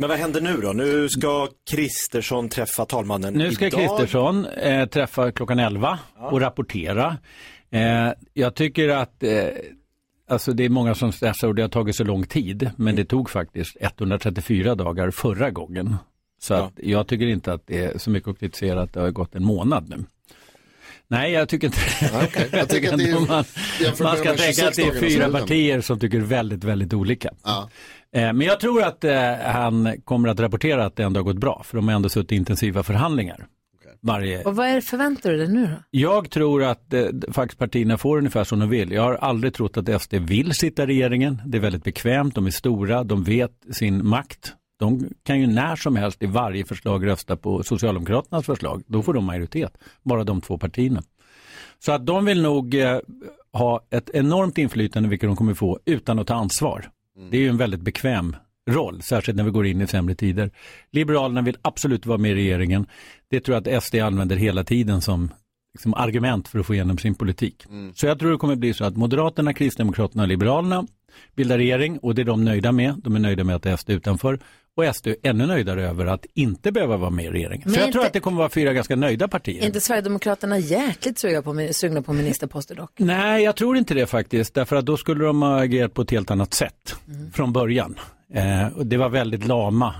Men 0.02 0.08
vad 0.08 0.18
händer 0.18 0.40
nu 0.40 0.56
då? 0.56 0.72
Nu 0.72 1.08
ska 1.08 1.48
Kristersson 1.70 2.48
träffa 2.48 2.84
talmannen 2.84 3.34
Nu 3.34 3.52
ska 3.52 3.66
idag. 3.66 3.80
Kristersson 3.80 4.46
eh, 4.46 4.86
träffa 4.86 5.32
klockan 5.32 5.58
11 5.58 5.98
och 6.30 6.40
rapportera. 6.40 7.16
Eh, 7.70 8.08
jag 8.34 8.54
tycker 8.54 8.88
att, 8.88 9.22
eh, 9.22 9.44
alltså 10.28 10.52
det 10.52 10.64
är 10.64 10.68
många 10.68 10.94
som 10.94 11.12
stressar 11.12 11.48
och 11.48 11.54
det 11.54 11.62
har 11.62 11.68
tagit 11.68 11.96
så 11.96 12.04
lång 12.04 12.26
tid. 12.26 12.70
Men 12.76 12.96
det 12.96 13.04
tog 13.04 13.30
faktiskt 13.30 13.76
134 13.80 14.74
dagar 14.74 15.10
förra 15.10 15.50
gången. 15.50 15.96
Så 16.40 16.54
att 16.54 16.72
jag 16.76 17.06
tycker 17.06 17.26
inte 17.26 17.52
att 17.52 17.66
det 17.66 17.84
är 17.84 17.98
så 17.98 18.10
mycket 18.10 18.28
att 18.30 18.38
kritisera 18.38 18.82
att 18.82 18.92
det 18.92 19.00
har 19.00 19.10
gått 19.10 19.34
en 19.34 19.44
månad 19.44 19.88
nu. 19.88 20.04
Nej, 21.08 21.32
jag 21.32 21.48
tycker 21.48 21.66
inte 21.66 21.78
det. 22.00 22.30
jag 22.52 22.68
tycker 22.68 22.92
att 22.92 22.98
det 22.98 23.10
är- 23.10 23.26
man, 23.26 23.44
man 24.02 24.16
ska 24.16 24.28
tänka 24.36 24.42
26 24.52 24.68
att 24.68 24.74
det 24.76 24.82
är 24.82 25.00
fyra 25.00 25.28
partier 25.28 25.80
som 25.80 25.98
tycker 25.98 26.20
väldigt, 26.20 26.64
väldigt 26.64 26.94
olika. 26.94 27.30
Eh, 27.46 27.66
Men 28.14 28.40
jag 28.40 28.60
tror 28.60 28.82
att 28.82 29.04
eh, 29.04 29.34
han 29.44 30.00
kommer 30.04 30.28
att 30.28 30.40
rapportera 30.40 30.84
att 30.84 30.96
det 30.96 31.02
ändå 31.02 31.20
har 31.20 31.24
gått 31.24 31.36
bra, 31.36 31.62
för 31.64 31.76
de 31.76 31.88
har 31.88 31.94
ändå 31.94 32.08
suttit 32.08 32.32
i 32.32 32.36
intensiva 32.36 32.82
förhandlingar. 32.82 33.46
Varje... 34.00 34.42
Och 34.42 34.56
vad 34.56 34.66
är 34.66 34.74
det 34.74 34.82
förväntar 34.82 35.30
du 35.30 35.36
dig 35.36 35.48
nu 35.48 35.66
då? 35.66 35.76
Jag 35.90 36.30
tror 36.30 36.62
att 36.64 36.94
eh, 36.94 37.06
faktiskt 37.32 37.58
partierna 37.58 37.98
får 37.98 38.18
ungefär 38.18 38.44
som 38.44 38.58
de 38.58 38.68
vill. 38.68 38.92
Jag 38.92 39.02
har 39.02 39.14
aldrig 39.14 39.54
trott 39.54 39.76
att 39.76 40.02
SD 40.02 40.14
vill 40.14 40.52
sitta 40.52 40.82
i 40.82 40.86
regeringen. 40.86 41.42
Det 41.46 41.58
är 41.58 41.62
väldigt 41.62 41.84
bekvämt, 41.84 42.34
de 42.34 42.46
är 42.46 42.50
stora, 42.50 43.04
de 43.04 43.24
vet 43.24 43.52
sin 43.70 44.06
makt. 44.06 44.54
De 44.78 45.08
kan 45.22 45.40
ju 45.40 45.46
när 45.46 45.76
som 45.76 45.96
helst 45.96 46.22
i 46.22 46.26
varje 46.26 46.64
förslag 46.64 47.06
rösta 47.06 47.36
på 47.36 47.62
Socialdemokraternas 47.62 48.46
förslag. 48.46 48.82
Då 48.86 49.02
får 49.02 49.14
de 49.14 49.24
majoritet, 49.24 49.78
bara 50.02 50.24
de 50.24 50.40
två 50.40 50.58
partierna. 50.58 51.02
Så 51.78 51.92
att 51.92 52.06
de 52.06 52.24
vill 52.24 52.42
nog 52.42 52.74
eh, 52.74 52.98
ha 53.52 53.86
ett 53.90 54.10
enormt 54.14 54.58
inflytande, 54.58 55.08
vilket 55.08 55.28
de 55.28 55.36
kommer 55.36 55.54
få, 55.54 55.78
utan 55.84 56.18
att 56.18 56.26
ta 56.26 56.34
ansvar. 56.34 56.90
Det 57.30 57.36
är 57.36 57.40
ju 57.40 57.48
en 57.48 57.56
väldigt 57.56 57.80
bekväm 57.80 58.36
roll, 58.70 59.02
särskilt 59.02 59.36
när 59.36 59.44
vi 59.44 59.50
går 59.50 59.66
in 59.66 59.80
i 59.80 59.86
sämre 59.86 60.14
tider. 60.14 60.50
Liberalerna 60.90 61.42
vill 61.42 61.56
absolut 61.62 62.06
vara 62.06 62.18
med 62.18 62.30
i 62.30 62.34
regeringen. 62.34 62.86
Det 63.30 63.40
tror 63.40 63.54
jag 63.54 63.68
att 63.68 63.84
SD 63.84 63.94
använder 63.94 64.36
hela 64.36 64.64
tiden 64.64 65.00
som 65.00 65.30
liksom, 65.74 65.94
argument 65.94 66.48
för 66.48 66.58
att 66.58 66.66
få 66.66 66.74
igenom 66.74 66.98
sin 66.98 67.14
politik. 67.14 67.64
Så 67.94 68.06
jag 68.06 68.18
tror 68.18 68.30
det 68.30 68.36
kommer 68.36 68.56
bli 68.56 68.74
så 68.74 68.84
att 68.84 68.96
Moderaterna, 68.96 69.52
Kristdemokraterna 69.52 70.22
och 70.22 70.28
Liberalerna 70.28 70.86
bildar 71.34 71.58
regering 71.58 71.98
och 71.98 72.14
det 72.14 72.22
är 72.22 72.26
de 72.26 72.44
nöjda 72.44 72.72
med. 72.72 72.94
De 73.04 73.16
är 73.16 73.20
nöjda 73.20 73.44
med 73.44 73.56
att 73.56 73.80
SD 73.80 73.90
är 73.90 73.94
utanför. 73.94 74.38
Och 74.76 74.96
SD 74.96 75.08
ännu 75.22 75.46
nöjdare 75.46 75.88
över 75.88 76.06
att 76.06 76.26
inte 76.34 76.72
behöva 76.72 76.96
vara 76.96 77.10
med 77.10 77.24
i 77.24 77.28
regeringen. 77.28 77.62
Men 77.64 77.74
Så 77.74 77.80
jag 77.80 77.88
inte- 77.88 77.92
tror 77.92 78.06
att 78.06 78.12
det 78.12 78.20
kommer 78.20 78.38
vara 78.38 78.48
fyra 78.48 78.72
ganska 78.72 78.96
nöjda 78.96 79.28
partier. 79.28 79.64
Inte 79.66 79.80
Sverigedemokraterna 79.80 80.58
jäkligt 80.58 81.18
sugna 81.18 81.42
på, 81.42 81.68
sugna 81.72 82.02
på 82.02 82.12
ministerposter 82.12 82.74
dock? 82.74 82.90
Nej, 82.96 83.44
jag 83.44 83.56
tror 83.56 83.76
inte 83.76 83.94
det 83.94 84.06
faktiskt. 84.06 84.54
Därför 84.54 84.76
att 84.76 84.86
då 84.86 84.96
skulle 84.96 85.24
de 85.24 85.42
ha 85.42 85.62
agerat 85.62 85.94
på 85.94 86.02
ett 86.02 86.10
helt 86.10 86.30
annat 86.30 86.54
sätt 86.54 86.96
från 87.32 87.52
början. 87.52 87.98
Eh, 88.34 88.66
och 88.78 88.86
det 88.86 88.96
var 88.96 89.08
väldigt 89.08 89.46
lama 89.46 89.94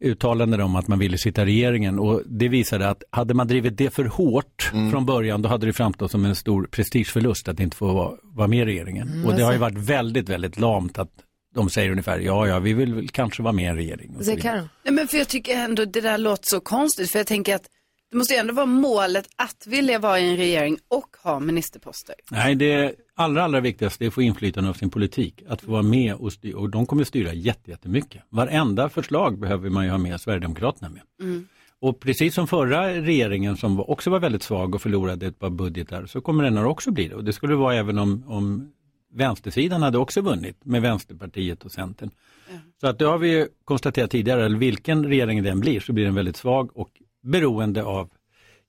uttalanden 0.00 0.60
om 0.60 0.76
att 0.76 0.88
man 0.88 0.98
ville 0.98 1.18
sitta 1.18 1.42
i 1.42 1.44
regeringen 1.44 1.98
och 1.98 2.22
det 2.26 2.48
visade 2.48 2.88
att 2.88 3.02
hade 3.10 3.34
man 3.34 3.48
drivit 3.48 3.76
det 3.78 3.90
för 3.94 4.04
hårt 4.04 4.70
från 4.90 5.06
början 5.06 5.42
då 5.42 5.48
hade 5.48 5.66
det 5.66 5.72
framstått 5.72 6.10
som 6.10 6.24
en 6.24 6.34
stor 6.34 6.68
prestigeförlust 6.70 7.48
att 7.48 7.60
inte 7.60 7.76
få 7.76 7.92
vara, 7.92 8.12
vara 8.22 8.48
med 8.48 8.58
i 8.58 8.64
regeringen. 8.64 9.08
Mm, 9.08 9.26
och 9.26 9.34
det 9.36 9.42
har 9.42 9.52
ju 9.52 9.58
varit 9.58 9.78
väldigt, 9.78 10.28
väldigt 10.28 10.58
lamt 10.58 10.98
att 10.98 11.10
de 11.54 11.70
säger 11.70 11.90
ungefär 11.90 12.18
ja, 12.18 12.46
ja, 12.48 12.58
vi 12.58 12.72
vill 12.72 12.94
väl 12.94 13.08
kanske 13.08 13.42
vara 13.42 13.52
med 13.52 13.64
i 13.64 13.66
en 13.68 13.76
regering. 13.76 14.16
och 14.16 14.24
så 14.24 14.34
vidare. 14.34 14.68
Nej, 14.84 14.94
men 14.94 15.08
för 15.08 15.18
jag 15.18 15.28
tycker 15.28 15.54
ändå 15.56 15.84
det 15.84 16.00
där 16.00 16.18
låter 16.18 16.44
så 16.46 16.60
konstigt. 16.60 17.10
För 17.12 17.18
jag 17.18 17.26
tänker 17.26 17.54
att 17.54 17.62
det 18.10 18.16
måste 18.16 18.34
ju 18.34 18.40
ändå 18.40 18.54
vara 18.54 18.66
målet 18.66 19.26
att 19.36 19.66
vilja 19.66 19.98
vara 19.98 20.20
i 20.20 20.30
en 20.30 20.36
regering 20.36 20.78
och 20.88 21.16
ha 21.22 21.40
ministerposter. 21.40 22.14
Nej, 22.30 22.54
det 22.54 22.94
allra, 23.14 23.44
allra 23.44 23.60
viktigaste 23.60 24.04
är 24.04 24.08
att 24.08 24.14
få 24.14 24.22
inflytande 24.22 24.70
av 24.70 24.74
sin 24.74 24.90
politik. 24.90 25.42
Att 25.48 25.60
få 25.62 25.70
vara 25.72 25.82
med 25.82 26.14
och 26.14 26.32
styra. 26.32 26.58
Och 26.58 26.70
de 26.70 26.86
kommer 26.86 27.04
styra 27.04 27.32
jätte- 27.32 27.70
jättemycket. 27.70 28.22
Varenda 28.28 28.88
förslag 28.88 29.38
behöver 29.38 29.70
man 29.70 29.84
ju 29.84 29.90
ha 29.90 29.98
med 29.98 30.20
Sverigedemokraterna 30.20 30.88
med. 30.88 31.02
Mm. 31.22 31.46
Och 31.82 32.00
precis 32.00 32.34
som 32.34 32.46
förra 32.46 32.88
regeringen 32.94 33.56
som 33.56 33.80
också 33.80 34.10
var 34.10 34.18
väldigt 34.20 34.42
svag 34.42 34.74
och 34.74 34.82
förlorade 34.82 35.26
ett 35.26 35.38
par 35.38 35.50
budgetar 35.50 36.06
så 36.06 36.20
kommer 36.20 36.44
den 36.44 36.56
här 36.56 36.64
också 36.64 36.90
bli 36.90 37.08
det. 37.08 37.14
Och 37.14 37.24
det 37.24 37.32
skulle 37.32 37.52
det 37.52 37.56
vara 37.56 37.74
även 37.74 37.98
om, 37.98 38.24
om 38.26 38.72
vänstersidan 39.12 39.82
hade 39.82 39.98
också 39.98 40.20
vunnit 40.20 40.64
med 40.64 40.82
Vänsterpartiet 40.82 41.64
och 41.64 41.72
Centern. 41.72 42.10
Så 42.80 42.86
att 42.86 42.98
det 42.98 43.04
har 43.04 43.18
vi 43.18 43.48
konstaterat 43.64 44.10
tidigare, 44.10 44.48
vilken 44.48 45.06
regering 45.06 45.42
den 45.42 45.60
blir 45.60 45.80
så 45.80 45.92
blir 45.92 46.04
den 46.04 46.14
väldigt 46.14 46.36
svag 46.36 46.76
och 46.76 46.90
beroende 47.22 47.84
av, 47.84 48.10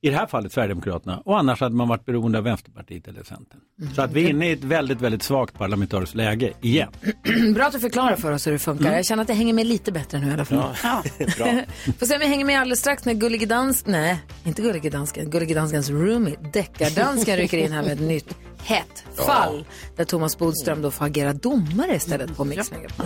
i 0.04 0.10
det 0.10 0.16
här 0.16 0.28
fallet 0.28 0.54
Sverigedemokraterna, 0.54 1.22
och 1.26 1.40
annars 1.40 1.60
hade 1.60 1.76
man 1.76 1.88
varit 1.88 2.06
beroende 2.06 2.38
av 2.38 2.44
Vänsterpartiet 2.44 3.08
eller 3.08 3.24
Centern. 3.24 3.60
Så 3.96 4.02
att 4.02 4.12
vi 4.12 4.26
är 4.26 4.30
inne 4.30 4.50
i 4.50 4.52
ett 4.52 4.64
väldigt, 4.64 5.02
väldigt 5.02 5.24
svagt 5.24 5.58
parlamentariskt 5.58 6.16
läge 6.16 6.54
igen. 6.62 6.90
Bra 7.56 7.66
att 7.66 7.74
du 7.74 7.80
förklarar 7.80 8.16
för 8.16 8.32
oss 8.32 8.48
hur 8.48 8.52
det 8.52 8.60
funkar. 8.60 8.86
Mm. 8.86 8.96
Jag 8.96 9.06
känner 9.06 9.24
att 9.24 9.30
jag 9.30 9.36
hänger 9.36 9.54
med 9.54 9.68
lite 9.68 9.92
bättre 9.92 10.20
nu 10.20 10.28
i 10.28 10.34
alla 10.34 10.46
fall. 10.46 10.76
Ja, 10.84 11.04
bra. 11.38 11.46
Får 12.00 12.06
se 12.06 12.16
om 12.16 12.22
jag 12.22 12.28
hänger 12.28 12.46
med 12.46 12.60
alldeles 12.60 12.80
strax 12.80 13.06
när 13.06 13.14
Gullige 13.14 13.46
Dans... 13.46 13.86
Nej, 13.86 14.20
inte 14.44 14.62
Gullige 14.62 14.90
Dansken. 14.90 15.30
Gullige 15.30 15.56
Danskens 15.56 15.90
roomie, 15.90 16.38
Deckardansken, 16.54 17.38
rycker 17.38 17.58
in 17.58 17.72
här 17.72 17.84
med 17.84 17.92
ett 17.92 18.02
nytt 18.02 18.38
hett 18.64 19.04
fall. 19.16 19.66
Där 19.96 20.06
Thomas 20.06 20.38
Bodström 20.38 20.82
då 20.82 20.92
får 20.92 21.06
agera 21.06 21.34
domare 21.34 21.96
istället 21.96 22.38
på 22.38 22.46
Mix 22.46 22.72
Megapol. 22.72 23.06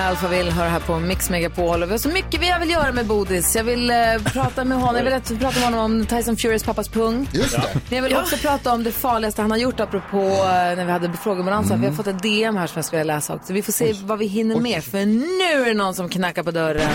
Alphaville 0.00 0.50
hör 0.50 0.68
här 0.68 0.80
på 0.80 0.98
Mix 0.98 1.30
Megapol 1.30 1.82
och 1.82 1.88
vi 1.88 1.92
har 1.92 1.98
så 1.98 2.08
mycket 2.08 2.42
vi 2.42 2.54
vill 2.60 2.70
göra 2.70 2.92
med 2.92 3.06
Bodis. 3.06 3.56
Jag 3.56 3.64
vill 3.64 3.90
eh, 3.90 3.96
prata 4.24 4.64
med 4.64 4.78
honom, 4.78 4.96
jag 4.96 5.04
vill 5.04 5.12
att 5.12 5.30
vi 5.30 5.38
pratar 5.38 5.60
med 5.60 5.70
honom 5.70 5.80
om 5.80 6.06
Tyson 6.06 6.36
Furys 6.36 6.64
pappas 6.64 6.88
pung. 6.88 7.28
Just 7.32 7.52
det. 7.52 7.80
Men 7.88 7.96
jag 7.96 8.02
vill 8.02 8.16
också 8.16 8.36
prata 8.36 8.72
om 8.72 8.84
det 8.84 8.92
farligaste 8.92 9.42
han 9.42 9.50
har 9.50 9.58
gjort 9.58 9.80
apropå 9.80 10.18
eh, 10.18 10.76
när 10.76 10.84
vi 10.84 10.92
hade 10.92 11.12
frågebalansen. 11.12 11.72
Mm. 11.72 11.80
Vi 11.80 11.86
har 11.86 11.94
fått 11.94 12.06
ett 12.06 12.22
DM 12.22 12.56
här 12.56 12.66
som 12.66 12.78
jag 12.78 12.84
skulle 12.84 13.04
läsa 13.04 13.34
också. 13.34 13.52
Vi 13.52 13.62
får 13.62 13.72
se 13.72 13.94
vad 14.02 14.18
vi 14.18 14.26
hinner 14.26 14.56
med 14.56 14.84
för 14.84 15.06
nu 15.06 15.62
är 15.62 15.66
det 15.66 15.74
någon 15.74 15.94
som 15.94 16.08
knackar 16.08 16.42
på 16.42 16.50
dörren. 16.50 16.90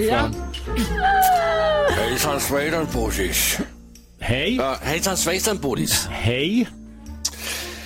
Ja. 0.00 0.30
Hejsan 1.90 2.40
svejsan 2.40 2.86
Bodis. 2.94 3.58
Hej. 4.20 4.58
Uh, 4.58 4.74
hejsan 4.82 5.16
svejsan 5.16 5.58
Bodis. 5.58 6.06
Hej. 6.10 6.68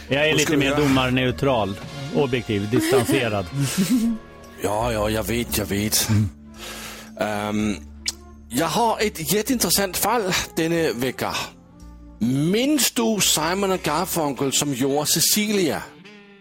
Jag 0.09 0.29
är 0.29 0.35
lite 0.35 0.57
mer 0.57 0.77
domarneutral, 0.77 1.75
objektiv, 2.15 2.71
distanserad. 2.71 3.47
Ja, 4.65 4.93
ja, 4.93 5.11
jag 5.11 5.25
vet, 5.25 5.59
jag 5.59 5.67
vet. 5.67 6.09
Ehm, 7.21 7.77
jag 8.49 8.67
har 8.67 8.99
ett 9.01 9.33
jätteintressant 9.33 9.97
fall 9.97 10.23
denna 10.57 10.93
vecka. 10.93 11.35
Minns 12.53 12.91
du 12.93 13.19
Simon 13.21 13.73
och 13.73 13.83
Garfunkel 13.83 14.53
som 14.53 14.75
gjorde 14.75 15.07
Cecilia? 15.07 15.83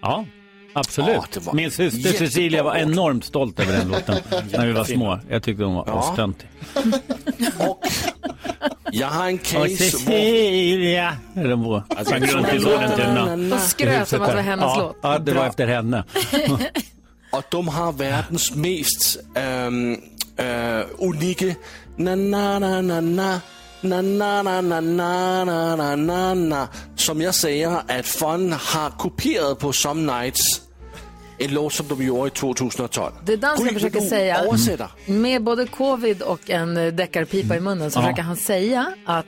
Ja, 0.02 0.26
absolut. 0.74 1.30
Ja, 1.36 1.42
var 1.44 1.54
Min 1.54 1.72
syster 1.72 2.00
jättebra 2.00 2.28
Cecilia 2.28 2.64
var 2.64 2.76
enormt 2.76 3.26
stolt 3.26 3.60
över 3.60 3.74
den 3.78 3.88
låten 3.88 4.16
när 4.52 4.66
vi 4.68 4.72
var 4.74 4.84
små. 4.84 5.20
Jag 5.30 5.44
tyckte 5.44 5.64
hon 5.64 5.76
var 5.76 5.84
Ja. 5.88 6.00
astöntig. 6.12 6.48
Jag 8.92 9.08
har 9.08 9.28
en 9.28 9.36
Och 9.36 9.42
case 9.44 9.58
hvor... 9.58 9.78
Cecilia, 9.78 11.18
de 11.34 11.64
var, 11.64 11.84
Alltså, 11.90 12.06
sprang 12.06 12.26
runt 12.26 12.54
i 12.54 12.60
Sollentuna. 12.60 13.56
Och 13.56 13.62
skröt 13.62 14.14
om 14.14 14.22
att 14.22 14.30
det 14.30 14.36
var 14.36 14.42
hennes 14.42 14.64
ja, 14.66 14.78
låt. 14.78 14.98
Ja, 15.02 15.20
det 15.20 15.34
var 15.34 15.46
efter 15.46 15.68
henne. 15.68 16.04
Och 17.32 17.44
de 17.50 17.68
har 17.68 17.92
världens 17.92 18.56
mest 18.56 19.18
um, 19.68 19.92
uh, 20.40 20.86
unika 21.00 21.46
na 21.96 22.16
na 22.16 22.60
na 22.60 22.82
na 22.82 23.02
na 23.02 23.40
na 23.82 24.02
na 24.02 24.42
na 24.42 24.62
na 24.62 24.80
na 24.82 25.46
na 25.46 25.76
na 25.76 25.96
na 25.96 26.34
na 26.34 26.68
som 26.96 27.22
jag 27.22 27.36
säger 27.36 27.70
att 28.00 28.06
Fun 28.06 28.52
har 28.54 28.90
kopierat 28.90 29.60
på 29.60 29.74
Some 29.74 30.14
Nights. 30.22 30.62
En 31.38 31.54
låt 31.54 31.74
som 31.74 31.88
de 31.88 32.04
gjorde 32.06 32.28
i 32.28 32.32
2012. 32.32 33.12
Det 33.26 33.36
dansken 33.36 33.66
Gry, 33.68 33.74
försöker 33.74 34.00
säga, 34.02 34.38
Översätta. 34.40 34.88
med 35.06 35.44
både 35.44 35.66
covid 35.68 36.22
och 36.22 36.50
en 36.50 36.78
eh, 36.78 36.88
deckarpipa 36.94 37.56
i 37.58 37.60
munnen, 37.60 37.92
så 37.92 38.00
Ja. 38.00 38.04
försöker 38.04 38.22
han 38.22 38.36
säga 38.36 38.94
att 39.06 39.26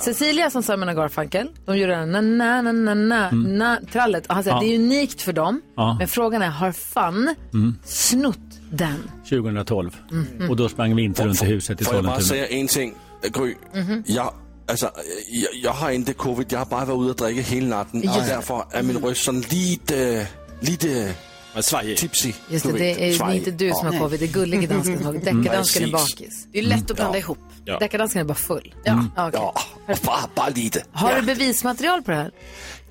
Cecilia 0.00 0.50
som 0.50 0.62
Simon 0.62 0.88
och 0.88 0.94
Garfunkel, 0.96 1.48
de 1.66 1.78
gjorde 1.78 1.92
den 1.96 2.10
na 2.12 2.20
na 2.20 2.62
na 2.62 2.72
na 2.72 2.94
na, 2.94 3.28
Mm. 3.28 3.58
na 3.58 3.78
trallet. 3.92 4.26
Och 4.26 4.34
han 4.34 4.44
säger 4.44 4.56
Ja. 4.56 4.62
det 4.62 4.74
är 4.74 4.78
unikt 4.78 5.22
för 5.22 5.32
dem, 5.32 5.60
Ja. 5.76 5.96
men 5.98 6.08
frågan 6.08 6.42
är, 6.42 6.48
har 6.48 6.72
Fun 6.72 7.34
Mm. 7.54 7.74
snott 7.84 8.38
den? 8.70 9.10
2012. 9.28 9.96
Mhm. 10.10 10.50
Och 10.50 10.56
då 10.56 10.68
sprang 10.68 10.96
vi 10.96 11.02
inte 11.02 11.24
runt 11.24 11.42
i 11.42 11.46
huset 11.46 11.80
i 11.80 11.84
Får 11.84 11.94
jag 11.94 12.04
bara 12.04 12.20
Sollentuna. 12.20 12.46
säga 12.48 12.60
en 12.60 12.66
ting, 12.66 12.94
Gry? 13.28 13.54
Mhm. 13.74 14.04
Jag, 14.06 14.34
alltså, 14.68 14.90
jag, 15.28 15.54
jag 15.54 15.72
har 15.72 15.90
inte 15.90 16.12
covid, 16.12 16.52
jag 16.52 16.58
har 16.58 16.66
bara 16.66 16.84
varit 16.84 17.10
ute 17.10 17.24
och 17.24 17.30
dricka 17.30 17.42
hela 17.50 17.76
natten. 17.76 18.02
Ja. 18.04 18.16
Och 18.18 18.22
därför 18.26 18.64
är 18.72 18.82
min 18.82 18.98
röst 18.98 19.24
sådan 19.24 19.40
lite, 19.40 20.26
lite 20.60 21.14
svajig. 21.60 21.98
tipsy. 21.98 22.32
Just 22.48 22.66
det, 22.66 22.72
det 22.72 23.08
är, 23.08 23.12
svajig. 23.12 23.38
inte 23.38 23.50
du 23.50 23.70
som 23.70 23.86
har 23.86 23.94
Ja. 23.94 24.00
covid, 24.00 24.20
det 24.20 24.26
är 24.26 24.32
gullige 24.32 24.66
dansken 24.66 24.96
som 24.96 25.06
har 25.06 25.12
covid. 25.12 25.34
Deckardansken 25.34 25.84
är 25.84 25.92
bakis. 25.92 26.46
Det 26.52 26.58
är 26.58 26.62
lätt 26.62 26.90
att 26.90 26.96
blanda 26.96 27.18
ihop. 27.18 27.38
Ja. 27.64 27.78
Deckardansken 27.78 28.20
är 28.20 28.24
bara 28.24 28.34
full. 28.34 28.74
Ja. 28.84 29.04
okej. 29.16 29.40
Ja, 29.86 29.94
bara, 30.02 30.20
bara 30.34 30.48
lite. 30.48 30.84
Har 30.92 31.10
ja. 31.10 31.20
du 31.20 31.26
bevismaterial 31.26 32.02
på 32.02 32.10
det 32.10 32.16
här? 32.16 32.30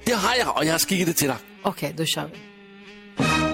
Det 0.05 0.11
har 0.13 0.35
jag 0.35 0.57
och 0.57 0.65
jag 0.65 0.71
har 0.71 0.79
skickat 0.79 1.07
det 1.07 1.13
till 1.13 1.27
dig. 1.27 1.37
Okej, 1.63 1.93
då 1.97 2.05
kör 2.05 2.29
vi. 2.33 3.48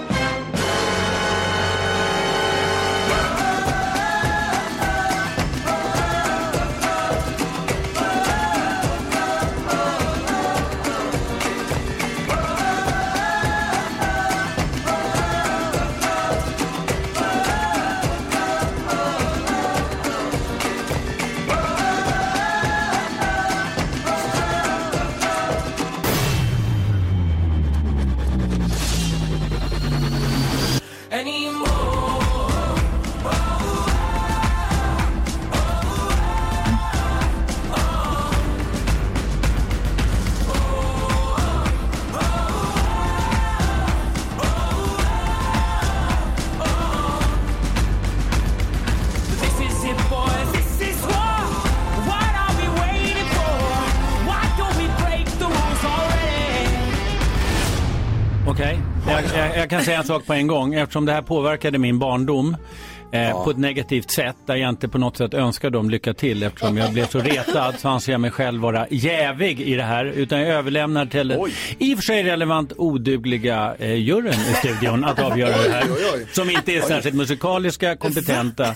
Jag, 59.66 59.70
kan 59.78 59.84
säga 59.84 59.98
en 59.98 60.04
sak 60.04 60.26
på 60.26 60.32
en 60.32 60.46
gång. 60.46 60.74
Eftersom 60.74 61.06
det 61.06 61.12
här 61.12 61.22
påverkade 61.22 61.78
min 61.78 61.98
barndom 61.98 62.56
eh, 63.12 63.44
på 63.44 63.50
ett 63.50 63.56
negativt 63.58 64.10
sätt 64.10 64.36
där 64.46 64.56
jag 64.56 64.68
inte 64.68 64.88
på 64.88 64.98
något 64.98 65.16
sätt 65.16 65.34
önskar 65.34 65.70
dem 65.70 65.90
lycka 65.90 66.14
till 66.14 66.42
eftersom 66.42 66.76
jag 66.76 66.92
blev 66.92 67.06
så 67.06 67.18
retad 67.18 67.74
så 67.78 67.88
anser 67.88 68.12
jag 68.12 68.20
mig 68.20 68.30
själv 68.30 68.60
vara 68.62 68.86
jävig 68.90 69.60
i 69.60 69.74
det 69.74 69.82
här. 69.82 70.04
Utan 70.04 70.40
jag 70.40 70.48
överlämnar 70.48 71.06
till 71.06 71.28
den 71.28 71.40
i 71.78 71.94
och 71.94 71.98
för 71.98 72.02
sig 72.02 72.22
relevant 72.22 72.72
odugliga 72.76 73.74
eh, 73.78 73.94
juryn 73.94 74.32
i 74.32 74.54
studion 74.66 75.04
att 75.04 75.18
avgöra 75.22 75.62
det 75.62 75.70
här. 75.70 75.82
Oj, 75.84 75.90
oj, 75.96 76.10
oj. 76.14 76.26
Som 76.32 76.50
inte 76.50 76.72
är 76.72 76.80
särskilt 76.80 77.16
musikaliska, 77.16 77.96
kompetenta. 77.96 78.74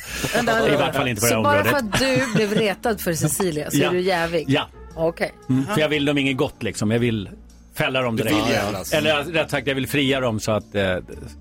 I 0.72 0.76
vart 0.76 0.94
fall 0.96 1.08
inte 1.08 1.20
på 1.20 1.26
det 1.26 1.34
här 1.34 1.36
Så 1.36 1.42
bara 1.42 1.60
området. 1.60 1.66
för 1.70 1.76
att 1.76 1.98
du 1.98 2.34
blev 2.34 2.54
retad 2.54 3.00
för 3.00 3.12
Cecilia 3.12 3.70
så 3.70 3.78
Ja. 3.78 3.88
är 3.88 3.92
du 3.92 4.00
jävig? 4.00 4.44
Ja. 4.48 4.66
Okej. 4.94 5.32
Mm, 5.48 5.66
för 5.66 5.80
jag 5.80 5.88
vill 5.88 6.04
dem 6.04 6.18
inget 6.18 6.36
gott 6.36 6.62
liksom. 6.62 6.90
Jag 6.90 6.98
vill 6.98 7.28
fälla 7.74 8.02
dem 8.02 8.16
direkt. 8.16 8.36
vill 8.36 8.50
jävlas. 8.52 8.92
Eller 8.92 9.24
rätt 9.24 9.50
sagt, 9.50 9.66
jag 9.66 9.74
vill 9.74 9.88
fria 9.88 10.20
dem 10.20 10.40
så 10.40 10.52
att 10.52 10.74
eh, 10.74 10.96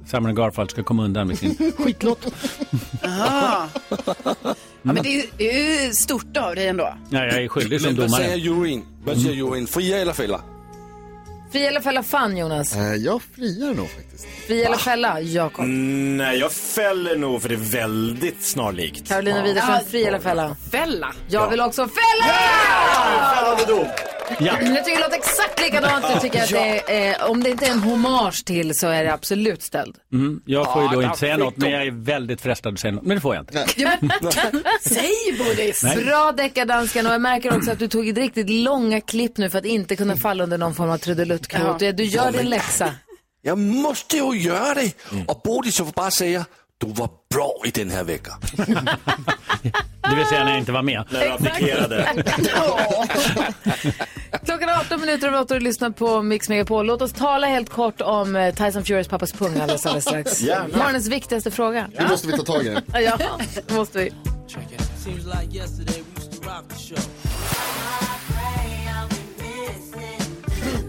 Simon 0.05 0.35
Garfunkel 0.35 0.69
ska 0.71 0.83
komma 0.83 1.03
undan 1.03 1.27
med 1.27 1.37
sin 1.37 1.71
skitlåt. 1.77 2.25
Aha. 3.05 3.67
Ja, 4.81 4.93
men 4.93 4.95
det 5.03 5.09
är, 5.09 5.15
ju, 5.15 5.23
det 5.37 5.51
är 5.51 5.85
ju 5.87 5.93
stort 5.93 6.37
av 6.37 6.55
dig 6.55 6.67
ändå. 6.67 6.93
Nej, 7.09 7.27
jag 7.27 7.43
är 7.43 7.47
skyldig 7.47 7.81
som 7.81 7.87
Men 7.89 7.99
vad 7.99 8.07
domare. 8.07 8.23
säger 8.23 8.37
juryn? 8.37 8.85
Vad 9.05 9.17
säger 9.21 9.35
juryn? 9.35 9.67
Fria 9.67 9.97
eller 9.97 10.13
fälla? 10.13 10.41
Fri 11.51 11.65
eller 11.67 11.81
fälla 11.81 12.03
fan 12.03 12.37
Jonas? 12.37 12.75
Eh, 12.75 12.93
jag 12.95 13.21
friar 13.21 13.73
nog 13.73 13.89
faktiskt. 13.89 14.08
Fri 14.47 14.63
eller 14.63 14.77
fälla 14.77 15.21
Jakob? 15.21 15.65
Mm, 15.65 16.17
nej, 16.17 16.37
jag 16.39 16.51
fäller 16.51 17.15
nog 17.15 17.41
för 17.41 17.49
det 17.49 17.55
är 17.55 17.81
väldigt 17.81 18.45
snarlikt. 18.45 19.07
Carolina 19.07 19.43
Widerström, 19.43 19.79
fri 19.89 20.03
eller 20.03 20.19
fälla? 20.19 20.55
Fälla. 20.71 21.13
Jag 21.27 21.49
vill 21.49 21.61
också 21.61 21.81
fälla! 21.87 22.33
Fällande 23.35 23.65
dom! 23.65 23.87
Ja. 24.39 24.45
Jag 24.61 24.85
tycker 24.85 24.97
det 24.97 25.03
låter 25.03 25.17
exakt 25.17 25.61
likadant. 25.61 26.05
Jag 26.09 26.21
tycker 26.21 26.43
att 26.43 26.49
det 26.49 26.91
är, 27.07 27.09
eh, 27.23 27.29
om 27.31 27.43
det 27.43 27.49
inte 27.49 27.65
är 27.65 27.71
en 27.71 27.79
hommage 27.79 28.45
till 28.45 28.75
så 28.75 28.87
är 28.87 29.03
det 29.03 29.13
absolut 29.13 29.63
ställd. 29.63 29.95
Mm, 30.13 30.41
jag 30.45 30.73
får 30.73 30.81
ju 30.81 30.87
då 30.87 31.01
Ja, 31.01 31.05
inte 31.05 31.19
säga 31.19 31.37
något, 31.37 31.57
men 31.57 31.71
jag 31.71 31.87
är 31.87 31.91
väldigt 31.91 32.41
frestad 32.41 32.73
att 32.73 32.79
säga 32.79 32.91
något. 32.91 33.03
Men 33.05 33.17
det 33.17 33.21
får 33.21 33.35
jag 33.35 33.41
inte. 33.41 33.65
Säg 34.81 35.37
Bodis! 35.37 35.83
Nej. 35.83 36.05
Bra 36.05 36.31
deckardanskan 36.31 37.07
och 37.07 37.13
jag 37.13 37.21
märker 37.21 37.57
också 37.57 37.71
att 37.71 37.79
du 37.79 37.87
tog 37.87 38.07
ett 38.09 38.17
riktigt 38.17 38.49
långa 38.49 39.01
klipp 39.01 39.37
nu 39.37 39.49
för 39.49 39.57
att 39.57 39.65
inte 39.65 39.95
kunna 39.95 40.15
falla 40.15 40.43
under 40.43 40.57
någon 40.57 40.75
form 40.75 40.89
av 40.89 40.97
trudeluttkvot. 40.97 41.79
Du 41.79 42.03
gör 42.03 42.31
din 42.31 42.49
läxa. 42.49 42.93
Jag 43.41 43.57
måste 43.57 44.17
ju 44.17 44.33
göra 44.37 44.73
det. 44.73 44.93
Och 45.27 45.41
Bodil 45.43 45.73
så 45.73 45.85
får 45.85 45.91
bara 45.91 46.11
säga, 46.11 46.45
du 46.77 46.87
var 46.87 47.09
bra 47.33 47.53
i 47.65 47.71
den 47.71 47.89
här 47.89 48.03
veckan. 48.03 48.41
Det 50.09 50.15
vill 50.15 50.25
säga 50.25 50.43
när 50.43 50.51
jag 50.51 50.59
inte 50.59 50.71
var 50.71 50.81
med. 50.81 51.03
När 51.09 51.19
du 51.19 51.29
abdikerade. 51.29 52.23
Klockan 54.45 54.69
är 54.69 54.79
18 54.79 55.01
minuter 55.01 55.27
över 55.27 55.41
8 55.41 55.53
och 55.53 55.59
du 55.59 55.65
lyssnar 55.65 55.89
på 55.89 56.21
Mix 56.21 56.49
Megapol. 56.49 56.85
Låt 56.85 57.01
oss 57.01 57.13
tala 57.13 57.47
helt 57.47 57.69
kort 57.69 58.01
om 58.01 58.35
eh, 58.35 58.55
Tyson 58.55 58.85
Furys 58.85 59.07
pappas 59.07 59.31
pung 59.31 59.59
alldeles, 59.59 59.85
alldeles 59.85 60.05
strax. 60.05 60.41
Gärna. 60.41 60.77
Morgonens 60.77 61.07
viktigaste 61.07 61.51
fråga. 61.51 61.89
Det 61.97 62.07
måste 62.07 62.27
vi 62.27 62.37
ta 62.37 62.43
tag 62.43 62.65
i. 62.65 62.77
Ja, 62.93 63.17
det 63.67 63.73
måste 63.73 63.99
vi. 63.99 64.11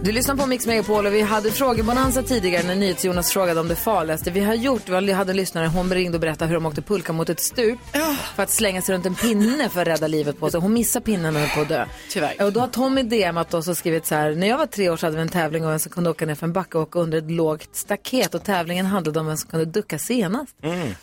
Du 0.03 0.13
lyssnar 0.13 0.37
på 0.37 0.47
Mix 0.47 0.67
Megapol 0.67 1.07
och 1.07 1.15
vi 1.15 1.21
hade 1.21 1.51
frågebonanza 1.51 2.23
tidigare 2.23 2.67
när 2.67 2.75
NyhetsJonas 2.75 3.33
frågade 3.33 3.61
om 3.61 3.69
det 3.69 3.77
farligaste 3.77 4.31
vi 4.31 4.41
har 4.41 4.55
gjort. 4.55 4.89
Vi 4.89 5.13
hade 5.13 5.33
en 5.33 5.37
lyssnare, 5.37 5.67
hon 5.67 5.95
ringde 5.95 6.17
och 6.17 6.21
berättade 6.21 6.49
hur 6.49 6.55
de 6.55 6.67
åkte 6.67 6.83
pulka 6.83 7.13
mot 7.13 7.29
ett 7.29 7.41
stup 7.41 7.79
för 8.37 8.43
att 8.43 8.51
slänga 8.51 8.83
sig 8.83 8.95
runt 8.95 9.07
en 9.07 9.15
pinne 9.15 9.69
för 9.69 9.81
att 9.81 9.87
rädda 9.87 10.07
livet 10.07 10.39
på 10.41 10.51
sig. 10.51 10.61
Hon 10.61 10.73
missade 10.73 11.05
pinnen 11.05 11.37
och 11.37 11.43
höll 11.43 11.51
på 11.51 11.61
att 11.61 11.69
dö. 11.69 11.87
Tyvärr. 12.11 12.45
Och 12.45 12.53
då 12.53 12.61
har 12.61 12.69
Tommy 12.69 13.03
DMat 13.03 13.55
oss 13.55 13.69
och 13.69 13.77
skrivit 13.77 14.07
så 14.07 14.15
här, 14.15 14.35
när 14.35 14.47
jag 14.47 14.59
var 14.59 14.67
tre 14.67 14.91
år 14.91 14.97
så 14.97 15.07
hade 15.07 15.17
vi 15.17 15.23
en 15.23 15.29
tävling 15.29 15.65
om 15.65 15.71
vem 15.71 15.79
som 15.79 15.93
kunde 15.93 16.11
åka 16.11 16.27
ner 16.27 16.35
för 16.35 16.47
en 16.47 16.53
backe 16.53 16.79
och 16.79 16.83
åka 16.83 16.99
under 16.99 17.19
ett 17.19 17.31
lågt 17.31 17.69
staket 17.73 18.35
och 18.35 18.45
tävlingen 18.45 18.87
handlade 18.87 19.21
om 19.21 19.27
vem 19.27 19.37
som 19.37 19.51
kunde 19.51 19.65
ducka 19.65 19.99
senast. 19.99 20.57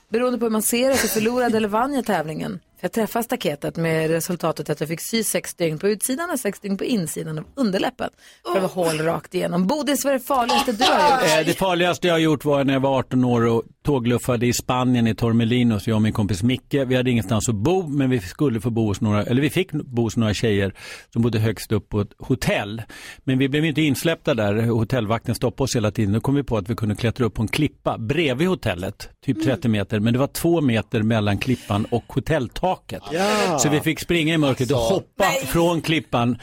Beroende 0.10 0.38
på 0.40 0.46
hur 0.46 0.52
man 0.52 0.62
ser 0.62 0.90
det 0.90 0.98
så 0.98 1.08
förlorade 1.08 1.58
eller 1.58 1.68
vann 1.68 1.94
jag 1.94 2.06
tävlingen. 2.06 2.60
För 2.80 2.86
jag 2.86 2.92
träffade 2.92 3.24
staketet 3.24 3.76
med 3.76 4.10
resultatet 4.10 4.70
att 4.70 4.80
jag 4.80 4.90
fick 4.90 5.02
sy 5.02 5.24
sex 5.24 5.50
stygn 5.50 5.80
på 5.80 5.88
utsidan 5.90 6.30
och 6.30 6.40
sex 6.40 6.58
stygn 6.58 6.78
på 6.78 6.84
insidan 6.84 7.38
av 7.40 7.46
underläppen. 7.56 8.10
För 8.46 8.54
det 8.54 8.60
var 8.60 8.68
hål 8.68 8.98
rakt 9.02 9.36
igenom. 9.36 9.68
Bodis, 9.68 10.04
vad 10.06 10.14
är 10.14 10.18
det 10.20 10.26
farligaste 10.26 10.72
du 10.72 10.84
har 10.84 11.12
gjort? 11.22 11.40
Eh, 11.40 11.46
Det 11.46 11.54
farligaste 11.58 12.08
jag 12.08 12.14
har 12.14 12.20
gjort 12.20 12.46
var 12.46 12.64
när 12.64 12.74
jag 12.74 12.80
var 12.80 12.98
18 13.00 13.24
år 13.26 13.46
och 13.46 13.64
tågluffade 13.88 14.48
i 14.48 14.54
Spanien 14.54 15.08
i 15.08 15.16
Tormelinos, 15.16 15.88
jag 15.88 15.96
och 15.96 16.02
min 16.02 16.14
kompis 16.14 16.44
Micke. 16.44 16.74
Vi 16.74 16.96
hade 16.96 17.12
ingenstans 17.12 17.50
att 17.50 17.56
bo, 17.56 17.88
men 17.88 18.10
vi 18.10 18.20
skulle 18.20 18.62
få 18.62 18.70
bo 18.70 18.86
hos 18.86 19.02
några, 19.02 19.24
eller 19.24 19.42
vi 19.42 19.50
fick 19.50 19.72
bo 19.72 20.02
hos 20.02 20.18
några 20.18 20.34
tjejer 20.34 20.74
som 21.14 21.22
bodde 21.22 21.40
högst 21.40 21.72
upp 21.72 21.90
på 21.90 22.02
ett 22.02 22.12
hotell. 22.20 22.82
Men 23.24 23.38
vi 23.38 23.50
blev 23.50 23.66
inte 23.66 23.82
insläppta 23.82 24.34
där, 24.34 24.54
hotellvakten 24.62 25.36
stoppade 25.36 25.64
oss 25.64 25.76
hela 25.76 25.92
tiden. 25.92 26.14
Då 26.14 26.20
kom 26.20 26.36
vi 26.36 26.44
på 26.44 26.58
att 26.58 26.70
vi 26.70 26.76
kunde 26.76 26.96
klättra 26.96 27.26
upp 27.26 27.34
på 27.34 27.42
en 27.42 27.48
klippa 27.48 27.98
bredvid 27.98 28.48
hotellet, 28.48 29.10
typ 29.26 29.44
30 29.44 29.68
meter, 29.68 30.00
men 30.00 30.14
det 30.14 30.20
var 30.20 30.28
två 30.28 30.62
meter 30.62 31.02
mellan 31.02 31.38
klippan 31.38 31.86
och 31.86 32.04
hotelltaket. 32.08 33.04
Ja. 33.12 33.60
Så 33.60 33.70
vi 33.70 33.80
fick 33.80 34.00
springa 34.00 34.34
i 34.34 34.38
mörkret 34.38 34.72
och 34.72 34.78
hoppa 34.78 35.26
från 35.46 35.82
klippan 35.82 36.38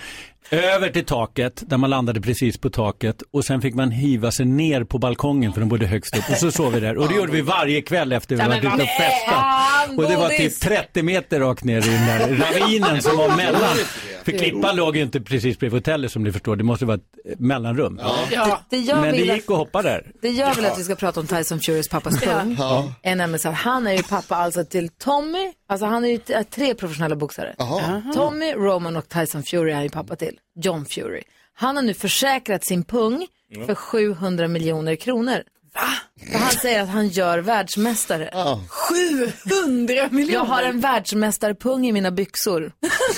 över 0.50 0.90
till 0.90 1.04
taket 1.04 1.62
där 1.66 1.76
man 1.76 1.90
landade 1.90 2.20
precis 2.20 2.58
på 2.58 2.70
taket 2.70 3.22
och 3.30 3.44
sen 3.44 3.60
fick 3.60 3.74
man 3.74 3.90
hiva 3.90 4.30
sig 4.30 4.46
ner 4.46 4.84
på 4.84 4.98
balkongen 4.98 5.52
för 5.52 5.60
de 5.60 5.68
bodde 5.68 5.86
högst 5.86 6.16
upp 6.18 6.30
och 6.30 6.36
så 6.36 6.50
sov 6.50 6.72
vi 6.72 6.80
där 6.80 6.96
och 6.98 7.08
det 7.08 7.14
gjorde 7.14 7.32
vi 7.32 7.40
varje 7.40 7.82
kväll 7.82 8.12
efter 8.12 8.36
vi 8.36 8.42
Ja, 8.42 8.48
varit 8.48 8.64
ute 8.64 8.74
och 8.74 8.80
festat. 8.80 9.98
Och 9.98 10.02
det 10.02 10.16
var 10.16 10.28
typ 10.28 10.60
30 10.60 11.02
meter 11.02 11.40
rakt 11.40 11.64
ner 11.64 11.76
i 11.76 11.90
den 11.90 12.06
där 12.06 12.28
ravinen 12.28 13.02
som 13.02 13.16
var 13.16 13.36
mellan. 13.36 13.76
För 14.24 14.32
klippan 14.32 14.76
låg 14.76 14.96
ju 14.96 15.02
inte 15.02 15.20
precis 15.20 15.58
bredvid 15.58 15.80
hotellet 15.80 16.12
som 16.12 16.24
ni 16.24 16.32
förstår, 16.32 16.56
det 16.56 16.64
måste 16.64 16.84
vara 16.84 16.96
ett 16.96 17.38
mellanrum. 17.38 18.00
Det, 18.30 18.58
det 18.70 18.76
jag 18.76 19.00
Men 19.00 19.12
det 19.12 19.18
gick 19.18 19.50
att 19.50 19.56
hoppa 19.56 19.82
där. 19.82 20.12
Det 20.22 20.28
gör 20.28 20.54
väl 20.54 20.64
att 20.64 20.78
vi 20.78 20.84
ska 20.84 20.94
prata 20.94 21.20
om 21.20 21.26
Tyson 21.26 21.60
Furys 21.60 21.88
pappas 21.88 22.20
pung. 22.20 22.56
Ja. 22.58 22.92
Är 23.02 23.16
nämligen 23.16 23.38
så 23.38 23.48
här, 23.48 23.54
han 23.54 23.86
är 23.86 23.92
ju 23.92 24.02
pappa 24.02 24.36
alltså 24.36 24.64
till 24.64 24.88
Tommy, 24.88 25.52
alltså 25.68 25.86
han 25.86 26.04
är 26.04 26.08
ju 26.08 26.18
tre 26.50 26.74
professionella 26.74 27.16
boxare. 27.16 27.54
Jaha. 27.58 28.02
Tommy, 28.14 28.52
Roman 28.52 28.96
och 28.96 29.08
Tyson 29.08 29.42
Fury 29.42 29.72
är 29.72 29.82
ju 29.82 29.88
pappa 29.88 30.16
till. 30.34 30.62
John 30.64 30.84
Fury. 30.84 31.22
Han 31.54 31.76
har 31.76 31.82
nu 31.82 31.94
försäkrat 31.94 32.64
sin 32.64 32.84
pung 32.84 33.26
för 33.66 33.74
700 33.74 34.48
miljoner 34.48 34.96
kronor. 34.96 35.42
Va? 35.74 35.88
För 36.32 36.38
han 36.38 36.50
säger 36.50 36.82
att 36.82 36.88
han 36.88 37.08
gör 37.08 37.38
världsmästare. 37.38 38.30
700 38.68 40.08
miljoner? 40.10 40.34
Jag 40.34 40.44
har 40.44 40.62
en 40.62 40.80
världsmästarpung 40.80 41.86
i 41.86 41.92
mina 41.92 42.10
byxor, 42.10 42.72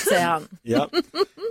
säger 0.09 0.25
han. 0.25 0.47
Ja. 0.61 0.89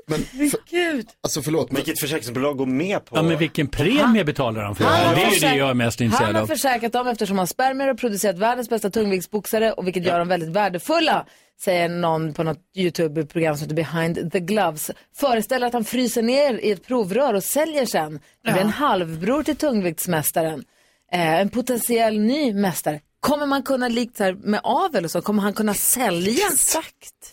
Men, 0.10 0.50
för, 0.50 0.58
Gud. 0.70 1.08
alltså 1.22 1.42
förlåt. 1.42 1.70
Men, 1.70 1.76
Vilket 1.76 2.00
försäkringsbolag 2.00 2.56
går 2.56 2.66
med 2.66 3.04
på... 3.04 3.16
Ja, 3.16 3.22
men 3.22 3.38
vilken 3.38 3.66
premie 3.66 4.24
betalar 4.24 4.62
han 4.62 4.74
för 4.74 4.84
det 4.84 4.90
Han 4.90 5.06
har 5.06 5.14
Det 5.14 5.22
är 5.22 5.30
ju 5.30 5.40
det 5.40 5.54
jag 5.56 5.70
är 5.70 5.74
mest 5.74 6.00
Han 6.00 6.04
intresserad 6.06 6.34
har 6.34 6.42
av. 6.42 6.46
försäkrat 6.46 6.92
dem 6.92 7.08
eftersom 7.08 7.38
hans 7.38 7.50
spermier 7.50 7.88
har 7.88 7.94
producerat 7.94 8.38
världens 8.38 8.68
bästa 8.68 8.90
tungviktsboxare 8.90 9.72
och 9.72 9.86
vilket 9.86 10.04
gör 10.04 10.18
dem 10.18 10.28
väldigt 10.28 10.48
värdefulla. 10.48 11.26
Säger 11.60 11.88
någon 11.88 12.34
på 12.34 12.42
något 12.42 12.58
YouTube-program 12.76 13.56
som 13.56 13.64
heter 13.64 13.74
Behind 13.76 14.32
the 14.32 14.40
Gloves. 14.40 14.90
Föreställer 15.16 15.66
att 15.66 15.72
han 15.72 15.84
fryser 15.84 16.22
ner 16.22 16.54
i 16.54 16.70
ett 16.70 16.86
provrör 16.86 17.34
och 17.34 17.44
säljer 17.44 17.86
sen. 17.86 18.20
Det 18.44 18.52
blir 18.52 18.62
en 18.62 18.70
halvbror 18.70 19.42
till 19.42 19.56
tungviktsmästaren. 19.56 20.64
Eh, 21.12 21.40
en 21.40 21.48
potentiell 21.48 22.18
ny 22.20 22.52
mästare. 22.54 23.00
Kommer 23.20 23.46
man 23.46 23.62
kunna, 23.62 23.88
likt 23.88 24.18
här 24.18 24.32
med 24.32 24.60
avel 24.62 25.04
och 25.04 25.10
så, 25.10 25.20
kommer 25.22 25.42
han 25.42 25.52
kunna 25.52 25.74
sälja 25.74 26.46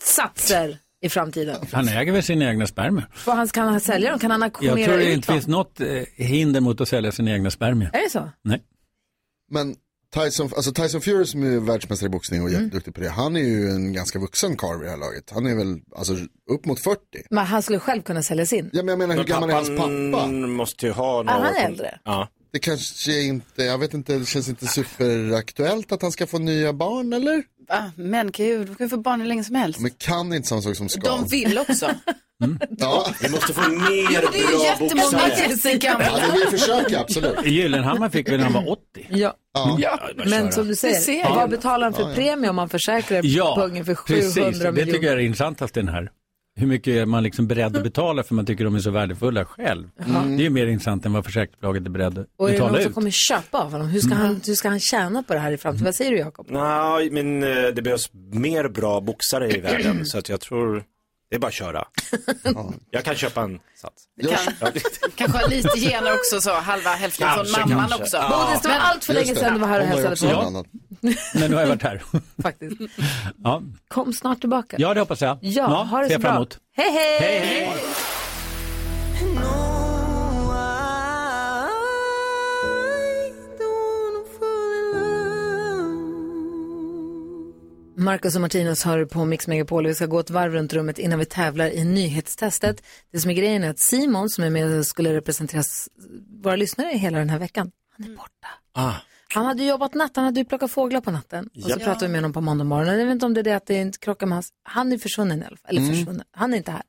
satser 0.01 0.77
i 1.03 1.09
framtiden? 1.09 1.55
Han 1.71 1.87
äger 1.87 2.11
väl 2.11 2.23
sina 2.23 2.49
egna 2.49 2.67
spermier. 2.67 3.07
För 3.13 3.31
han, 3.31 3.47
kan 3.47 3.67
han 3.67 3.81
sälja 3.81 4.09
dem? 4.09 4.19
Kan 4.19 4.31
han 4.31 4.43
auktionera 4.43 4.79
Jag 4.79 4.87
tror 4.89 4.97
det 4.97 5.13
inte 5.13 5.27
dem? 5.27 5.35
finns 5.35 5.47
något 5.47 5.79
eh, 5.79 5.87
hinder 6.15 6.61
mot 6.61 6.81
att 6.81 6.87
sälja 6.87 7.11
sina 7.11 7.31
egna 7.31 7.51
spermier. 7.51 7.89
Är 7.93 8.03
det 8.03 8.09
så? 8.09 8.29
Nej. 8.43 8.61
men 9.51 9.75
Tyson, 10.13 10.49
alltså 10.55 10.71
Tyson 10.71 11.01
Fury 11.01 11.25
som 11.25 11.43
är 11.43 11.59
världsmästare 11.59 12.07
i 12.07 12.09
boxning 12.09 12.41
och 12.43 12.49
Mm. 12.49 12.63
jätteduktig 12.63 12.93
på 12.95 13.01
det. 13.01 13.09
Han 13.09 13.35
är 13.35 13.39
ju 13.41 13.69
en 13.69 13.93
ganska 13.93 14.19
vuxen 14.19 14.57
karl 14.57 14.77
vid 14.79 14.87
det 14.87 14.91
här 14.91 14.97
laget. 14.97 15.29
Han 15.33 15.45
är 15.45 15.55
väl 15.55 15.79
alltså, 15.95 16.13
upp 16.51 16.65
mot 16.65 16.79
40. 16.83 16.99
Men 17.29 17.45
han 17.45 17.61
skulle 17.61 17.79
själv 17.79 18.01
kunna 18.01 18.23
sälja 18.23 18.45
sin. 18.45 18.69
Ja, 18.73 18.83
men 18.83 18.87
jag 18.87 18.97
menar 18.99 19.13
hur 19.15 19.21
Men 19.23 19.27
gammal 19.29 19.49
är 19.49 19.53
hans 19.53 19.69
pappa? 19.69 20.27
måste 20.47 20.85
ju 20.85 20.91
ha 20.91 21.23
något... 21.23 21.31
han 21.33 21.43
är 21.45 21.65
äldre. 21.65 21.99
Ja. 22.03 22.29
Det 22.51 22.59
kanske 22.59 23.21
inte, 23.21 23.63
jag 23.63 23.77
vet 23.77 23.93
inte, 23.93 24.17
det 24.17 24.25
känns 24.25 24.49
inte 24.49 24.67
superaktuellt 24.67 25.91
att 25.91 26.01
han 26.01 26.11
ska 26.11 26.27
få 26.27 26.39
nya 26.39 26.73
barn 26.73 27.13
eller? 27.13 27.43
Va? 27.69 27.91
Män 27.95 28.31
kan 28.31 28.45
ju, 28.45 28.63
de 28.65 28.75
kan 28.75 28.85
ju 28.85 28.89
få 28.89 28.97
barn 28.97 29.21
hur 29.21 29.27
länge 29.27 29.43
som 29.43 29.55
helst. 29.55 29.79
Men 29.79 29.91
kan 29.97 30.33
inte 30.33 30.47
samma 30.47 30.61
sak 30.61 30.75
som 30.75 30.89
ska. 30.89 31.09
De 31.09 31.27
vill 31.27 31.57
också. 31.57 31.89
Ja. 32.77 33.07
Vi 33.21 33.29
måste 33.29 33.53
få 33.53 33.69
mer 33.69 34.31
det 34.31 34.37
är 34.37 34.41
ju 34.41 34.47
bra 34.57 34.63
jättemånga 34.65 35.11
boxare. 35.11 35.49
jättegamla. 35.49 36.05
Ja, 36.05 36.27
det 36.27 36.39
vill 36.39 36.59
försöka, 36.59 36.99
absolut. 36.99 37.45
Gyllenhammar 37.45 38.09
fick 38.09 38.29
väl 38.29 38.37
när 38.37 38.43
han 38.43 38.53
var 38.53 38.71
80? 38.71 39.07
Ja. 39.09 39.35
Ja. 39.79 39.99
Men 40.25 40.51
som 40.51 40.67
du 40.67 40.75
säger, 40.75 40.95
Det 40.95 41.01
ser 41.01 41.29
vad 41.29 41.49
betalar 41.49 41.83
han 41.83 41.93
för 41.93 42.01
Ja, 42.01 42.09
ja. 42.09 42.15
premie 42.15 42.49
om 42.49 42.55
man 42.55 42.69
försäkrar 42.69 43.21
Ja, 43.23 43.55
pungen 43.57 43.85
för 43.85 43.95
700 43.95 44.21
precis. 44.23 44.35
Det 44.59 44.71
miljoner? 44.71 44.85
tycker 44.93 45.05
jag 45.05 45.13
är 45.13 45.17
det 45.17 45.23
intressantaste 45.23 45.79
den 45.79 45.87
här. 45.89 46.09
Hur 46.55 46.67
mycket 46.67 46.93
är 46.93 47.05
man 47.05 47.23
liksom 47.23 47.47
beredd 47.47 47.77
att 47.77 47.83
betala 47.83 48.23
för 48.23 48.35
man 48.35 48.45
tycker 48.45 48.63
de 48.65 48.75
är 48.75 48.79
så 48.79 48.91
värdefulla 48.91 49.45
själv. 49.45 49.89
Det 49.97 50.11
är 50.11 50.39
ju 50.39 50.49
mer 50.49 50.67
intressant 50.67 51.05
än 51.05 51.13
vad 51.13 51.25
försäkringsbolaget 51.25 51.85
är 51.85 51.89
beredd 51.89 52.17
att 52.17 52.27
Och 52.37 52.47
är 52.47 52.51
det 52.51 52.57
betala 52.57 52.71
någon 52.71 52.79
ut. 52.79 52.83
som 52.83 52.93
kommer 52.93 53.11
köpa 53.11 53.57
av 53.57 53.71
honom? 53.71 53.87
Hur 53.87 53.99
ska, 53.99 54.15
han, 54.15 54.41
hur 54.47 54.53
ska 54.55 54.69
han 54.69 54.79
tjäna 54.79 55.23
på 55.23 55.33
det 55.33 55.39
här 55.39 55.51
i 55.51 55.57
framtiden? 55.57 55.85
Vad 55.85 55.95
säger 55.95 56.11
du 56.11 56.17
Jakob? 56.17 56.47
Nej, 56.49 57.09
men 57.11 57.43
eh, 57.43 57.49
det 57.75 57.81
behövs 57.81 58.09
mer 58.31 58.67
bra 58.67 59.01
boxare 59.01 59.49
i 59.51 59.59
världen. 59.59 60.05
Så 60.05 60.17
att 60.17 60.29
jag 60.29 60.41
tror 60.41 60.83
Det 61.33 61.37
är 61.37 61.39
bara 61.39 61.47
att 61.47 61.53
köra. 61.53 61.85
Jag 62.91 63.03
kan 63.03 63.15
köpa 63.15 63.41
en 63.41 63.59
sats. 63.75 64.03
Kan, 64.21 64.71
kanske 65.15 65.37
har 65.37 65.49
lite 65.49 65.79
gener 65.79 66.13
också 66.13 66.41
så, 66.41 66.53
halva 66.53 66.89
hälften 66.89 67.27
Kanske, 67.27 67.53
från 67.53 67.69
mamman 67.69 67.89
kanske. 67.89 68.03
också. 68.03 68.17
Ja. 68.17 68.45
Bodis, 68.47 68.61
det 68.61 68.67
var 68.69 68.75
allt 68.75 69.05
för 69.05 69.13
länge 69.13 69.35
sedan 69.35 69.53
du 69.53 69.59
var 69.59 69.67
här 69.67 69.79
och 69.81 69.85
hälsade 69.87 70.15
på. 70.15 70.25
Ja. 70.25 70.63
Men 71.33 71.49
nu 71.51 71.55
har 71.55 71.61
jag 71.61 71.67
varit 71.67 71.83
här. 71.83 72.03
Faktiskt. 72.41 72.75
Ja, 73.43 73.61
Kom 73.87 74.13
snart 74.13 74.39
tillbaka. 74.39 74.77
ja 74.79 74.93
det 74.93 74.99
hoppas 74.99 75.21
jag. 75.21 75.37
Ja, 75.41 75.65
ha 75.83 76.01
det 76.01 76.09
så 76.09 76.19
bra. 76.19 76.45
Hej, 76.75 76.91
hej! 76.91 77.19
Hej, 77.19 77.39
hej. 77.39 77.73
Marcus 87.95 88.35
och 88.35 88.41
Martinus 88.41 88.83
hör 88.83 89.05
på 89.05 89.25
Mix 89.25 89.47
Megapol. 89.47 89.87
Vi 89.87 89.95
ska 89.95 90.05
gå 90.05 90.19
ett 90.19 90.29
varv 90.29 90.51
runt 90.53 90.73
rummet 90.73 90.99
innan 90.99 91.19
vi 91.19 91.25
tävlar 91.25 91.69
i 91.69 91.83
nyhetstestet. 91.83 92.83
Det 93.11 93.19
som 93.19 93.31
är 93.31 93.35
grejen 93.35 93.63
är 93.63 93.69
att 93.69 93.79
Simon 93.79 94.29
som 94.29 94.43
är 94.43 94.49
med 94.49 94.77
och 94.79 94.85
skulle 94.87 95.13
representera 95.13 95.63
våra 96.43 96.55
lyssnare 96.55 96.87
hela 96.97 97.17
den 97.19 97.29
här 97.29 97.39
veckan, 97.39 97.71
han 97.97 98.11
är 98.11 98.15
borta. 98.15 98.47
Ah. 98.71 98.93
Han 99.33 99.45
hade 99.45 99.63
jobbat 99.63 99.93
natt, 99.93 100.15
han 100.15 100.25
hade 100.25 100.39
ju 100.39 100.45
plockat 100.45 100.71
fåglar 100.71 101.01
på 101.01 101.11
natten. 101.11 101.49
Och 101.55 101.61
så 101.61 101.69
Ja. 101.69 101.75
pratade 101.85 102.05
vi 102.05 102.11
med 102.11 102.17
honom 102.17 102.33
på 102.33 102.41
måndag 102.41 102.63
morgon. 102.63 102.87
Jag 102.99 103.05
vet 103.05 103.11
inte 103.11 103.25
om 103.25 103.33
det 103.33 103.41
är 103.41 103.43
det 103.43 103.53
att 103.53 103.65
det 103.65 103.73
inte 103.73 103.99
krockar 103.99 104.27
med 104.27 104.35
hans... 104.35 104.49
Han 104.63 104.91
är 104.93 104.97
försvunnen 104.97 105.41
i 105.41 105.45
alla 105.45 105.57
fall. 105.57 105.69
Eller 105.69 105.81
Mm. 105.81 105.95
försvunnen. 105.95 106.23
Han 106.31 106.53
är 106.53 106.57
inte 106.57 106.71
här. 106.71 106.81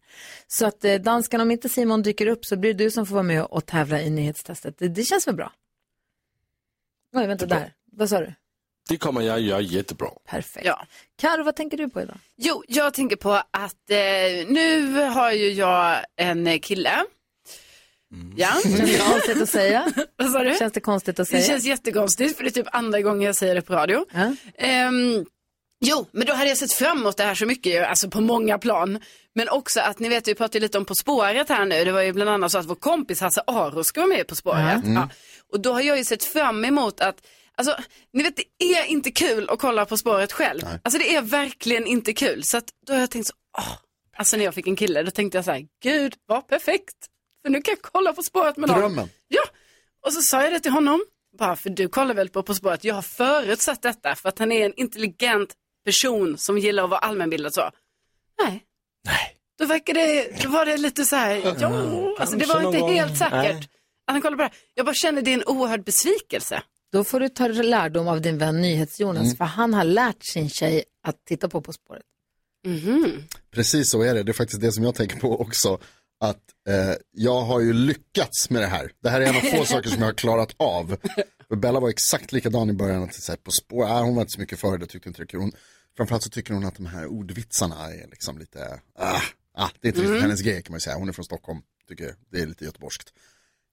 Så 0.49 0.67
att 0.67 0.85
eh, 0.85 0.95
danskan, 0.95 1.41
om 1.41 1.51
inte 1.51 1.69
Simon 1.69 2.03
dyker 2.03 2.27
upp 2.27 2.45
så 2.45 2.57
blir 2.57 2.75
det 2.75 2.85
du 2.85 2.91
som 2.91 3.07
får 3.07 3.15
vara 3.15 3.23
med 3.23 3.43
och 3.45 3.67
tävla 3.67 4.03
i 4.03 4.11
nyhetstestet. 4.11 4.79
Det, 4.79 4.89
det 4.89 5.03
känns 5.03 5.27
väl 5.29 5.35
bra? 5.35 5.53
Oj, 7.15 7.27
vänta 7.27 7.47
där. 7.47 7.73
Vad 7.93 8.09
sa 8.09 8.21
du? 8.21 8.35
Det 8.89 8.97
kommer 8.97 9.21
jag 9.21 9.41
göra 9.41 9.61
jättebra. 9.61 10.09
Perfekt. 10.29 10.67
Ja. 10.67 10.87
Karo, 11.21 11.45
vad 11.45 11.57
tänker 11.57 11.77
du 11.77 11.89
på 11.89 12.01
idag? 12.01 12.17
Jo, 12.37 12.63
jag 12.69 12.95
tänker 12.95 13.17
på 13.17 13.33
att 13.33 13.91
eh, 13.91 13.97
nu 14.49 14.93
har 15.09 15.33
ju 15.33 15.53
jag 15.53 15.97
en 16.17 16.59
kille. 16.61 17.05
Ja. 18.37 18.49
Känns 18.63 18.81
det 18.81 18.99
konstigt 18.99 19.43
att 19.43 19.49
säga? 19.49 19.93
Vad 20.17 20.31
sa 20.31 20.43
du? 20.43 20.55
Känns 20.59 20.73
det 20.73 20.81
konstigt 20.81 21.21
att 21.21 21.29
säga? 21.29 21.41
Det 21.41 21.47
känns 21.47 21.65
jättekonstigt 21.65 22.37
för 22.37 22.45
det 22.45 22.51
är 22.51 22.53
typ 22.53 22.67
andra 22.73 23.01
gången 23.01 23.23
jag 23.23 23.37
säger 23.37 23.55
det 23.55 23.63
på 23.63 23.73
radio. 23.73 24.07
Ehm, 24.59 25.25
jo, 25.81 26.07
men 26.13 26.27
då 26.27 26.33
hade 26.33 26.49
jag 26.49 26.59
sett 26.59 26.73
fram 26.73 26.99
emot 26.99 27.17
det 27.17 27.25
här 27.25 27.35
så 27.35 27.47
mycket, 27.47 27.89
alltså 27.89 28.11
på 28.11 28.21
många 28.21 28.59
plan. 28.59 28.99
Men 29.35 29.49
också 29.49 29.81
att 29.81 29.99
ni 29.99 30.09
vet, 30.09 30.29
vi 30.29 30.35
pratade 30.35 30.61
lite 30.61 30.79
om 30.79 30.85
På 30.85 30.95
spåret 30.95 31.49
här 31.49 31.65
nu. 31.65 31.85
Det 31.85 31.93
var 31.93 32.03
ju 32.03 32.13
bland 32.13 32.31
annat 32.31 32.53
så 32.53 32.59
att 32.59 32.67
vår 32.67 32.75
kompis 32.75 33.21
Hasse 33.21 33.43
Aro 33.47 33.85
ska 33.85 34.01
vara 34.01 34.09
med 34.09 34.27
På 34.27 34.35
spåret. 34.35 34.61
Ja. 34.63 34.73
Mm. 34.73 34.93
Ja. 34.93 35.09
Och 35.53 35.61
då 35.61 35.73
har 35.73 35.81
jag 35.81 35.99
ju 35.99 36.05
sett 36.05 36.25
fram 36.25 36.65
emot 36.65 37.01
att 37.01 37.17
Alltså, 37.57 37.77
ni 38.13 38.23
vet 38.23 38.37
det 38.37 38.65
är 38.65 38.85
inte 38.85 39.11
kul 39.11 39.51
att 39.51 39.59
kolla 39.59 39.85
På 39.85 39.97
spåret 39.97 40.33
själv. 40.33 40.61
Alltså 40.83 40.99
det 40.99 41.15
är 41.15 41.23
verkligen 41.23 41.87
inte 41.87 42.13
kul. 42.13 42.45
Så 42.45 42.57
att 42.57 42.65
då 42.87 42.93
har 42.93 43.01
jag 43.01 43.11
tänkt 43.11 43.27
så, 43.27 43.35
åh, 43.59 43.77
alltså 44.17 44.37
när 44.37 44.45
jag 44.45 44.55
fick 44.55 44.67
en 44.67 44.77
kille, 44.77 45.03
då 45.03 45.11
tänkte 45.11 45.39
jag 45.39 45.45
så 45.45 45.51
här, 45.51 45.67
gud 45.83 46.15
vad 46.27 46.49
perfekt. 46.49 46.97
För 47.43 47.51
nu 47.51 47.63
kan 47.63 47.73
jag 47.73 47.93
kolla 47.93 48.13
På 48.13 48.23
spåret 48.23 48.57
med 48.57 48.69
någon. 48.69 48.79
Drömmen. 48.79 49.09
Ja, 49.29 49.43
och 50.07 50.13
så 50.13 50.21
sa 50.23 50.43
jag 50.43 50.53
det 50.53 50.61
till 50.61 50.73
honom. 50.73 51.05
Bara 51.39 51.57
för 51.57 51.71
du 51.71 51.89
kollar 51.89 52.15
väl 52.15 52.29
på 52.29 52.43
På 52.43 52.55
spåret. 52.55 52.85
Jag 52.85 52.95
har 52.95 53.03
förutsatt 53.03 53.83
detta 53.83 54.15
för 54.15 54.29
att 54.29 54.39
han 54.39 54.53
är 54.53 54.67
en 54.67 54.75
intelligent 54.77 55.55
person 55.85 56.39
som 56.39 56.59
gillar 56.59 56.85
att 56.85 56.91
vara 56.91 57.01
allmänbildad 57.01 57.55
så. 57.55 57.71
Nej. 58.43 58.65
Nej. 59.05 59.37
Då 59.59 59.67
verkar 59.67 59.95
det, 59.95 60.43
då 60.43 60.49
var 60.49 60.67
det 60.67 60.77
lite 60.77 61.05
så 61.05 61.17
här, 61.17 61.37
ja, 61.61 62.17
alltså 62.19 62.37
det 62.37 62.47
var 62.47 62.67
inte 62.67 62.79
någon 62.79 62.95
helt 62.95 63.19
säkert. 63.19 63.33
Nej. 63.33 63.69
Att 64.07 64.13
han 64.13 64.23
kollar 64.23 64.37
på 64.37 64.43
det 64.43 64.49
här. 64.49 64.57
Jag 64.75 64.87
bara 64.87 64.95
känner 64.95 65.23
det 65.23 65.31
är 65.31 65.35
en 65.35 65.45
oerhörd 65.45 65.85
besvikelse. 65.85 66.63
Då 66.95 67.05
får 67.05 67.21
du 67.21 67.29
ta 67.29 67.49
lärdom 67.49 68.09
av 68.09 68.21
din 68.21 68.39
vän 68.39 68.61
NyhetsJonas, 68.61 69.23
Mm. 69.25 69.37
för 69.37 69.45
han 69.45 69.75
har 69.75 69.85
lärt 69.85 70.25
sin 70.25 70.49
tjej 70.49 70.85
att 71.03 71.25
titta 71.25 71.49
på 71.49 71.61
På 71.61 71.73
spåret. 71.73 72.03
Precis 73.51 73.91
så 73.91 74.03
är 74.03 74.15
det. 74.15 74.23
Det 74.23 74.31
är 74.31 74.33
faktiskt 74.33 74.61
det 74.61 74.73
som 74.73 74.85
jag 74.85 74.95
tänker 74.95 75.17
på 75.21 75.41
också. 75.41 75.79
Att 76.21 76.41
eh, 76.69 76.95
jag 77.11 77.41
har 77.41 77.61
ju 77.61 77.73
lyckats 77.73 78.51
med 78.51 78.63
det 78.63 78.67
här. 78.67 78.91
Det 79.03 79.09
här 79.11 79.21
är 79.21 79.27
en 79.27 79.37
av 79.37 79.41
få 79.59 79.65
saker 79.75 79.89
som 79.91 79.99
jag 79.99 80.07
har 80.07 80.13
klarat 80.15 80.55
av. 80.57 80.97
För 81.49 81.57
Bella 81.57 81.81
var 81.81 81.89
exakt 81.89 82.33
likadan 82.33 82.71
i 82.71 82.73
början. 82.73 83.03
Att 83.03 83.15
så 83.15 83.33
här, 83.33 83.37
på 83.37 83.51
spår, 83.51 83.85
äh, 83.85 84.03
hon 84.05 84.15
var 84.15 84.23
inte 84.23 84.33
så 84.33 84.41
mycket 84.41 84.59
för 84.59 84.79
det, 84.79 84.87
tyckte 84.87 85.09
inte 85.09 85.23
det 85.23 85.27
kul. 85.27 85.41
Hon, 85.41 85.53
framförallt 85.97 86.23
så 86.25 86.31
tycker 86.31 86.55
hon 86.55 86.65
att 86.65 86.75
de 86.77 86.87
här 86.87 87.07
ordvitsarna 87.07 87.93
är 87.93 88.07
liksom 88.11 88.39
lite, 88.39 88.81
ah, 88.99 89.21
ah, 89.55 89.69
det 89.81 89.89
är 89.89 89.91
inte 89.91 90.01
riktigt 90.01 90.11
Mhm. 90.15 90.23
hennes 90.23 90.41
grej 90.43 90.63
kan 90.63 90.73
man 90.73 90.77
ju 90.77 90.81
säga. 90.81 90.97
Hon 90.97 91.09
är 91.09 91.13
från 91.13 91.25
Stockholm, 91.25 91.59
tycker 91.89 92.15
det 92.31 92.39
är 92.41 92.47
lite 92.47 92.65
göteborgskt. 92.65 93.13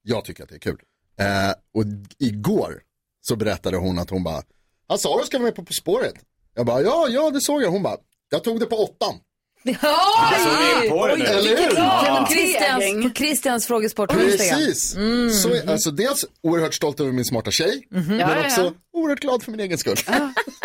Jag 0.02 0.26
tycker 0.26 0.44
att 0.44 0.50
det 0.50 0.56
är 0.56 0.60
kul. 0.60 0.78
Eh, 1.20 1.52
och 1.74 1.84
igår 2.20 2.82
så 3.22 3.36
berättade 3.36 3.78
hon 3.78 4.00
att 4.00 4.10
hon 4.10 4.24
bara, 4.24 4.42
han 4.88 5.00
sa 5.00 5.20
du 5.20 5.26
ska 5.26 5.38
vara 5.38 5.46
med 5.46 5.56
på 5.56 5.64
På 5.64 5.74
spåret. 5.74 6.14
Jag 6.56 6.66
bara, 6.66 6.82
ja, 6.82 7.08
ja 7.10 7.30
det 7.30 7.42
såg 7.42 7.64
jag. 7.64 7.70
Hon 7.70 7.84
bara, 7.84 7.98
jag 8.30 8.44
tog 8.44 8.60
det 8.60 8.66
på 8.66 8.76
åttan. 8.76 9.16
Såg 9.66 10.82
vi 10.82 10.90
på 10.90 11.08
det 11.08 11.16
nu. 11.18 11.26
Eller 11.26 11.58
hur? 11.58 11.78
Ja. 11.78 12.28
Christians, 12.32 13.04
på 13.04 13.10
Christians 13.16 13.68
frågesport 13.68 14.10
på. 14.10 14.16
Precis. 14.16 14.96
Mm. 14.96 15.30
Så, 15.34 15.50
är- 15.50 15.70
alltså, 15.72 15.92
dels 15.92 16.26
oerhört 16.44 16.74
stolt 16.74 17.00
över 17.00 17.12
min 17.12 17.26
smarta 17.26 17.52
tjej, 17.52 17.88
Mhm. 17.92 18.08
men 18.08 18.20
Ja, 18.20 18.36
ja, 18.38 18.46
också 18.46 18.62
ja. 18.62 18.74
oerhört 19.00 19.20
glad 19.20 19.44
för 19.44 19.52
min 19.52 19.60
egen 19.60 19.78
skull. 19.78 19.98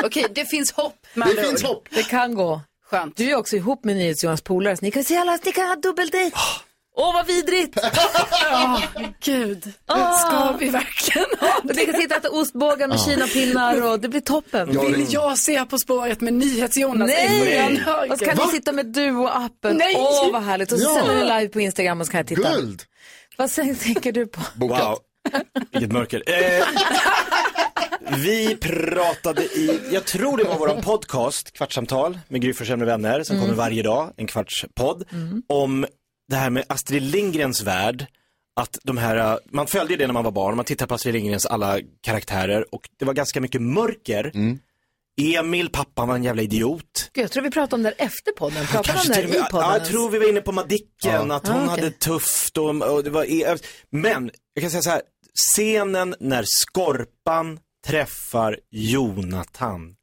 Okej, 0.04 0.26
det 0.34 0.44
finns 0.44 0.72
hopp. 0.72 0.94
med 1.14 1.26
Det 1.26 1.30
andra 1.30 1.42
finns 1.42 1.62
ord. 1.64 1.68
hopp. 1.68 1.88
Det 1.94 2.02
kan 2.02 2.34
gå. 2.34 2.61
Skönt. 2.90 3.16
Du 3.16 3.30
är 3.30 3.34
också 3.36 3.57
ihop 3.57 3.84
med 3.84 3.96
NyhetsJonas 3.96 4.42
polare, 4.42 4.76
så 4.76 4.84
ni 4.84 4.90
kan 4.90 5.04
se 5.04 5.16
alla, 5.16 5.38
ni 5.44 5.52
kan 5.52 5.68
ha 5.68 5.76
dubbeldejt. 5.76 6.36
Åh, 6.97 7.14
vad 7.14 7.26
vidrigt! 7.26 7.78
Ja, 8.51 8.82
gud. 9.24 9.72
Ska 10.26 10.57
vi 10.61 10.68
verkligen 10.68 11.26
ha 11.40 11.59
Och 11.64 11.76
ni 11.76 11.86
kan 11.86 11.94
sitta 12.01 12.14
och 12.14 12.20
äta 12.20 12.30
ostbågar 12.30 12.88
med 12.88 12.99
Ja. 12.99 13.05
kinapinnar 13.05 13.82
och 13.82 14.01
det 14.01 14.09
blir 14.09 14.20
toppen. 14.20 14.68
Vill 14.92 15.07
jag 15.11 15.38
se 15.38 15.64
På 15.64 15.78
spåret 15.78 16.20
med 16.20 16.34
NyhetsJonas? 16.34 17.09
Nej! 17.09 17.78
Nej. 17.86 18.11
Och 18.11 18.18
så 18.18 18.24
kan 18.24 18.36
ni 18.36 18.53
sitta 18.53 18.72
med 18.72 18.86
Duo-appen. 18.97 19.82
Åh, 19.97 20.32
vad 20.32 20.42
härligt. 20.42 20.72
Och 20.72 20.78
så 20.78 20.84
Ja. 20.84 20.94
sänder 20.94 21.14
ni 21.14 21.24
live 21.40 21.49
på 21.53 21.61
Instagram 21.61 22.01
och 22.01 22.07
så 22.07 22.11
kan 22.12 22.18
jag 22.18 22.26
titta. 22.26 22.55
Guld. 22.55 22.82
Vad 23.38 23.51
sen- 23.51 23.76
tänker 23.76 24.12
du 24.12 24.26
på? 24.26 24.40
Wow, 24.57 24.99
vilket 25.72 25.92
mörker. 25.92 26.22
Eh, 26.26 26.64
vi 28.16 28.57
pratade 28.57 29.42
i, 29.42 29.80
jag 29.92 30.05
tror 30.05 30.36
det 30.36 30.44
var 30.44 30.59
våran 30.59 30.82
podcast, 30.82 31.53
Kvartsamtal 31.53 32.18
med 32.28 32.40
Gry 32.42 32.55
med 32.68 32.78
vänner, 32.86 33.22
som 33.22 33.36
Mm. 33.36 33.47
kommer 33.49 33.59
varje 33.62 33.82
dag, 33.82 34.12
en 34.16 34.26
kvartspodd, 34.26 35.05
om 35.49 35.86
det 36.29 36.37
här 36.37 36.51
med 36.51 36.64
Astrid 36.68 37.03
Lindgrens 37.03 37.62
värld. 37.62 38.07
Att 38.59 38.79
de 38.83 38.99
här, 38.99 39.16
eh, 39.16 39.37
man 39.51 39.66
följde 39.66 39.97
det 39.97 40.07
när 40.07 40.14
man 40.14 40.24
var 40.24 40.31
barn, 40.31 40.57
man 40.57 40.64
tittade 40.64 40.89
på 40.89 40.95
Astrid 40.95 41.14
Lindgrens 41.14 41.47
alla 41.47 41.79
karaktärer 42.03 42.74
och 42.74 42.89
det 42.99 43.05
var 43.05 43.14
ganska 43.14 43.41
mycket 43.41 43.62
mörker. 43.62 44.33
Emil, 45.20 45.68
pappan 45.70 46.09
var 46.09 46.14
en 46.14 46.24
jävla 46.24 46.43
idiot. 46.43 47.11
Gud, 47.12 47.24
jag 47.24 47.31
tror 47.33 47.43
vi 47.43 47.51
pratade 47.51 47.74
om 47.77 47.83
det 47.83 47.95
här 47.99 48.07
efter 48.07 48.33
podden. 48.33 48.66
Pratade 48.66 48.93
vi 48.93 48.99
om 48.99 49.05
Kanske 49.07 49.22
det 49.22 49.39
här 49.39 49.47
i 49.47 49.51
podden? 49.51 49.68
Ja, 49.68 49.79
jag 49.79 49.87
tror 49.87 50.11
vi 50.11 50.18
var 50.18 50.29
inne 50.29 50.41
på 50.41 50.53
Madicken, 50.53 51.31
att 51.31 51.47
hon 51.47 51.57
Ah, 51.57 51.64
okej. 51.64 51.68
hade 51.85 51.91
tufft 51.91 52.59
och, 52.59 52.83
och 52.95 53.05
det 53.05 53.11
var, 53.11 53.24
e- 53.24 53.57
men 53.91 54.31
jag 54.55 54.62
kan 54.62 54.70
säga 54.70 54.83
så 54.83 54.91
här, 54.91 55.03
scenen 55.55 56.14
när 56.20 56.45
Skorpan 56.47 57.59
träffar 57.87 58.59
Jonathan 58.70 59.97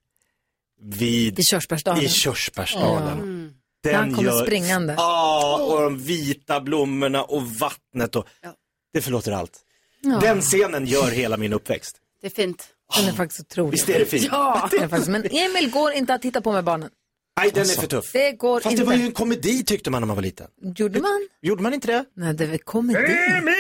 vid, 0.82 1.40
I 1.40 1.44
Körsbärsdalen. 1.44 2.04
i 2.04 2.10
Körsbärsdalen. 2.10 3.14
Mm. 3.20 3.54
När 3.84 3.94
han 3.94 4.14
kommer 4.14 4.32
springande. 4.46 4.94
Ja, 4.98 5.60
och 5.72 5.82
de 5.82 6.00
vita 6.00 6.62
blommorna 6.62 7.24
och 7.24 7.44
vattnet 7.50 8.16
och, 8.16 8.28
det 8.94 9.02
förlåter 9.02 9.32
allt. 9.32 9.60
Ja. 10.02 10.20
Den 10.22 10.42
scenen 10.42 10.86
gör 10.86 11.12
hela 11.12 11.38
min 11.38 11.54
uppväxt. 11.54 11.96
Det 12.22 12.28
är 12.28 12.32
fint. 12.32 12.68
Den 12.98 13.08
är 13.08 13.12
faktiskt 13.14 13.42
otrolig. 13.42 13.72
Visst 13.72 13.90
är 13.90 14.00
det 14.00 14.06
fint? 14.06 14.28
Ja. 14.32 14.68
Det 14.72 14.78
är 14.78 14.88
faktiskt. 14.88 15.12
Men 15.12 15.26
Emil 15.32 15.72
går 15.72 15.92
inte 15.92 16.14
att 16.14 16.22
titta 16.22 16.42
på 16.42 16.52
med 16.52 16.64
barnen. 16.64 16.90
Nej, 17.40 17.52
den 17.54 17.64
är 17.64 17.82
för 17.82 17.88
tuff. 17.88 18.12
Det 18.14 18.32
går 18.32 18.60
Fast 18.60 18.72
inte. 18.72 18.84
det 18.84 18.88
var 18.88 18.96
ju 18.96 19.06
en 19.06 19.12
komedi 19.12 19.64
tyckte 19.64 19.90
man 19.90 20.02
när 20.02 20.08
man 20.08 20.16
var 20.16 20.24
liten. 20.24 20.48
Gjorde 20.76 21.00
man? 21.02 21.28
Gjorde 21.42 21.64
man 21.64 21.74
inte 21.74 21.88
det? 21.88 22.06
Nej, 22.16 22.34
det 22.34 22.46
var 22.46 22.58
komedi. 22.58 23.00
Emil! 23.38 23.54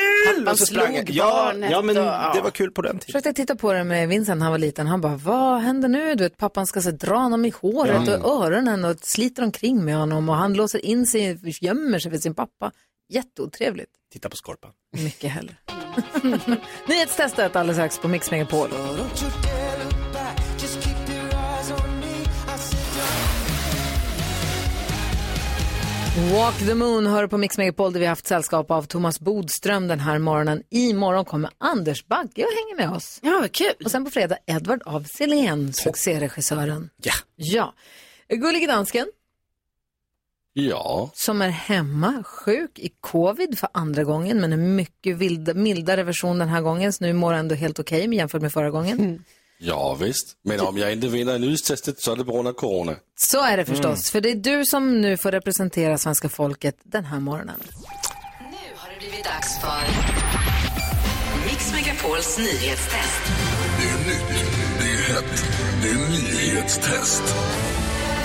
Och 0.51 0.59
så 0.59 0.65
sprang 0.65 0.95
jag. 0.95 1.09
Ja, 1.09 1.53
ja, 1.71 1.81
men 1.81 1.95
det 1.95 2.41
var 2.43 2.51
kul 2.51 2.71
på 2.71 2.81
den 2.81 2.91
tiden. 2.99 3.05
försökte 3.05 3.33
titta 3.33 3.55
på 3.55 3.73
det 3.73 3.83
med 3.83 4.07
Vincent 4.09 4.37
när 4.39 4.45
han 4.45 4.51
var 4.51 4.57
liten. 4.59 4.87
Han 4.87 5.01
bara, 5.01 5.15
vad 5.15 5.61
händer 5.61 5.89
nu? 5.89 6.15
Du 6.15 6.23
vet, 6.23 6.37
pappan 6.37 6.67
ska 6.67 6.81
så 6.81 6.91
dra 6.91 7.15
honom 7.15 7.45
i 7.45 7.53
håret 7.61 8.07
Ja. 8.07 8.17
och 8.17 8.45
öronen 8.45 8.85
och 8.85 8.95
sliter 9.01 9.43
omkring 9.43 9.85
med 9.85 9.95
honom 9.97 10.29
och 10.29 10.35
han 10.35 10.53
låser 10.53 10.85
in 10.85 11.05
sig, 11.05 11.39
gömmer 11.61 11.99
sig 11.99 12.11
för 12.11 12.17
sin 12.17 12.35
pappa. 12.35 12.71
Jätteotrevligt. 13.09 13.91
Titta 14.13 14.29
på 14.29 14.35
Skorpan. 14.35 14.71
Mycket 14.97 15.31
hellre. 15.31 15.55
Nyhetstestet 16.87 17.55
alldeles 17.55 17.75
strax 17.77 17.99
på 17.99 18.07
Mix 18.07 18.31
Megapol. 18.31 18.69
Walk 26.33 26.57
the 26.67 26.75
Moon 26.75 27.05
hör 27.05 27.27
på 27.27 27.37
Mix 27.37 27.57
Megapol 27.57 27.93
där 27.93 27.99
vi 27.99 28.05
har 28.05 28.09
haft 28.11 28.27
sällskap 28.27 28.71
av 28.71 28.83
Thomas 28.83 29.19
Bodström 29.19 29.87
den 29.87 29.99
här 29.99 30.19
morgonen. 30.19 30.63
Imorgon 30.69 31.25
kommer 31.25 31.49
Anders 31.57 32.05
Bagge 32.07 32.43
och 32.45 32.51
hänger 32.51 32.75
med 32.87 32.95
oss. 32.97 33.19
Ja, 33.21 33.37
vad 33.41 33.51
kul. 33.51 33.73
Och 33.85 33.91
sen 33.91 34.05
på 34.05 34.11
fredag 34.11 34.37
Edvard 34.45 34.81
av 34.85 35.03
Silén, 35.17 35.73
succéregissören. 35.73 36.89
Ja. 36.97 37.13
Ja. 37.35 37.73
Gullige 38.29 38.67
dansken 38.67 39.07
Ja. 40.53 41.09
som 41.13 41.41
är 41.41 41.49
hemma, 41.49 42.23
sjuk 42.25 42.79
i 42.79 42.89
covid 43.01 43.59
för 43.59 43.69
andra 43.73 44.03
gången, 44.03 44.41
men 44.41 44.53
en 44.53 44.75
mycket 44.75 45.17
vild, 45.17 45.55
mildare 45.55 46.03
version 46.03 46.39
den 46.39 46.49
här 46.49 46.61
gången, 46.61 46.93
så 46.93 47.03
nu 47.03 47.13
mår 47.13 47.31
han 47.31 47.39
ändå 47.39 47.55
helt 47.55 47.79
okej 47.79 48.15
jämfört 48.15 48.41
med 48.41 48.53
förra 48.53 48.69
gången. 48.69 49.23
Ja 49.65 49.97
visst, 49.99 50.27
men 50.43 50.59
om 50.59 50.77
jag 50.77 50.93
inte 50.93 51.07
vinner 51.07 51.39
nyhetstestet 51.39 51.99
så 51.99 52.11
är 52.11 52.15
det 52.15 52.25
på 52.25 52.31
grund 52.31 52.47
av 52.47 52.53
corona. 52.53 52.95
Så 53.15 53.43
är 53.43 53.57
det 53.57 53.65
förstås, 53.65 54.11
för 54.11 54.21
det 54.21 54.31
är 54.31 54.35
du 54.35 54.65
som 54.65 55.01
nu 55.01 55.17
får 55.17 55.31
representera 55.31 55.97
svenska 55.97 56.29
folket 56.29 56.75
den 56.83 57.05
här 57.05 57.19
morgonen. 57.19 57.55
Nu 58.39 58.57
har 58.75 58.89
det 58.89 58.99
blivit 58.99 59.23
dags 59.23 59.59
för 59.61 59.81
Mix 61.45 61.73
Megapols 61.73 62.37
nyhetstest. 62.37 63.23
Det 63.79 63.87
är 63.87 63.97
nytt, 64.07 64.45
det 64.79 64.85
är 64.85 65.13
hett, 65.13 65.45
det 65.81 65.89
är 65.89 66.09
nyhetstest. 66.09 67.23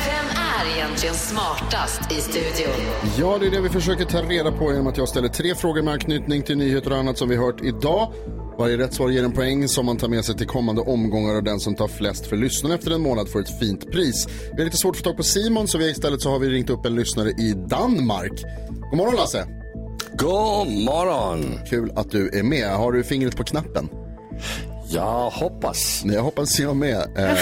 Vem 0.07 0.27
är 0.37 0.77
egentligen 0.77 1.15
smartast 1.15 2.13
i 2.13 2.21
studion? 2.21 2.75
Ja, 3.19 3.39
det 3.39 3.47
är 3.47 3.51
det 3.51 3.61
vi 3.61 3.69
försöker 3.69 4.05
ta 4.05 4.23
reda 4.23 4.53
på 4.53 4.73
genom 4.73 4.87
att 4.87 4.97
jag 4.97 5.09
ställer 5.09 5.29
tre 5.29 5.55
frågor 5.55 5.83
med 5.83 5.93
anknytning 5.95 6.43
till 6.43 6.59
nyheter 6.59 6.93
och 6.93 6.99
annat 6.99 7.19
som 7.19 7.29
vi 7.29 7.37
hört 7.37 7.61
idag. 7.61 8.13
Varje 8.59 8.79
rätt 8.79 8.95
svar 8.95 9.09
ger 9.09 9.25
en 9.25 9.33
poäng 9.33 9.69
som 9.69 9.87
man 9.87 9.97
tar 9.97 10.09
med 10.09 10.25
sig 10.25 10.37
till 10.37 10.47
kommande 10.47 10.83
omgångar 10.83 11.35
och 11.35 11.45
den 11.45 11.61
som 11.61 11.75
tar 11.75 11.89
flest 11.89 12.27
för 12.27 12.37
lyssnarna 12.37 12.75
efter 12.75 12.91
en 12.91 13.01
månad 13.01 13.29
får 13.29 13.41
ett 13.41 13.59
fint 13.59 13.93
pris. 13.93 14.29
Vi 14.53 14.59
har 14.59 14.65
lite 14.65 14.77
svårt 14.77 14.95
att 14.95 14.99
få 14.99 15.05
tag 15.05 15.17
på 15.17 15.23
Simon 15.23 15.69
så 15.69 15.79
vi 15.79 15.91
istället 15.91 16.21
så 16.23 16.31
har 16.31 16.39
vi 16.39 16.49
ringt 16.49 16.71
upp 16.71 16.87
en 16.87 16.95
lyssnare 16.95 17.31
i 17.31 17.55
Danmark. 17.69 18.33
God 18.91 18.97
morgon 18.99 19.15
Lasse! 19.17 19.47
God 20.13 20.69
morgon! 20.69 21.59
Kul 21.71 21.93
att 21.97 22.11
du 22.11 22.29
är 22.39 22.43
med. 22.43 22.71
Har 22.71 22.93
du 22.93 23.05
fingret 23.05 23.37
på 23.37 23.45
knappen? 23.45 23.89
Jag 24.89 25.31
hoppas. 25.31 26.03
Jag 26.05 26.23
hoppas 26.23 26.61
jag 26.61 26.77
med. 26.77 26.97
Eh, 27.17 27.39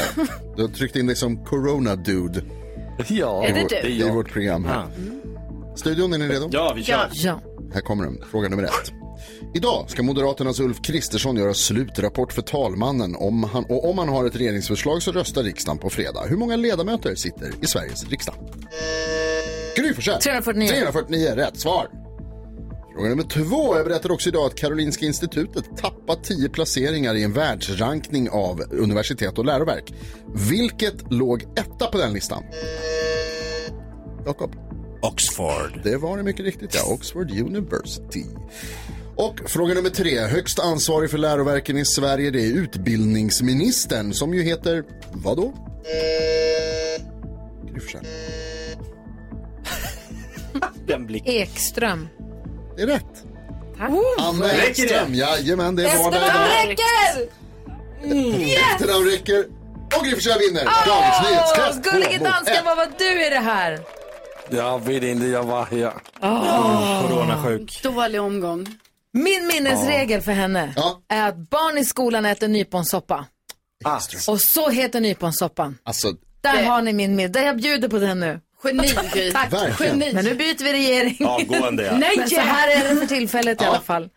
du 0.56 0.62
har 0.62 0.68
tryckt 0.68 0.96
in 0.96 1.06
dig 1.06 1.16
som 1.16 1.44
Corona 1.44 1.96
Dude. 1.96 2.42
Ja, 3.08 3.44
Är 3.46 3.54
det 3.54 3.82
du? 3.82 3.88
I 3.88 4.10
vårt 4.10 4.32
program 4.32 4.64
här. 4.64 4.86
Studion, 5.76 6.12
är 6.12 6.18
ni 6.18 6.28
redo? 6.28 6.48
Ja, 6.52 6.72
vi 6.76 6.82
kör. 6.82 7.10
Ja. 7.12 7.40
Här 7.74 7.80
kommer 7.80 8.04
den, 8.04 8.18
fråga 8.30 8.48
nummer 8.48 8.62
ett. 8.62 9.05
Idag 9.54 9.90
ska 9.90 10.02
Moderaternas 10.02 10.60
Ulf 10.60 10.82
Kristersson 10.82 11.36
göra 11.36 11.54
slutrapport 11.54 12.32
för 12.32 12.42
talmannen. 12.42 13.16
Om 13.16 13.44
han, 13.44 13.64
och 13.64 13.90
om 13.90 13.98
han 13.98 14.08
har 14.08 14.24
ett 14.24 14.36
regeringsförslag 14.36 15.02
så 15.02 15.12
röstar 15.12 15.42
riksdagen 15.42 15.78
på 15.78 15.90
fredag. 15.90 16.24
Hur 16.28 16.36
många 16.36 16.56
ledamöter 16.56 17.14
sitter 17.14 17.52
i 17.62 17.66
Sveriges 17.66 18.08
riksdag? 18.08 18.34
Gry 19.76 19.94
Forssell. 19.94 20.20
349. 20.20 20.68
349, 20.68 21.32
rätt 21.34 21.60
svar. 21.60 21.88
Fråga 22.94 23.08
nummer 23.08 23.22
två. 23.22 23.76
Jag 23.76 23.86
berättar 23.86 24.12
också 24.12 24.28
idag 24.28 24.46
att 24.46 24.54
Karolinska 24.54 25.06
institutet 25.06 25.64
tappat 25.76 26.24
10 26.24 26.48
placeringar 26.48 27.14
i 27.14 27.22
en 27.22 27.32
världsrankning 27.32 28.30
av 28.30 28.62
universitet 28.70 29.38
och 29.38 29.44
läroverk. 29.44 29.94
Vilket 30.50 31.12
låg 31.12 31.42
etta 31.42 31.86
på 31.86 31.98
den 31.98 32.12
listan? 32.12 32.42
Jakob? 34.26 34.56
Oxford. 35.02 35.80
Det 35.84 35.96
var 35.96 36.16
det 36.16 36.22
mycket 36.22 36.44
riktigt, 36.44 36.74
ja. 36.74 36.94
Oxford 36.94 37.30
University. 37.30 38.24
Och 39.16 39.50
fråga 39.50 39.74
nummer 39.74 39.90
tre. 39.90 40.20
Högst 40.20 40.58
ansvarig 40.58 41.10
för 41.10 41.18
läroverken 41.18 41.78
i 41.78 41.84
Sverige 41.84 42.30
det 42.30 42.40
är 42.40 42.52
utbildningsministern 42.52 44.14
som 44.14 44.34
ju 44.34 44.42
heter 44.42 44.84
vadå? 45.12 45.52
Gry. 47.64 48.00
Den 50.86 51.06
blick. 51.06 51.22
Ekström. 51.26 52.08
Det 52.76 52.82
är 52.82 52.86
rätt. 52.86 53.24
Tack. 53.78 53.90
Anna 54.18 54.46
det? 54.46 54.68
Ekström, 54.68 55.14
jajamän 55.14 55.76
det 55.76 55.84
är 55.84 55.98
vardag 55.98 56.22
Efternamn 56.22 56.68
räcker! 56.68 57.28
Efternamn 58.74 59.06
räcker. 59.06 59.44
Och 59.98 60.06
Gry 60.06 60.38
vinner 60.38 60.64
dagens 60.86 61.30
nyhetstest. 61.30 61.92
Gullige 61.92 62.24
dansken, 62.24 62.56
ett. 62.56 62.64
vad 62.64 62.76
var 62.76 62.88
du 62.98 63.26
i 63.26 63.30
det 63.30 63.38
här? 63.38 63.80
Jag 64.50 64.84
vet 64.84 65.02
inte, 65.02 65.26
jag 65.26 65.42
var 65.42 65.64
här. 65.64 65.92
Coronasjuk. 67.08 67.82
Dålig 67.82 68.20
omgång. 68.20 68.66
Min 69.16 69.46
minnesregel 69.46 70.20
för 70.22 70.32
henne 70.32 70.72
Ja. 70.76 71.02
är 71.08 71.28
att 71.28 71.36
barn 71.50 71.78
i 71.78 71.84
skolan 71.84 72.24
äter 72.26 72.48
nyponsoppa. 72.48 73.26
Ah, 73.84 74.00
Och 74.28 74.40
så 74.40 74.70
heter 74.70 75.00
nyponsoppan. 75.00 75.78
Alltså, 75.84 76.12
Där 76.40 76.56
Det- 76.56 76.64
har 76.64 76.82
ni 76.82 76.92
min 76.92 77.16
minne. 77.16 77.28
Där 77.28 77.42
jag 77.46 77.56
bjuder 77.56 77.88
på 77.88 77.98
den 77.98 78.20
nu. 78.20 78.40
Geni, 78.64 78.92
Gry. 79.12 79.32
Tack. 79.32 79.52
Verkligen. 79.52 80.00
Geni. 80.00 80.12
Men 80.14 80.24
nu 80.24 80.34
byter 80.34 80.64
vi 80.64 80.72
regering. 80.72 81.26
Avgående 81.26 81.86
ja. 81.86 81.92
Nej, 81.98 82.16
Men 82.18 82.28
så 82.30 82.40
här 82.40 82.68
är 82.68 82.88
det 82.94 83.00
för 83.00 83.06
tillfället 83.06 83.62
i 83.62 83.64
alla 83.64 83.80
fall. 83.80 84.08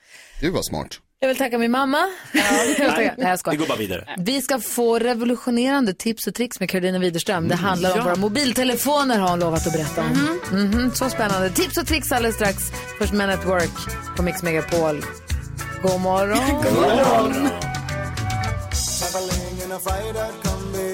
du 0.42 0.50
var 0.50 0.62
smart. 0.62 1.00
Jag 1.22 1.28
vill 1.28 1.38
tacka 1.38 1.58
min 1.58 1.72
mamma. 1.72 1.98
Jag 2.34 2.44
skojar. 2.46 2.96
Nej, 2.98 3.14
jag 3.18 3.32
Vi 3.32 3.38
skojar. 3.38 3.58
går 3.58 3.68
bara 3.68 3.78
vidare. 3.78 4.06
Vi 4.18 4.42
ska 4.42 4.60
få 4.60 5.00
revolutionerande 5.00 5.94
tips 5.94 6.28
och 6.28 6.34
tricks 6.36 6.60
med 6.60 6.70
Karolina 6.70 7.00
Widerström. 7.00 7.48
Det 7.48 7.56
handlar 7.56 7.98
om 7.98 8.04
våra 8.04 8.16
mobiltelefoner 8.16 9.18
har 9.20 9.30
hon 9.30 9.40
lovat 9.40 9.68
att 9.68 9.74
berätta 9.74 10.02
om. 10.02 10.40
Mhm, 10.52 10.92
så 10.94 11.10
spännande. 11.10 11.50
Tips 11.50 11.78
och 11.78 11.88
tricks 11.88 12.12
alldeles 12.12 12.36
strax. 12.36 12.64
Först 12.98 13.14
Men 13.14 13.30
at 13.30 13.46
Work 13.46 13.72
på 14.18 14.24
Mix 14.24 14.44
Megapol. 14.44 15.06
God 15.84 16.02
morgon. 16.02 16.38
God 16.64 16.74
morgon. 16.74 17.50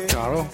Karo. 0.09 0.45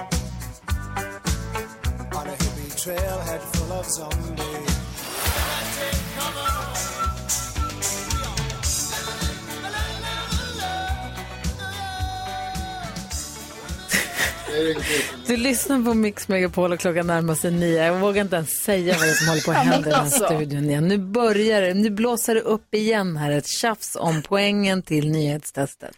Du 15.27 15.37
lyssnar 15.37 15.83
på 15.85 15.93
Mix 15.93 16.27
Megapol 16.27 16.71
och 16.73 16.79
klockan 16.79 17.07
närmar 17.07 17.35
sig 17.35 17.51
nio. 17.51 17.85
Jag 17.85 17.99
vågar 17.99 18.21
inte 18.21 18.35
ens 18.35 18.49
säga 18.63 18.93
vad 18.97 19.01
det 19.07 19.09
är 19.11 19.13
som 19.13 19.27
håller 19.27 19.41
på 19.41 19.51
att 19.51 19.57
men 19.57 19.67
hända 19.67 19.87
i 19.89 19.91
den 19.91 19.93
här 19.93 20.01
alltså. 20.05 20.25
studion 20.25 20.69
igen. 20.69 20.87
Nu 20.87 20.97
börjar 20.97 21.61
det, 21.61 21.73
nu 21.73 21.89
blåser 21.89 22.35
det 22.35 22.41
upp 22.41 22.73
igen 22.75 23.17
här. 23.17 23.31
Ett 23.31 23.47
tjafs 23.47 23.95
om 23.95 24.21
poängen 24.21 24.81
till 24.83 25.11
nyhetstestet. 25.11 25.91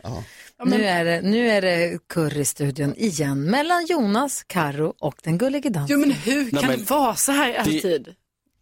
Nu, 0.65 0.85
är 0.85 1.05
det, 1.05 1.21
nu 1.21 1.49
är 1.49 1.61
det 1.61 1.97
kurr 2.09 2.37
i 2.37 2.45
studion 2.45 2.93
igen 2.97 3.43
mellan 3.43 3.85
Jonas, 3.85 4.43
Karo 4.47 4.93
och 4.99 5.15
den 5.23 5.37
gullige 5.37 5.67
Jo 5.69 5.73
dansken. 5.73 5.99
men 5.99 6.11
hur 6.11 6.41
Nej, 6.43 6.51
kan 6.51 6.67
men 6.67 6.79
det 6.79 6.89
vara 6.89 7.15
så 7.15 7.31
här 7.31 7.53
alltid? 7.57 8.13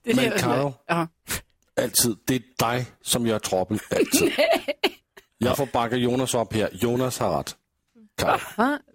Det 0.04 0.12
är 0.12 0.16
Men 0.16 0.30
det- 0.30 0.40
Karo. 0.40 0.74
Ja. 0.88 1.08
Alltid, 1.82 2.16
det 2.28 2.36
är 2.36 2.70
dig 2.76 2.86
som 3.02 3.28
gör 3.28 3.40
trouble, 3.40 3.78
alltid. 3.92 4.32
Jag 5.38 5.58
får 5.58 5.66
backa 5.66 5.96
Jonas 5.96 6.36
upp 6.36 6.54
här, 6.54 6.70
Jonas 6.74 7.20
har 7.20 7.38
rätt. 7.38 7.56
Va? 8.28 8.40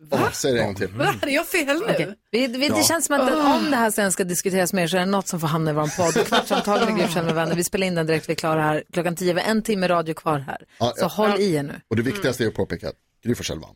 Va? 0.00 0.30
Säg 0.32 0.52
det 0.52 0.60
en 0.60 0.66
gång 0.66 0.74
till. 0.74 0.88
Va? 0.88 1.04
Hade 1.04 1.32
jag 1.32 1.46
fel 1.46 1.66
nu? 1.66 1.74
Okej. 1.74 2.14
Vi, 2.30 2.46
vi, 2.46 2.68
det 2.68 2.76
Ja. 2.76 2.82
känns 2.82 3.06
som 3.06 3.14
att 3.20 3.32
om 3.34 3.70
det 3.70 3.76
här 3.76 3.90
sen 3.90 4.12
ska 4.12 4.24
diskuteras 4.24 4.72
mer 4.72 4.86
så 4.86 4.96
är 4.96 5.00
det 5.00 5.06
något 5.06 5.28
som 5.28 5.40
får 5.40 5.48
hamna 5.48 5.70
i 5.70 5.74
vår 5.74 5.96
podd. 5.96 6.26
Kvartsamtal 6.26 6.84
med 6.86 6.96
Gry 6.96 7.04
Forssell 7.06 7.24
med 7.24 7.34
vänner. 7.34 7.54
Vi 7.54 7.64
spelar 7.64 7.86
in 7.86 7.94
den 7.94 8.06
direkt 8.06 8.28
vi 8.28 8.32
är 8.32 8.36
klara 8.36 8.62
här. 8.62 8.84
Klockan 8.92 9.16
tio, 9.16 9.34
vi 9.34 9.40
har 9.40 9.50
en 9.50 9.62
timme 9.62 9.88
radio 9.88 10.14
kvar 10.14 10.38
här. 10.38 10.58
Ja, 10.78 10.92
Så 10.96 11.04
ja. 11.04 11.06
håll 11.06 11.40
i 11.40 11.54
er 11.54 11.62
nu. 11.62 11.80
Och 11.90 11.96
det 11.96 12.02
viktigaste 12.02 12.44
är 12.44 12.48
att 12.48 12.54
påpeka 12.54 12.88
att 12.88 12.94
Gry 13.24 13.34
Forssell 13.34 13.58
vann. 13.60 13.74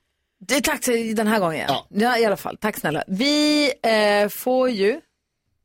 Tack 0.62 0.80
till 0.80 1.14
den 1.16 1.26
här 1.26 1.38
gången. 1.40 1.64
Ja. 1.68 1.86
Ja. 1.90 2.18
i 2.18 2.24
alla 2.24 2.36
fall. 2.36 2.56
Tack 2.60 2.76
snälla. 2.78 3.04
Vi 3.08 3.64
eh, 4.22 4.28
får 4.28 4.70
ju 4.70 5.00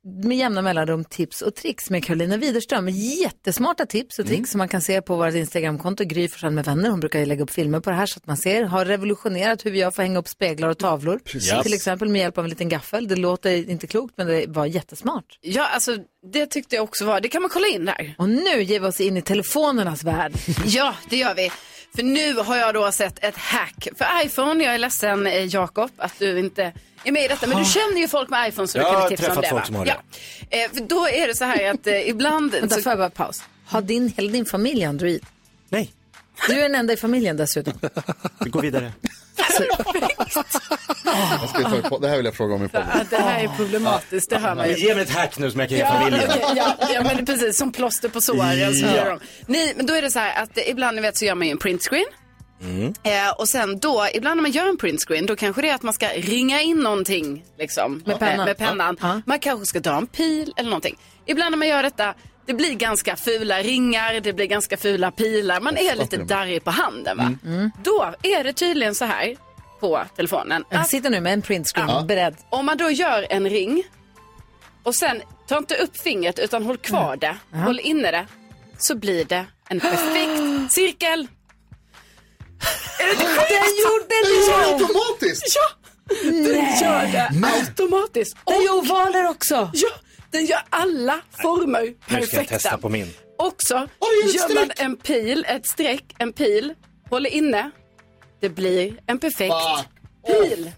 med 0.05 0.37
jämna 0.37 0.61
mellanrum 0.61 1.03
tips 1.03 1.41
och 1.41 1.55
tricks 1.55 1.89
med 1.89 2.05
Carolina 2.05 2.37
Widerström. 2.37 2.89
Jättesmarta 2.89 3.85
tips 3.85 4.19
och 4.19 4.27
tricks 4.27 4.51
som 4.51 4.57
man 4.57 4.67
kan 4.67 4.81
se 4.81 5.01
på 5.01 5.15
vårt 5.15 5.33
Instagramkonto, 5.33 6.03
Gry 6.03 6.27
Forssell 6.27 6.51
med 6.51 6.65
vänner. 6.65 6.89
Hon 6.89 6.99
brukar 6.99 7.19
ju 7.19 7.25
lägga 7.25 7.43
upp 7.43 7.51
filmer 7.51 7.79
på 7.79 7.89
det 7.89 7.95
här 7.95 8.05
så 8.05 8.17
att 8.17 8.27
man 8.27 8.37
ser. 8.37 8.63
Har 8.63 8.85
revolutionerat 8.85 9.65
hur 9.65 9.71
vi 9.71 9.79
gör 9.79 9.91
för 9.91 10.03
att 10.03 10.07
hänga 10.07 10.19
upp 10.19 10.27
speglar 10.27 10.69
och 10.69 10.77
tavlor. 10.77 11.19
Precis. 11.25 11.63
Till 11.63 11.73
exempel 11.73 12.09
med 12.09 12.21
hjälp 12.21 12.37
av 12.37 12.43
en 12.43 12.49
liten 12.49 12.69
gaffel. 12.69 13.07
Det 13.07 13.15
låter 13.15 13.69
inte 13.69 13.87
klokt 13.87 14.13
men 14.17 14.27
det 14.27 14.45
var 14.47 14.65
jättesmart. 14.65 15.39
Ja, 15.41 15.67
alltså 15.67 15.97
det 16.31 16.45
tyckte 16.45 16.75
jag 16.75 16.83
också 16.83 17.05
var. 17.05 17.21
Det 17.21 17.29
kan 17.29 17.41
man 17.41 17.49
kolla 17.49 17.67
in 17.67 17.85
där. 17.85 18.15
Och 18.17 18.29
nu 18.29 18.63
ger 18.63 18.79
vi 18.79 18.87
oss 18.87 19.01
in 19.01 19.17
i 19.17 19.21
telefonernas 19.21 20.03
värld. 20.03 20.33
Ja, 20.65 20.95
det 21.09 21.17
gör 21.17 21.35
vi. 21.35 21.51
För 21.95 22.03
nu 22.03 22.33
har 22.33 22.57
jag 22.57 22.73
då 22.73 22.91
sett 22.91 23.23
ett 23.23 23.37
hack 23.37 23.87
för 23.97 24.25
iPhone. 24.25 24.63
Jag 24.63 24.73
är 24.73 24.77
ledsen 24.77 25.27
eh, 25.27 25.45
Jakob 25.45 25.89
att 25.97 26.19
du 26.19 26.39
inte 26.39 26.73
är 27.07 27.11
med 27.11 27.25
i 27.25 27.27
detta. 27.27 27.47
Men 27.47 27.57
du 27.57 27.65
känner 27.65 27.97
ju 27.97 28.07
folk 28.07 28.29
med 28.29 28.49
iPhone 28.49 28.67
så 28.67 28.77
du 28.77 28.83
Jag 28.83 28.93
kan 28.93 29.01
ju 29.01 29.07
tipsa 29.17 29.25
om 29.31 29.35
träffat 29.35 29.43
det. 29.43 29.49
folk 29.49 29.65
som 29.65 29.75
har 29.75 29.85
ja. 29.85 29.93
Eh, 30.49 30.71
för 30.73 30.81
då 30.81 31.07
är 31.09 31.27
det 31.27 31.35
så 31.35 31.45
här 31.45 31.71
att 31.73 31.87
eh, 31.87 32.09
ibland... 32.09 32.51
Vänta, 32.51 32.75
så... 32.75 32.81
får 32.81 32.91
jag 32.91 32.99
bara 32.99 33.09
paus? 33.09 33.43
Har 33.65 33.81
din, 33.81 34.13
hela 34.17 34.31
din 34.31 34.45
familj 34.45 34.83
Android? 34.85 35.25
Nej, 35.69 35.93
Du 36.47 36.53
är 36.53 36.61
den 36.61 36.75
enda 36.75 36.93
i 36.93 36.97
familjen 36.97 37.37
dessutom. 37.37 37.73
vi 38.39 38.49
går 38.49 38.61
vidare. 38.61 38.91
Jag 41.41 41.49
ska 41.49 41.69
ta, 41.81 41.89
på- 41.89 41.99
det 41.99 42.07
här 42.07 42.15
vill 42.17 42.25
jag 42.25 42.35
fråga 42.35 42.55
om 42.55 42.65
i 42.65 42.67
podden. 42.67 42.87
Det 43.09 43.15
här 43.17 43.43
är 43.43 43.47
problematiskt, 43.47 44.29
det 44.29 44.37
hör 44.37 44.55
man 44.55 44.69
ju. 44.69 44.75
Ge 44.77 44.95
mig 44.95 45.03
ett 45.03 45.09
hack 45.15 45.37
nu 45.37 45.51
som 45.51 45.59
jag 45.59 45.69
kan 45.69 45.77
ge 45.77 45.83
Ja, 45.83 45.91
familjen. 45.91 46.29
okej, 46.29 46.43
ja, 46.55 46.75
ja, 46.93 47.03
men 47.03 47.17
det 47.17 47.25
precis 47.25 47.57
som 47.57 47.71
plåster 47.71 48.09
på 48.09 48.21
sår. 48.21 48.37
Ja. 48.37 48.53
Gör 48.69 49.09
de. 49.09 49.19
Nej, 49.47 49.73
men 49.77 49.85
då 49.85 49.93
är 49.93 50.01
det 50.01 50.11
så 50.11 50.19
här 50.19 50.43
att 50.43 50.57
eh, 50.57 50.69
ibland 50.69 50.95
ni 50.95 51.01
vet, 51.01 51.17
så 51.17 51.25
gör 51.25 51.35
man 51.35 51.47
ju 51.47 51.51
en 51.51 51.57
printscreen. 51.57 52.05
Eh, 53.03 53.31
och 53.37 53.49
sen 53.49 53.79
då, 53.79 54.07
ibland 54.13 54.35
när 54.37 54.41
man 54.41 54.51
gör 54.51 54.67
en 54.69 54.77
printscreen, 54.77 55.25
då 55.25 55.35
kanske 55.35 55.61
det 55.61 55.69
är 55.69 55.75
att 55.75 55.83
man 55.83 55.93
ska 55.93 56.07
ringa 56.09 56.61
in 56.61 56.77
någonting 56.79 57.45
liksom, 57.59 58.03
Med 58.05 58.19
pennan. 58.19 58.39
eh, 58.39 58.45
med 58.45 58.57
pennan. 58.57 58.97
Ja. 59.01 59.21
Man 59.25 59.39
kanske 59.39 59.65
ska 59.65 59.79
dra 59.79 59.97
en 59.97 60.07
pil 60.07 60.53
eller 60.57 60.69
någonting. 60.69 60.95
Ibland 61.25 61.51
när 61.51 61.57
man 61.57 61.67
gör 61.67 61.83
detta, 61.83 62.13
det 62.45 62.53
blir 62.53 62.73
ganska 62.73 63.15
fula 63.15 63.61
ringar, 63.61 64.19
det 64.19 64.33
blir 64.33 64.45
ganska 64.45 64.77
fula 64.77 65.11
pilar. 65.11 65.61
Man 65.61 65.77
är 65.77 65.95
lite 65.95 66.17
darrig 66.17 66.63
på 66.63 66.71
handen. 66.71 67.17
Va? 67.17 67.33
Då 67.83 68.13
är 68.21 68.43
det 68.43 68.53
tydligen 68.53 68.95
så 68.95 69.05
här 69.05 69.35
på 69.79 70.01
telefonen. 70.15 70.63
Jag 70.69 70.81
att 70.81 70.87
sitter 70.89 71.09
nu 71.09 71.21
med 71.21 71.33
en 71.33 71.41
printscreen 71.41 72.07
beredd. 72.07 72.35
om 72.49 72.65
man 72.65 72.77
då 72.77 72.89
gör 72.89 73.27
en 73.29 73.49
ring 73.49 73.83
och 74.83 74.95
sen 74.95 75.21
ta 75.47 75.57
inte 75.57 75.75
upp 75.75 75.97
fingret 75.97 76.39
utan 76.39 76.63
håll 76.65 76.77
kvar 76.77 77.17
det, 77.17 77.35
håll 77.65 77.79
inne 77.79 78.11
det, 78.11 78.25
så 78.77 78.95
blir 78.95 79.25
det 79.25 79.45
en 79.69 79.79
perfekt 79.79 80.71
cirkel. 80.73 81.27
Den 82.99 83.71
gjorde 83.81 84.05
Den 84.09 84.47
gör 84.47 84.59
det! 84.59 84.73
automatiskt! 84.73 85.55
Ja, 85.55 85.67
den 86.23 86.43
Nej. 86.43 86.79
gör 86.83 87.11
det 87.11 87.47
automatiskt. 87.47 88.37
Den 88.45 88.61
gör 88.63 88.73
ovaler 88.77 89.29
också. 89.29 89.69
Ja, 89.73 89.89
den 90.31 90.45
gör 90.45 90.59
alla 90.69 91.19
former 91.41 91.81
Nu 91.81 91.93
ska 92.05 92.13
jag 92.13 92.21
perfekta. 92.29 92.53
testa 92.55 92.77
på 92.77 92.89
min. 92.89 93.13
Också 93.37 93.87
det 94.25 94.31
gör 94.31 94.55
man 94.55 94.71
en 94.77 94.95
pil, 94.97 95.45
ett 95.49 95.67
streck, 95.67 96.03
en 96.17 96.33
pil, 96.33 96.73
håller 97.09 97.29
inne. 97.29 97.71
Det 98.41 98.49
blir 98.49 98.99
en 99.07 99.19
perfekt 99.19 99.53
Fuck. 99.53 99.87
pil. 100.49 100.71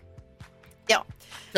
Ja. 0.88 1.05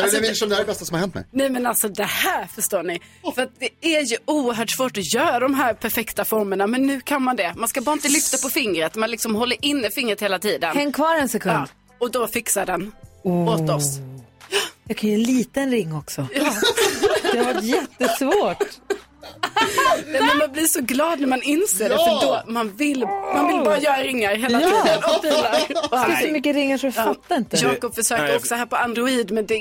Carolina 0.00 0.04
Alltså, 0.04 0.20
Widerström, 0.20 0.48
det 0.48 0.54
här 0.54 0.62
är 0.62 0.66
det 0.66 0.70
bästa 0.72 0.84
som 0.84 0.94
har 0.94 1.00
hänt 1.00 1.14
mig. 1.14 1.24
Nej 1.30 1.50
men 1.50 1.66
alltså 1.66 1.88
det 1.88 2.04
här 2.04 2.46
förstår 2.46 2.82
ni. 2.82 3.00
För 3.34 3.42
att 3.42 3.50
det 3.58 3.96
är 3.96 4.00
ju 4.02 4.16
oerhört 4.24 4.70
svårt 4.70 4.98
att 4.98 5.12
göra 5.14 5.40
de 5.40 5.54
här 5.54 5.74
perfekta 5.74 6.24
formerna. 6.24 6.66
Men 6.66 6.86
nu 6.86 7.00
kan 7.00 7.22
man 7.22 7.36
det. 7.36 7.54
Man 7.56 7.68
ska 7.68 7.80
bara 7.80 7.92
inte 7.92 8.08
lyfta 8.08 8.38
på 8.38 8.48
fingret. 8.48 8.94
Man 8.94 9.10
liksom 9.10 9.34
håller 9.34 9.56
inne 9.64 9.90
fingret 9.90 10.22
hela 10.22 10.38
tiden. 10.38 10.76
Häng 10.76 10.92
kvar 10.92 11.14
en 11.16 11.28
sekund. 11.28 11.54
Ja, 11.56 11.66
och 11.98 12.10
då 12.10 12.26
fixar 12.26 12.66
den 12.66 12.92
åt 13.22 13.70
oss. 13.70 13.98
Jag 14.88 14.96
kan 14.96 15.08
ju 15.10 15.14
en 15.14 15.22
liten 15.22 15.70
ring 15.70 15.94
också. 15.94 16.26
Det 17.32 17.38
har 17.38 17.44
varit 17.54 17.64
jättesvårt. 17.64 18.64
Nej, 20.06 20.22
men 20.22 20.38
man 20.38 20.52
blir 20.52 20.66
så 20.66 20.80
glad 20.82 21.20
när 21.20 21.26
man 21.28 21.42
inser 21.42 21.88
det. 21.88 21.94
Ja. 21.94 22.20
För 22.20 22.26
då 22.46 22.52
man 22.52 22.76
vill, 22.76 23.00
man 23.34 23.46
vill 23.46 23.64
bara 23.64 23.78
göra 23.78 24.02
ringar 24.02 24.34
hela 24.34 24.60
Ja. 24.60 24.82
tiden. 24.82 24.98
Och 25.04 25.22
pilar. 25.22 26.06
Det 26.06 26.12
är 26.12 26.26
så 26.26 26.32
mycket 26.32 26.54
ringar 26.56 26.78
så 26.78 26.86
jag 26.86 26.94
Ja. 26.96 27.02
fattar 27.04 27.36
inte. 27.36 27.56
Jakob 27.56 27.94
försöker 27.94 28.22
Nej. 28.24 28.36
också 28.36 28.54
här 28.54 28.66
på 28.66 28.76
Android 28.76 29.30
men 29.30 29.46
det 29.46 29.54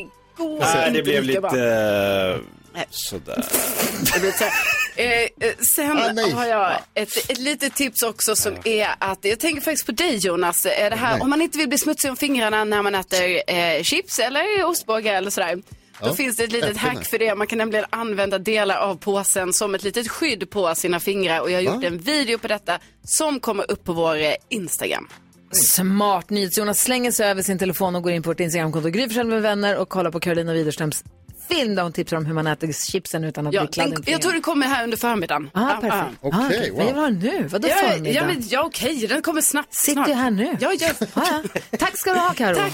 går 0.47 0.59
Nej, 0.59 0.87
inte 0.87 0.97
det 0.99 1.03
blev 1.03 1.23
lika 1.23 1.39
lite... 1.41 1.55
bra. 1.55 2.79
eh, 2.81 2.85
sådär. 2.89 3.45
Det 4.13 4.19
blir 4.19 4.31
så 4.31 4.43
här. 4.43 4.53
Eh, 4.95 5.21
eh, 5.49 5.55
sen 5.59 6.19
Ah, 6.19 6.35
har 6.35 6.45
jag 6.45 6.71
ett, 6.93 7.29
ett 7.29 7.37
litet 7.37 7.75
tips 7.75 8.03
också 8.03 8.35
som 8.35 8.53
är 8.63 8.87
att, 8.99 9.19
jag 9.21 9.39
tänker 9.39 9.61
faktiskt 9.61 9.85
på 9.85 9.91
dig 9.91 10.15
Jonas, 10.17 10.65
är 10.65 10.89
det 10.89 10.95
här, 10.95 11.11
Nej. 11.13 11.21
om 11.21 11.29
man 11.29 11.41
inte 11.41 11.57
vill 11.57 11.69
bli 11.69 11.77
smutsig 11.77 12.09
om 12.11 12.17
fingrarna 12.17 12.63
när 12.63 12.81
man 12.81 12.95
äter 12.95 13.41
eh, 13.53 13.83
chips 13.83 14.19
eller 14.19 14.63
ostbågar 14.65 15.13
eller 15.13 15.29
sådär. 15.29 15.55
Då 15.55 16.07
Ja, 16.07 16.13
finns 16.13 16.37
det 16.37 16.43
ett 16.43 16.51
litet 16.51 16.77
hack 16.77 17.05
för 17.09 17.19
det. 17.19 17.35
Man 17.35 17.47
kan 17.47 17.57
nämligen 17.57 17.85
använda 17.89 18.37
delar 18.37 18.77
av 18.77 18.95
påsen 18.95 19.53
som 19.53 19.75
ett 19.75 19.83
litet 19.83 20.09
skydd 20.11 20.49
på 20.49 20.75
sina 20.75 20.99
fingrar. 20.99 21.39
Och 21.39 21.51
jag 21.51 21.55
har 21.57 21.61
gjort 21.61 21.75
Va? 21.75 21.87
en 21.87 21.97
video 21.97 22.37
på 22.37 22.47
detta 22.47 22.79
som 23.03 23.39
kommer 23.39 23.71
upp 23.71 23.83
på 23.83 23.93
vår 23.93 24.15
eh, 24.15 24.33
Instagram. 24.49 25.07
Smart 25.51 26.29
NyhetsJonas 26.29 26.83
slänger 26.83 27.11
sig 27.11 27.27
över 27.27 27.41
sin 27.43 27.57
telefon 27.59 27.95
och 27.95 28.03
går 28.03 28.11
in 28.11 28.23
på 28.23 28.29
vårt 28.29 28.39
Instagramkonto 28.39 28.89
Gry 28.89 29.23
med 29.23 29.41
vänner 29.41 29.77
och 29.77 29.89
kollar 29.89 30.11
på 30.11 30.19
Carolina 30.19 30.53
Widerströms 30.53 31.03
film 31.49 31.75
där 31.75 31.83
hon 31.83 31.91
tipsar 31.93 32.17
om 32.17 32.25
hur 32.25 32.33
man 32.33 32.47
äter 32.47 32.71
chipsen 32.91 33.23
utan 33.23 33.47
att 33.47 33.53
Ja, 33.53 33.61
bli 33.61 33.71
kladd 33.71 33.87
i 33.87 33.91
den, 33.91 34.03
jag 34.05 34.21
tror 34.21 34.31
det 34.33 34.39
kommer 34.41 34.67
här 34.67 34.83
under 34.83 34.97
förmiddagen. 34.97 35.49
Ah, 35.53 35.67
perfekt. 35.67 35.93
ja. 36.21 36.29
Ah, 36.31 36.45
Okej, 36.45 36.71
Vad 36.75 36.85
vill 36.85 36.95
wow. 36.95 36.95
du 36.95 36.99
ha 37.01 37.09
nu? 37.09 37.47
Vadå 37.47 37.67
Ja, 37.67 37.75
förmiddag? 37.75 38.11
ja, 38.15 38.25
men, 38.25 38.43
ja 38.49 38.63
okej, 38.63 39.07
den 39.07 39.21
kommer 39.21 39.41
snabbt. 39.41 39.73
Sitter 39.73 39.93
snart. 39.93 40.09
ju 40.09 40.13
här 40.13 40.31
nu. 40.31 40.57
Ja, 40.59 40.73
ja. 40.79 40.89
Ah, 41.13 41.21
ja. 41.53 41.77
Tack 41.79 41.97
ska 41.99 42.13
du 42.13 42.19
ha 42.19 42.33
Karo. 42.33 42.55
Tack. 42.55 42.73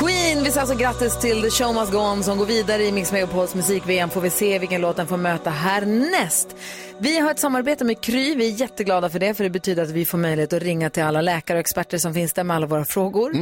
Queen, 0.00 0.44
vi 0.44 0.50
säger 0.50 0.60
alltså 0.60 0.76
grattis 0.76 1.18
till 1.18 1.42
The 1.42 1.50
Show 1.50 1.74
Must 1.74 1.92
Go 1.92 1.98
On 1.98 2.22
som 2.24 2.38
går 2.38 2.46
vidare 2.46 2.84
i 2.84 2.92
Mix 2.92 3.12
Megapols 3.12 3.54
musik-VM. 3.54 4.10
Får 4.10 4.20
vi 4.20 4.30
se 4.30 4.58
vilken 4.58 4.80
låt 4.80 4.96
den 4.96 5.06
får 5.06 5.16
möta 5.16 5.50
härnäst. 5.50 6.56
Vi 6.98 7.18
har 7.18 7.30
ett 7.30 7.38
samarbete 7.38 7.84
med 7.84 8.00
Kry. 8.00 8.34
Vi 8.34 8.46
är 8.46 8.60
jätteglada 8.60 9.08
för 9.08 9.18
det, 9.18 9.34
för 9.34 9.44
det 9.44 9.50
betyder 9.50 9.82
att 9.82 9.90
vi 9.90 10.04
får 10.04 10.18
möjlighet 10.18 10.52
att 10.52 10.62
ringa 10.62 10.90
till 10.90 11.02
alla 11.02 11.20
läkare 11.20 11.56
och 11.56 11.60
experter 11.60 11.98
som 11.98 12.14
finns 12.14 12.32
där 12.32 12.44
med 12.44 12.56
alla 12.56 12.66
våra 12.66 12.84
frågor. 12.84 13.32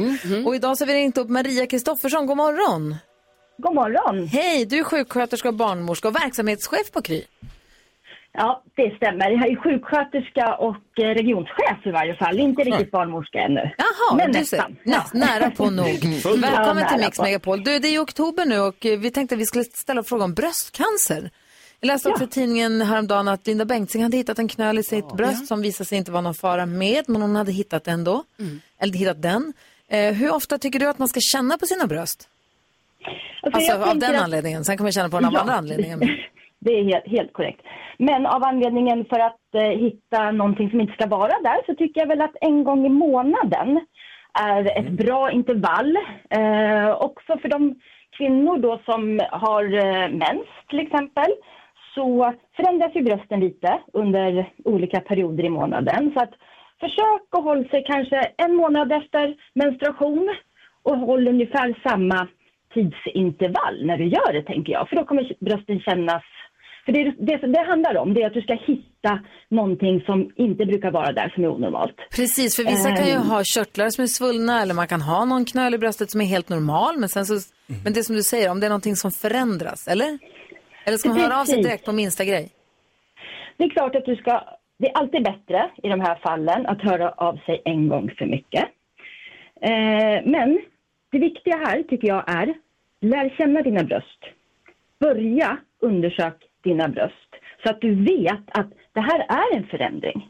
Och 0.45 0.55
idag 0.55 0.77
så 0.77 0.83
har 0.83 0.87
vi 0.87 0.93
ringt 0.93 1.17
upp 1.17 1.29
Maria 1.29 1.65
Kristoffersson. 1.65 2.27
God 2.27 2.37
morgon! 2.37 2.95
God 3.57 3.75
morgon! 3.75 4.27
Hej, 4.27 4.65
du 4.65 4.79
är 4.79 4.83
sjuksköterska 4.83 5.47
och 5.47 5.55
barnmorska 5.55 6.07
och 6.07 6.15
verksamhetschef 6.15 6.91
på 6.91 7.01
Kry. 7.01 7.23
Ja, 8.41 8.63
det 8.75 8.95
stämmer. 8.95 9.29
Jag 9.31 9.47
är 9.51 9.55
sjuksköterska 9.55 10.53
och 10.55 10.75
eh, 10.99 11.07
regionschef 11.13 11.77
i 11.85 11.91
varje 11.91 12.15
fall. 12.15 12.39
Inte 12.39 12.61
riktigt 12.63 12.91
barnmorska 12.91 13.39
ännu. 13.39 13.71
Jaha, 13.77 14.17
Men 14.17 14.31
du 14.31 14.39
nästan. 14.39 14.75
ser. 14.83 14.89
Nä, 14.89 15.25
nära 15.25 15.51
på 15.51 15.69
nog. 15.69 15.87
Ja, 15.87 16.29
Välkommen 16.41 16.75
nära 16.75 16.89
till 16.89 16.99
Mix 16.99 17.17
på. 17.17 17.23
Megapol. 17.23 17.63
Du, 17.63 17.79
det 17.79 17.87
är 17.87 17.91
ju 17.91 17.99
oktober 17.99 18.45
nu 18.45 18.59
och 18.59 18.85
eh, 18.85 18.99
vi 18.99 19.11
tänkte 19.11 19.35
att 19.35 19.41
vi 19.41 19.45
skulle 19.45 19.63
ställa 19.63 20.03
frågan 20.03 20.23
om 20.25 20.33
bröstcancer. 20.33 21.29
Jag 21.79 21.87
läste 21.87 22.09
också 22.09 22.23
i 22.23 22.27
tidningen 22.27 22.81
häromdagen 22.81 23.27
att 23.27 23.47
Linda 23.47 23.65
Bengtzing 23.65 24.03
hade 24.03 24.17
hittat 24.17 24.39
en 24.39 24.47
knöl 24.47 24.79
i 24.79 24.83
sitt 24.83 25.13
bröst 25.17 25.47
som 25.47 25.61
visade 25.61 25.85
sig 25.87 25.97
inte 25.97 26.11
vara 26.11 26.21
någon 26.21 26.33
fara 26.35 26.65
med, 26.65 27.03
men 27.07 27.21
hon 27.21 27.35
hade 27.35 27.51
hittat 27.51 27.83
den 27.83 27.93
ändå. 27.93 28.23
Eller 28.81 28.93
hittat 28.93 29.21
den. 29.21 29.53
Eh, 29.89 30.13
hur 30.13 30.33
ofta 30.33 30.57
tycker 30.57 30.79
du 30.79 30.85
att 30.89 30.99
man 30.99 31.07
ska 31.07 31.19
känna 31.33 31.57
på 31.57 31.65
sina 31.65 31.87
bröst? 31.87 32.27
Alltså, 33.41 33.71
Alltså 33.73 33.89
av 33.91 33.97
den 33.99 34.15
att- 34.15 34.21
anledningen. 34.21 34.65
Sen 34.65 34.77
kan 34.77 34.83
man 34.83 34.91
känna 34.91 35.09
på 35.09 35.17
den 35.17 35.25
av 35.25 35.33
Ja, 35.33 35.39
andra 35.39 35.53
anledningen. 35.53 35.99
Det, 36.59 36.79
är 36.79 36.83
helt, 36.83 37.07
helt 37.07 37.33
korrekt. 37.33 37.61
Men 37.97 38.25
av 38.25 38.43
anledningen 38.43 39.05
för 39.05 39.19
att 39.19 39.55
eh, 39.55 39.61
hitta 39.61 40.31
någonting 40.31 40.69
som 40.69 40.81
inte 40.81 40.93
ska 40.93 41.07
vara 41.07 41.41
där 41.43 41.65
så 41.65 41.75
tycker 41.75 42.01
jag 42.01 42.07
väl 42.07 42.21
att 42.21 42.35
en 42.41 42.63
gång 42.63 42.85
i 42.85 42.89
månaden 42.89 43.85
är 44.33 44.79
ett 44.79 44.89
bra 44.89 45.31
intervall. 45.31 45.97
Eh, 46.29 46.91
också 46.91 47.37
för 47.41 47.49
de 47.49 47.75
kvinnor 48.17 48.57
då 48.57 48.79
som 48.85 49.19
har 49.31 49.63
eh, 49.63 50.09
mens 50.09 50.47
till 50.69 50.79
exempel 50.79 51.31
så 51.95 52.33
förändras 52.55 52.95
ju 52.95 53.01
brösten 53.01 53.39
lite 53.39 53.79
under 53.93 54.51
olika 54.65 54.99
perioder 54.99 55.43
i 55.43 55.49
månaden. 55.49 56.11
Så 56.13 56.19
att 56.23 56.33
försök 56.79 57.21
att 57.31 57.43
hålla 57.43 57.69
sig 57.69 57.83
kanske 57.87 58.31
en 58.37 58.55
månad 58.55 58.91
efter 58.91 59.35
menstruation 59.53 60.35
och 60.83 60.97
håll 60.97 61.27
ungefär 61.27 61.89
samma 61.89 62.27
tidsintervall 62.73 63.85
när 63.85 63.97
du 63.97 64.03
gör 64.03 64.33
det, 64.33 64.43
tänker 64.43 64.73
jag. 64.73 64.89
För 64.89 64.95
då 64.95 65.05
kommer 65.05 65.33
brösten 65.39 65.79
kännas... 65.79 66.23
För 66.85 66.91
det, 66.91 67.13
det, 67.19 67.37
det 67.37 67.59
handlar 67.67 67.97
om 67.97 68.13
det 68.13 68.21
är 68.21 68.27
att 68.27 68.33
du 68.33 68.41
ska 68.41 68.53
hitta 68.53 69.19
någonting 69.49 70.01
som 70.01 70.31
inte 70.35 70.65
brukar 70.65 70.91
vara 70.91 71.11
där, 71.11 71.31
som 71.35 71.43
är 71.43 71.47
onormalt. 71.49 71.95
Precis, 72.15 72.55
för 72.55 72.63
vissa 72.63 72.95
kan 72.95 73.07
ju 73.07 73.13
Ehm. 73.13 73.21
ha 73.21 73.41
körtlar 73.43 73.89
som 73.89 74.03
är 74.03 74.07
svullna 74.07 74.61
eller 74.61 74.73
man 74.73 74.87
kan 74.87 75.01
ha 75.01 75.25
någon 75.25 75.45
knöl 75.45 75.73
i 75.73 75.77
bröstet 75.77 76.11
som 76.11 76.21
är 76.21 76.25
helt 76.25 76.49
normal. 76.49 76.97
Men, 76.97 77.09
sen 77.09 77.25
så, 77.25 77.33
men 77.83 77.93
det 77.93 78.03
som 78.03 78.15
du 78.15 78.23
säger, 78.23 78.51
om 78.51 78.59
det 78.59 78.65
är 78.65 78.69
någonting 78.69 78.95
som 78.95 79.11
förändras, 79.11 79.87
eller? 79.87 80.19
Eller 80.85 80.97
ska 80.97 81.09
man 81.09 81.19
höra 81.19 81.39
av 81.41 81.45
sig 81.45 81.61
direkt 81.63 81.85
på 81.85 81.91
minsta 81.91 82.25
grej? 82.25 82.49
Det 83.57 83.63
är 83.63 83.69
klart 83.69 83.95
att 83.95 84.05
du 84.05 84.15
ska... 84.15 84.43
Det 84.77 84.89
är 84.89 84.97
alltid 84.97 85.23
bättre 85.23 85.69
i 85.83 85.87
de 85.89 85.99
här 86.01 86.19
fallen 86.23 86.65
att 86.65 86.81
höra 86.81 87.09
av 87.11 87.37
sig 87.45 87.61
en 87.65 87.87
gång 87.87 88.11
för 88.17 88.25
mycket. 88.25 88.63
Eh, 89.61 90.25
men 90.25 90.59
det 91.11 91.19
viktiga 91.19 91.57
här 91.57 91.83
tycker 91.83 92.07
jag 92.07 92.23
är, 92.27 92.53
lär 93.01 93.29
känna 93.37 93.61
dina 93.61 93.83
bröst. 93.83 94.19
Börja 94.99 95.57
undersök 95.81 96.35
dina 96.63 96.87
bröst 96.87 97.35
så 97.63 97.69
att 97.69 97.81
du 97.81 97.95
vet 97.95 98.43
att 98.47 98.69
det 98.93 99.01
här 99.01 99.19
är 99.19 99.57
en 99.57 99.67
förändring. 99.67 100.29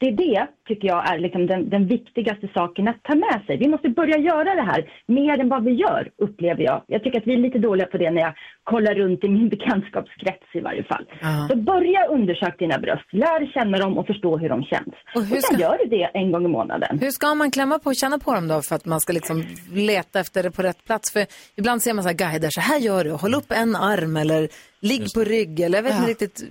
Det 0.00 0.06
är 0.06 0.12
det, 0.12 0.46
tycker 0.68 0.88
jag, 0.88 1.00
är 1.14 1.18
liksom 1.18 1.46
den, 1.46 1.68
den 1.70 1.86
viktigaste 1.86 2.48
saken 2.54 2.88
att 2.88 3.02
ta 3.02 3.14
med 3.14 3.42
sig. 3.46 3.56
Vi 3.56 3.68
måste 3.68 3.88
börja 3.88 4.18
göra 4.18 4.54
det 4.54 4.62
här 4.72 4.80
mer 5.06 5.40
än 5.40 5.48
vad 5.48 5.64
vi 5.64 5.72
gör, 5.72 6.10
upplever 6.22 6.62
jag. 6.62 6.82
Jag 6.86 7.02
tycker 7.02 7.18
att 7.20 7.26
vi 7.26 7.34
är 7.34 7.38
lite 7.38 7.58
dåliga 7.58 7.86
på 7.86 7.98
det 7.98 8.10
när 8.10 8.20
jag 8.22 8.34
kollar 8.64 8.94
runt 8.94 9.24
i 9.24 9.28
min 9.28 9.48
bekantskapskrets 9.54 10.46
i 10.54 10.60
varje 10.60 10.84
fall. 10.84 11.04
Ja. 11.20 11.46
Så 11.50 11.56
börja 11.56 12.06
undersöka 12.06 12.56
dina 12.58 12.78
bröst, 12.78 13.08
lär 13.12 13.52
känna 13.52 13.78
dem 13.78 13.98
och 13.98 14.06
förstå 14.06 14.38
hur 14.38 14.48
de 14.48 14.64
känns. 14.64 14.94
Och 15.14 15.20
Och, 15.20 15.22
hur 15.22 15.34
sen 15.34 15.42
ska- 15.42 15.60
gör 15.60 15.78
du 15.82 15.86
det 15.96 16.04
en 16.14 16.32
gång 16.32 16.44
i 16.44 16.48
månaden. 16.48 16.98
Hur 17.00 17.10
ska 17.10 17.34
man 17.34 17.50
klämma 17.50 17.78
på 17.78 17.88
och 17.90 17.96
känna 17.96 18.18
på 18.18 18.34
dem 18.34 18.48
då 18.48 18.62
för 18.62 18.74
att 18.76 18.84
man 18.84 19.00
ska 19.00 19.12
liksom 19.12 19.44
leta 19.74 20.20
efter 20.20 20.42
det 20.42 20.50
på 20.50 20.62
rätt 20.62 20.84
plats? 20.84 21.12
För 21.12 21.26
ibland 21.56 21.82
ser 21.82 21.94
man 21.94 22.02
så 22.02 22.08
här 22.08 22.16
guider, 22.16 22.48
så 22.50 22.60
här 22.60 22.78
gör 22.78 23.04
du, 23.04 23.10
håll 23.10 23.34
upp 23.34 23.50
en 23.52 23.76
arm 23.76 24.16
eller 24.16 24.48
ligg 24.80 25.04
på 25.14 25.20
rygg 25.24 25.60
eller 25.60 25.78
jag 25.78 25.82
vet 25.82 25.94
inte 25.94 26.10
riktigt. 26.10 26.42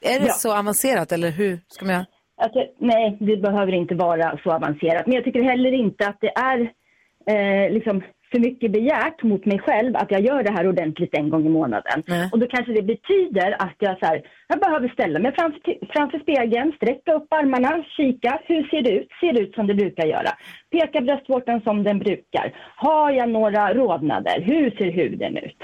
Är 0.00 0.20
det 0.20 0.26
Ja. 0.26 0.32
så 0.32 0.56
avancerat 0.56 1.12
eller 1.12 1.30
hur 1.30 1.58
ska 1.68 1.84
man 1.84 1.94
göra? 1.94 2.06
Alltså, 2.42 2.66
nej, 2.78 3.16
det 3.20 3.36
behöver 3.36 3.72
inte 3.72 3.94
vara 3.94 4.38
så 4.44 4.52
avancerat. 4.52 5.06
Men 5.06 5.14
jag 5.14 5.24
tycker 5.24 5.42
heller 5.42 5.72
inte 5.72 6.08
att 6.08 6.20
det 6.20 6.32
är 6.36 6.60
eh, 7.26 7.72
liksom 7.72 8.02
för 8.32 8.38
mycket 8.38 8.72
begärt 8.72 9.22
mot 9.22 9.44
mig 9.44 9.58
själv 9.58 9.96
att 9.96 10.10
jag 10.10 10.20
gör 10.20 10.42
det 10.42 10.52
här 10.52 10.68
ordentligt 10.68 11.14
en 11.18 11.30
gång 11.30 11.46
i 11.46 11.48
månaden. 11.48 12.02
Och 12.32 12.38
då 12.38 12.46
kanske 12.46 12.72
det 12.72 12.82
betyder 12.82 13.56
att 13.58 13.76
jag, 13.78 13.98
så 13.98 14.06
här, 14.06 14.22
jag 14.48 14.60
behöver 14.60 14.88
ställa 14.88 15.18
mig 15.18 15.32
framför, 15.38 15.60
framför 15.92 16.18
spegeln, 16.18 16.72
sträcka 16.76 17.12
upp 17.12 17.32
armarna, 17.32 17.84
kika. 17.96 18.40
Hur 18.44 18.62
ser 18.68 18.82
det 18.82 18.90
ut? 18.90 19.08
Ser 19.20 19.32
det 19.32 19.40
ut 19.40 19.54
som 19.54 19.66
det 19.66 19.74
brukar 19.74 20.06
göra? 20.06 20.30
Peka 20.70 21.00
bröstvårtan 21.00 21.60
som 21.60 21.82
den 21.82 21.98
brukar. 21.98 22.52
Har 22.76 23.10
jag 23.10 23.28
några 23.28 23.74
rodnader? 23.74 24.40
Hur 24.40 24.70
ser 24.70 24.90
huden 24.90 25.36
ut? 25.36 25.58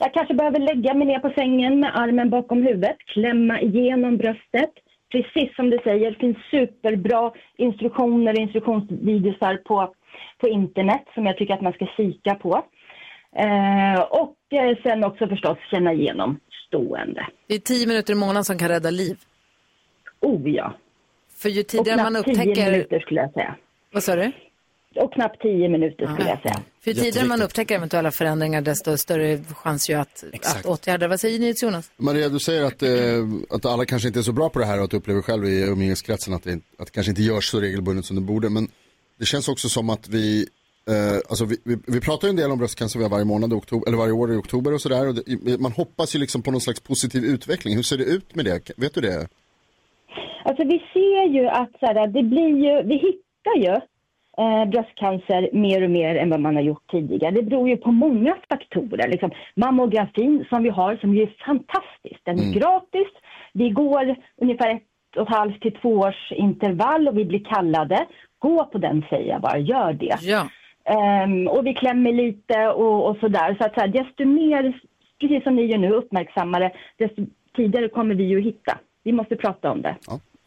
Jag 0.00 0.12
kanske 0.14 0.34
behöver 0.34 0.58
lägga 0.58 0.94
mig 0.94 1.06
ner 1.06 1.18
på 1.18 1.30
sängen 1.36 1.80
med 1.80 1.90
armen 1.94 2.30
bakom 2.30 2.62
huvudet, 2.62 2.96
klämma 2.98 3.60
igenom 3.60 4.16
bröstet. 4.16 4.72
Precis 5.10 5.56
som 5.56 5.70
du 5.70 5.78
säger, 5.84 6.10
det 6.10 6.18
finns 6.18 6.36
superbra 6.50 7.32
instruktioner 7.56 8.32
och 8.32 8.38
instruktionsvideosar 8.38 9.56
på, 9.56 9.94
på 10.38 10.48
internet 10.48 11.04
som 11.14 11.26
jag 11.26 11.36
tycker 11.36 11.54
att 11.54 11.60
man 11.60 11.72
ska 11.72 11.86
kika 11.96 12.34
på. 12.34 12.64
Eh, 13.36 14.00
och 14.00 14.36
eh, 14.50 14.76
sen 14.82 15.04
också 15.04 15.28
förstås 15.28 15.58
känna 15.70 15.92
igenom 15.92 16.40
stående. 16.66 17.26
Det 17.46 17.54
är 17.54 17.58
tio 17.58 17.86
minuter 17.86 18.12
i 18.12 18.16
månaden 18.16 18.44
som 18.44 18.58
kan 18.58 18.68
rädda 18.68 18.90
liv. 18.90 19.16
Oh 20.20 20.50
ja. 20.50 20.74
För 21.36 21.48
ju 21.48 21.60
Och 21.60 21.66
tidigare 21.66 22.02
man 22.02 22.12
knappt 22.12 22.24
tio 22.24 22.32
upptäcker... 22.32 22.70
minuter 22.72 23.00
skulle 23.00 23.20
jag 23.20 23.32
säga. 23.32 23.56
Vad 23.92 24.02
sa 24.02 24.16
du? 24.16 24.32
Och 24.98 25.12
knappt 25.12 25.42
tio 25.42 25.68
minuter 25.68 26.06
skulle 26.14 26.28
jag 26.28 26.42
säga. 26.42 26.62
För 26.84 26.90
ju 26.90 27.00
tidigare 27.00 27.26
man 27.26 27.42
upptäcker 27.42 27.74
eventuella 27.74 28.10
förändringar 28.10 28.60
desto 28.60 28.96
större 28.96 29.38
chans 29.38 29.90
ju 29.90 29.94
att, 29.94 30.24
att 30.44 30.66
åtgärda. 30.66 31.08
Vad 31.08 31.20
säger 31.20 31.38
ni 31.38 31.54
Jonas? 31.62 31.90
Maria, 31.96 32.28
du 32.28 32.38
säger 32.38 32.64
att, 32.64 32.82
eh, 32.82 32.90
att 33.50 33.66
alla 33.66 33.84
kanske 33.84 34.08
inte 34.08 34.20
är 34.20 34.22
så 34.22 34.32
bra 34.32 34.48
på 34.48 34.58
det 34.58 34.64
här 34.64 34.78
och 34.78 34.84
att 34.84 34.90
du 34.90 34.96
upplever 34.96 35.22
själv 35.22 35.44
i 35.44 35.62
umgängeskretsen 35.62 36.34
att 36.34 36.44
det, 36.44 36.52
att 36.52 36.86
det 36.86 36.92
kanske 36.92 37.10
inte 37.10 37.22
görs 37.22 37.50
så 37.50 37.60
regelbundet 37.60 38.04
som 38.04 38.16
det 38.16 38.22
borde. 38.22 38.50
Men 38.50 38.68
det 39.18 39.24
känns 39.24 39.48
också 39.48 39.68
som 39.68 39.90
att 39.90 40.08
vi, 40.08 40.46
eh, 40.88 41.16
alltså 41.28 41.44
vi, 41.44 41.56
vi, 41.64 41.76
vi 41.86 42.00
pratar 42.00 42.28
ju 42.28 42.30
en 42.30 42.36
del 42.36 42.50
om 42.50 42.58
bröstcancer 42.58 42.98
vi 42.98 43.04
har 43.04 43.10
varje 43.10 43.24
månad, 43.24 43.52
i 43.52 43.54
oktober, 43.54 43.88
eller 43.88 43.98
varje 43.98 44.12
år 44.12 44.32
i 44.32 44.36
oktober 44.36 44.74
och 44.74 44.80
sådär. 44.80 45.58
Man 45.58 45.72
hoppas 45.72 46.14
ju 46.14 46.18
liksom 46.18 46.42
på 46.42 46.50
någon 46.50 46.60
slags 46.60 46.80
positiv 46.80 47.24
utveckling. 47.24 47.76
Hur 47.76 47.82
ser 47.82 47.98
det 47.98 48.04
ut 48.04 48.34
med 48.34 48.44
det? 48.44 48.70
Vet 48.76 48.94
du 48.94 49.00
det? 49.00 49.28
Alltså 50.44 50.64
vi 50.64 50.78
ser 50.92 51.24
ju 51.36 51.48
att 51.48 51.70
så 51.80 51.86
här, 51.86 52.06
det 52.06 52.22
blir 52.22 52.48
ju, 52.48 52.88
vi 52.88 52.94
hittar 52.94 53.56
ju 53.56 53.80
eh, 54.38 54.64
bröstcancer 54.64 55.48
mer 55.52 55.84
och 55.84 55.90
mer 55.90 56.14
än 56.16 56.30
vad 56.30 56.40
man 56.40 56.56
har 56.56 56.62
gjort 56.62 56.90
tidigare. 56.90 57.30
Det 57.30 57.42
beror 57.42 57.68
ju 57.68 57.76
på 57.76 57.90
många 57.92 58.36
faktorer. 58.48 59.08
Liksom, 59.08 59.30
mammografin 59.54 60.44
som 60.48 60.62
vi 60.62 60.68
har, 60.68 60.96
som 60.96 61.14
ju 61.14 61.22
är 61.22 61.34
fantastisk. 61.46 62.20
Den 62.24 62.38
är 62.38 62.42
Mm. 62.42 62.52
gratis. 62.58 63.08
Vi 63.52 63.70
går 63.70 64.16
ungefär 64.36 64.70
ett 64.74 64.82
och 65.16 65.22
ett 65.22 65.34
halvt 65.36 65.62
till 65.62 65.72
två 65.72 65.90
års 65.98 66.32
intervall 66.32 67.08
och 67.08 67.18
vi 67.18 67.24
blir 67.24 67.44
kallade. 67.44 68.06
Gå 68.38 68.64
på 68.64 68.78
den 68.78 69.04
säger 69.10 69.28
jag 69.28 69.40
bara, 69.40 69.58
gör 69.58 69.92
det. 69.92 70.16
Ja. 70.20 70.48
Ehm, 70.84 71.48
och 71.48 71.66
vi 71.66 71.74
klämmer 71.74 72.12
lite 72.12 72.68
och, 72.68 73.08
och 73.10 73.16
sådär. 73.16 73.56
Så 73.60 73.64
att 73.66 73.74
så 73.74 73.80
här, 73.80 73.88
desto 73.88 74.24
mer, 74.24 74.80
precis 75.20 75.42
som 75.44 75.56
ni 75.56 75.64
gör 75.64 75.78
nu, 75.78 75.90
uppmärksammare, 75.90 76.72
desto 76.96 77.26
tidigare 77.56 77.88
kommer 77.88 78.14
vi 78.14 78.24
ju 78.24 78.40
hitta. 78.40 78.78
Vi 79.04 79.12
måste 79.12 79.36
prata 79.36 79.70
om 79.70 79.82
det. 79.82 79.96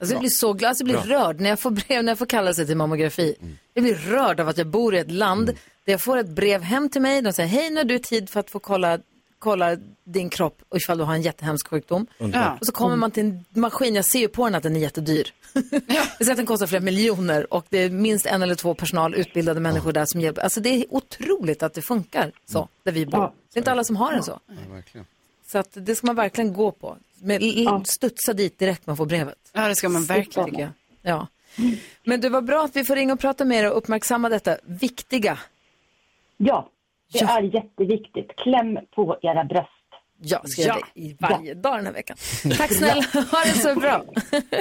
Alltså 0.02 0.14
jag 0.14 0.20
blir 0.20 0.30
så 0.30 0.54
glad, 0.54 0.70
alltså 0.70 0.86
jag 0.86 1.04
blir 1.04 1.16
rörd 1.18 1.40
när 1.40 1.50
jag 1.50 1.60
får 1.60 1.72
brev, 1.72 2.04
när 2.04 2.12
jag 2.12 2.18
får 2.18 2.26
kallelse 2.26 2.66
till 2.66 2.78
mammografi. 2.78 3.36
Jag 3.74 3.84
blir 3.84 3.96
rörd 3.96 4.40
av 4.40 4.50
att 4.50 4.58
jag 4.58 4.68
bor 4.68 4.96
i 4.96 5.00
ett 5.00 5.12
land 5.12 5.46
där 5.86 5.94
jag 5.94 6.02
får 6.02 6.18
ett 6.18 6.30
brev 6.30 6.62
hem 6.62 6.90
till 6.90 7.02
mig. 7.02 7.22
De 7.22 7.34
säger, 7.34 7.50
hej 7.50 7.70
nu 7.70 7.78
har 7.78 7.84
du 7.84 8.00
tid 8.00 8.30
för 8.30 8.40
att 8.40 8.50
få 8.50 8.60
kolla, 8.60 9.00
kolla 9.40 9.78
din 10.04 10.30
kropp 10.30 10.62
och 10.70 10.78
ifall 10.78 10.98
du 10.98 11.04
har 11.04 11.14
en 11.14 11.22
jättehemsk 11.22 11.68
sjukdom. 11.68 12.08
Underbart. 12.18 12.60
Och 12.60 12.66
så 12.66 12.72
kommer 12.72 12.96
man 12.96 13.12
till 13.12 13.24
en 13.24 13.46
maskin, 13.50 13.96
jag 13.96 14.06
ser 14.06 14.20
ju 14.20 14.28
på 14.28 14.46
den 14.46 14.56
att 14.56 14.64
den 14.64 14.76
är 14.76 14.80
jättedyr. 14.80 15.34
jag 15.88 16.26
ser 16.26 16.32
att 16.32 16.38
den 16.38 16.46
kostar 16.46 16.68
flera 16.68 16.82
miljoner 16.84 17.54
och 17.54 17.66
det 17.70 17.78
är 17.78 17.90
minst 17.90 18.26
en 18.26 18.42
eller 18.42 18.56
två 18.56 18.74
personal, 18.74 19.16
utbildade 19.16 19.60
människor 19.60 19.92
där 19.92 20.06
som 20.06 20.22
hjälper. 20.22 20.42
Alltså 20.42 20.60
det 20.60 20.70
är 20.70 20.86
otroligt 20.90 21.64
att 21.64 21.74
det 21.74 21.82
funkar 21.82 22.32
så, 22.46 22.70
där 22.84 22.92
vi 22.92 23.06
bor. 23.06 23.20
Ja. 23.20 23.34
Det 23.54 23.58
är 23.58 23.62
inte 23.62 23.72
alla 23.72 23.84
som 23.84 23.96
har 23.96 24.12
den 24.14 24.24
så. 24.24 24.40
Så 25.52 25.58
att 25.58 25.70
det 25.74 25.96
ska 25.96 26.08
man 26.08 26.16
verkligen 26.16 26.54
gå 26.54 26.72
på. 26.72 26.98
Med, 27.22 27.42
Studsa 27.88 28.34
dit 28.34 28.60
direkt 28.60 28.88
man 28.88 28.98
får 28.98 29.06
brevet. 29.06 29.52
Ja, 29.54 29.68
det 29.68 29.76
ska 29.76 29.90
man 29.90 30.04
verkligen. 30.04 30.70
Ja. 31.02 31.28
Men 32.04 32.22
det 32.22 32.30
var 32.30 32.42
bra 32.42 32.66
att 32.66 32.76
vi 32.76 32.84
får 32.84 32.96
ringa 32.96 33.14
och 33.14 33.20
prata 33.20 33.46
med 33.46 33.58
er 33.58 33.72
och 33.72 33.78
uppmärksamma 33.78 34.30
detta 34.30 34.58
viktiga. 34.64 35.40
Ja, 36.38 36.70
det 37.14 37.20
är 37.20 37.42
jätteviktigt. 37.42 38.36
Kläm 38.36 38.80
på 38.96 39.18
era 39.22 39.44
bröst. 39.44 39.70
Ja, 40.24 40.42
ska 40.46 40.62
jag 40.62 40.82
det 40.96 41.02
i 41.02 41.16
varje 41.20 41.54
dag 41.54 41.78
den 41.78 41.86
här 41.86 41.94
veckan. 41.94 42.18
Tack 42.58 42.74
snälla, 42.74 43.04
ha 43.14 43.40
det 43.46 43.60
så 43.60 43.76
bra. 43.80 44.04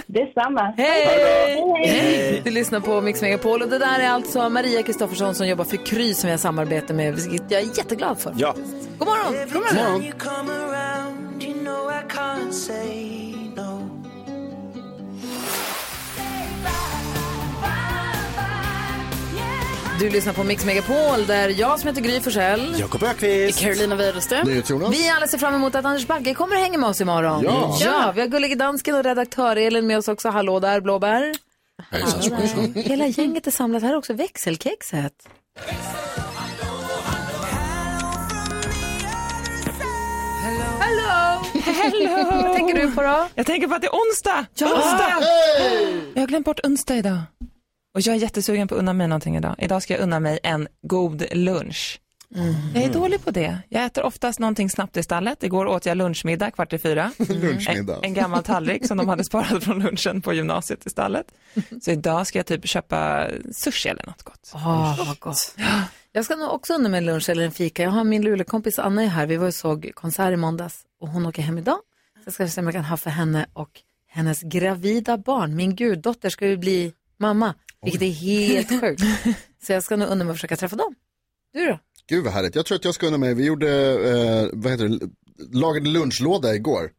Detsamma. 0.07 0.75
Hej! 0.77 1.07
Hej! 1.07 1.87
Hej! 1.87 2.41
Du 2.45 2.51
lyssnar 2.51 2.81
på 2.81 3.01
Mix 3.01 3.23
Megapol 3.23 3.63
och 3.63 3.69
det 3.69 3.79
där 3.79 3.99
är 4.01 4.09
alltså 4.09 4.49
Maria 4.49 4.83
Kristoffersson 4.83 5.35
som 5.35 5.49
jobbar 5.49 5.65
för 5.65 5.77
Kry 5.77 6.15
som 6.15 6.27
vi 6.27 6.31
har 6.31 6.39
samarbete 6.39 6.95
med, 6.95 7.15
vilket 7.15 7.51
jag 7.51 7.61
är 7.63 7.79
jätteglad 7.79 8.19
för. 8.19 8.35
Ja. 8.37 8.55
God 8.99 9.09
morgon! 9.09 9.35
God 9.53 9.63
morgon! 9.63 10.13
Du 20.01 20.11
lyssnar 20.11 20.33
på 20.33 20.45
Mix 20.45 20.65
Megapol 20.65 21.27
där 21.27 21.49
jag 21.49 21.81
som 21.81 21.89
heter 21.89 22.01
Gry 22.01 22.21
Forssell. 22.21 22.77
Jakob 22.79 23.03
Öqvist. 23.03 23.61
Carolina 23.61 23.97
Widerström. 23.97 24.47
Vi 24.91 25.09
alla 25.09 25.27
ser 25.27 25.39
fram 25.39 25.55
emot 25.55 25.75
att 25.75 25.85
Anders 25.85 26.07
Bagge 26.07 26.35
kommer 26.35 26.57
hänga 26.57 26.79
med 26.79 26.89
oss 26.89 27.01
imorgon. 27.01 27.45
Ja. 27.45 27.79
ja 27.81 28.13
vi 28.15 28.21
har 28.21 28.29
Gullige 28.29 28.55
Dansken 28.55 28.95
och 28.95 29.05
redaktör 29.05 29.57
Elin 29.57 29.87
med 29.87 29.99
oss 29.99 30.09
också. 30.09 30.29
Hallå 30.29 30.61
där, 30.61 30.81
Blåbär. 30.81 31.35
Hejsan, 31.91 32.23
svejsan. 32.23 32.75
Hela 32.75 33.07
gänget 33.07 33.47
är 33.47 33.51
samlat 33.51 33.83
här 33.83 33.97
också. 33.97 34.15
Växelkexet. 34.15 35.13
Hallå! 40.79 41.43
Hello! 41.65 42.43
Vad 42.43 42.57
tänker 42.57 42.75
du 42.75 42.93
på 42.93 43.03
då? 43.03 43.29
Jag 43.35 43.47
tänker 43.47 43.69
på 43.69 43.75
att 43.75 43.83
det 43.83 43.87
är 43.87 43.93
onsdag. 43.93 44.47
Ja! 44.55 44.67
onsdag. 44.67 45.13
Jag 46.15 46.23
har 46.23 46.27
glömt 46.27 46.47
bort 46.47 46.61
onsdag 46.65 46.97
idag. 46.97 47.19
Och 47.95 48.01
jag 48.01 48.17
är 48.17 48.21
jättesugen 48.21 48.69
på 48.69 48.75
att 48.75 48.79
unna 48.79 48.93
mig 48.93 49.09
någonting 49.09 49.37
idag. 49.37 49.55
Idag 49.59 49.83
ska 49.83 49.95
jag 49.95 50.03
unna 50.03 50.21
mig 50.21 50.39
en 50.43 50.69
god 50.83 51.25
lunch. 51.33 52.01
Jag 52.75 52.85
är 52.85 52.93
dålig 52.93 53.25
på 53.25 53.31
det. 53.31 53.59
Jag 53.69 53.85
äter 53.85 54.05
oftast 54.05 54.39
någonting 54.39 54.71
snabbt 54.71 54.97
i 54.97 55.03
stallet. 55.03 55.43
Igår 55.43 55.67
åt 55.67 55.87
jag 55.87 55.97
lunchmiddag 55.97 56.51
kvart 56.51 56.73
i 56.73 56.79
fyra. 56.79 57.13
Lunchmiddag. 57.19 57.97
En, 57.97 58.05
en 58.05 58.15
gammal 58.15 58.43
tallrik 58.45 58.87
som 58.87 58.97
de 58.97 59.09
hade 59.09 59.25
sparat 59.25 59.65
från 59.65 59.79
lunchen 59.79 60.23
på 60.23 60.33
gymnasiet 60.33 60.87
i 60.87 60.91
stallet. 60.91 61.27
Så 61.83 61.91
idag 61.91 62.27
ska 62.27 62.39
jag 62.39 62.47
typ 62.47 62.67
köpa 62.67 63.29
sushi 63.53 63.89
eller 63.89 64.07
något 64.07 64.23
gott. 64.23 64.53
Åh, 64.55 65.07
vad 65.07 65.19
gott. 65.19 65.55
Jag 66.13 66.25
ska 66.25 66.37
nog 66.37 66.51
också 66.51 66.75
unna 66.75 66.89
mig 66.89 66.99
en 66.99 67.07
lunch 67.07 67.29
eller 67.29 67.45
en 67.45 67.53
fika. 67.53 67.83
Jag 67.83 67.91
har 67.91 68.05
min 68.05 68.23
Luleåkompis 68.23 68.79
Anna 68.79 69.03
är 69.03 69.07
här. 69.07 69.27
Vi 69.27 69.37
var 69.37 69.47
och 69.47 69.55
såg 69.55 69.91
konsert 69.95 70.33
i 70.33 70.37
måndags 70.37 70.83
och 71.01 71.09
hon 71.09 71.27
åker 71.27 71.43
hem 71.43 71.59
idag. 71.59 71.79
Så 72.15 72.23
jag 72.25 72.35
ska 72.35 72.49
se 72.49 72.61
om 72.61 72.67
jag 72.67 72.75
kan 72.75 72.85
ha 72.85 72.97
för 72.97 73.11
henne 73.11 73.47
och 73.53 73.71
hennes 74.09 74.43
gravida 74.43 75.19
barn. 75.19 75.57
Min 75.57 75.77
guddotter 75.77 76.31
ska 76.31 76.47
ju 76.47 76.57
bli 76.57 76.93
mamma, 77.19 77.55
vilket 77.83 78.03
är 78.03 78.11
helt 78.11 78.81
sjukt. 78.81 79.03
Så 79.63 79.73
jag 79.73 79.83
ska 79.83 79.97
nog 79.97 80.09
unna 80.09 80.25
mig 80.25 80.33
att 80.33 80.37
försöka 80.37 80.57
träffa 80.57 80.77
dem. 80.77 80.95
Du 81.53 81.67
då? 81.67 81.79
Gud 82.07 82.25
vad 82.25 82.33
härligt. 82.33 82.55
Jag 82.55 82.67
tror 82.67 82.77
att 82.77 82.85
jag 82.85 82.95
ska 82.95 83.07
unna 83.07 83.19
mig, 83.19 83.35
vi 83.35 83.45
gjorde, 83.45 83.71
eh, 84.11 84.49
vad 84.53 84.73
heter 84.73 84.89
det, 84.89 85.11
lagade 85.53 85.89
lunchlåda 85.89 86.55
igår 86.55 86.91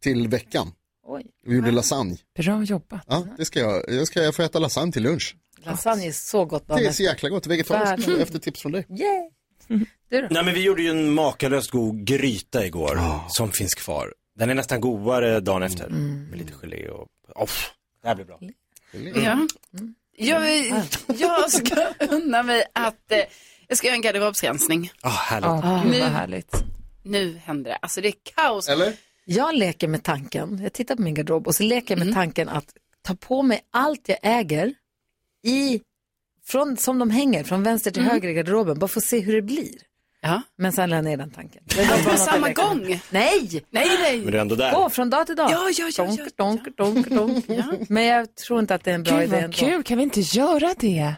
till 0.00 0.28
veckan. 0.28 0.72
Oj. 1.06 1.26
Vi 1.46 1.54
gjorde 1.54 1.70
lasagne. 1.70 2.16
Bra 2.36 2.62
jobbat. 2.62 3.04
Ja, 3.06 3.26
det 3.38 3.44
ska 3.44 3.60
jag. 3.60 3.82
Jag 3.88 4.06
ska 4.06 4.32
få 4.32 4.42
äta 4.42 4.58
lasagne 4.58 4.92
till 4.92 5.02
lunch. 5.02 5.36
Lasagne 5.62 6.06
är 6.06 6.12
så 6.12 6.44
gott. 6.44 6.68
Det 6.68 6.86
är 6.86 6.92
så 6.92 7.02
jäkla 7.02 7.28
gott. 7.28 7.46
Vegetariskt 7.46 8.08
Världen. 8.08 8.22
efter 8.22 8.38
tips 8.38 8.60
från 8.60 8.72
dig. 8.72 8.86
Yeah. 8.90 9.82
Du 10.08 10.20
då? 10.20 10.28
Nej 10.30 10.44
men 10.44 10.54
vi 10.54 10.62
gjorde 10.62 10.82
ju 10.82 10.90
en 10.90 11.14
makalöst 11.14 11.70
god 11.70 12.04
gryta 12.04 12.66
igår 12.66 13.00
som 13.28 13.52
finns 13.52 13.74
kvar. 13.74 14.14
Den 14.38 14.50
är 14.50 14.54
nästan 14.54 14.80
godare 14.80 15.40
dagen 15.40 15.62
efter 15.62 15.88
med 15.88 16.38
lite 16.38 16.52
gelé 16.52 16.88
och, 16.88 17.08
oh, 17.34 17.48
det 18.02 18.08
här 18.08 18.14
blir 18.14 18.24
bra. 18.24 18.40
Ja. 19.24 19.46
Jag, 20.16 20.72
jag 21.06 21.50
ska 21.50 21.76
unna 22.10 22.42
mig 22.42 22.64
att 22.72 23.12
eh, 23.12 23.18
jag 23.68 23.78
ska 23.78 23.86
göra 23.86 23.96
en 23.96 24.02
garderobsrensning. 24.02 24.90
Ah, 25.00 25.08
härligt. 25.08 25.84
Nu, 25.84 25.92
gud 25.92 26.02
vad 26.02 26.12
härligt. 26.12 26.54
nu 27.02 27.36
händer 27.44 27.70
det. 27.70 27.76
Alltså 27.76 28.00
det 28.00 28.08
är 28.08 28.14
kaos. 28.34 28.68
Eller? 28.68 28.92
Jag 29.24 29.54
leker 29.54 29.88
med 29.88 30.02
tanken, 30.02 30.60
jag 30.62 30.72
tittar 30.72 30.96
på 30.96 31.02
min 31.02 31.14
garderob 31.14 31.46
och 31.46 31.54
så 31.54 31.62
leker 31.62 31.96
jag 31.96 32.06
med 32.06 32.14
tanken 32.14 32.48
att 32.48 32.74
ta 33.02 33.14
på 33.14 33.42
mig 33.42 33.60
allt 33.70 34.08
jag 34.08 34.18
äger 34.22 34.74
i, 35.42 35.80
från, 36.44 36.76
som 36.76 36.98
de 36.98 37.10
hänger, 37.10 37.44
från 37.44 37.62
vänster 37.62 37.90
till 37.90 38.02
höger 38.02 38.28
i 38.28 38.34
garderoben, 38.34 38.78
bara 38.78 38.88
för 38.88 39.00
att 39.00 39.04
se 39.04 39.20
hur 39.20 39.34
det 39.34 39.42
blir. 39.42 39.74
Ja. 40.26 40.42
Men 40.58 40.72
sen 40.72 40.90
lämnar 40.90 41.10
jag 41.10 41.18
ner 41.18 41.24
den 41.24 41.30
tanken. 41.34 41.62
Det 41.66 41.84
var 41.84 42.10
på 42.12 42.16
samma 42.16 42.48
gång? 42.52 43.00
Nej! 43.10 43.64
Nej, 43.70 43.88
nej. 44.02 44.18
Men 44.18 44.30
du 44.32 44.36
är 44.38 44.40
ändå 44.40 44.54
där. 44.54 44.72
Gå 44.74 44.90
från 44.90 45.10
dag 45.10 45.26
till 45.26 45.36
dag. 45.36 45.50
Ja, 45.50 45.68
ja, 45.78 45.90
ja, 45.98 46.04
donk, 46.04 46.36
donk, 46.36 47.08
donk, 47.08 47.08
donk. 47.08 47.88
Men 47.88 48.04
jag 48.04 48.34
tror 48.36 48.60
inte 48.60 48.74
att 48.74 48.84
det 48.84 48.90
är 48.90 48.94
en 48.94 49.02
bra 49.02 49.18
Gud 49.18 49.28
idé 49.28 49.36
ändå. 49.36 49.56
kul, 49.56 49.82
kan 49.82 49.96
vi 49.98 50.02
inte 50.02 50.20
göra 50.20 50.74
det? 50.78 51.14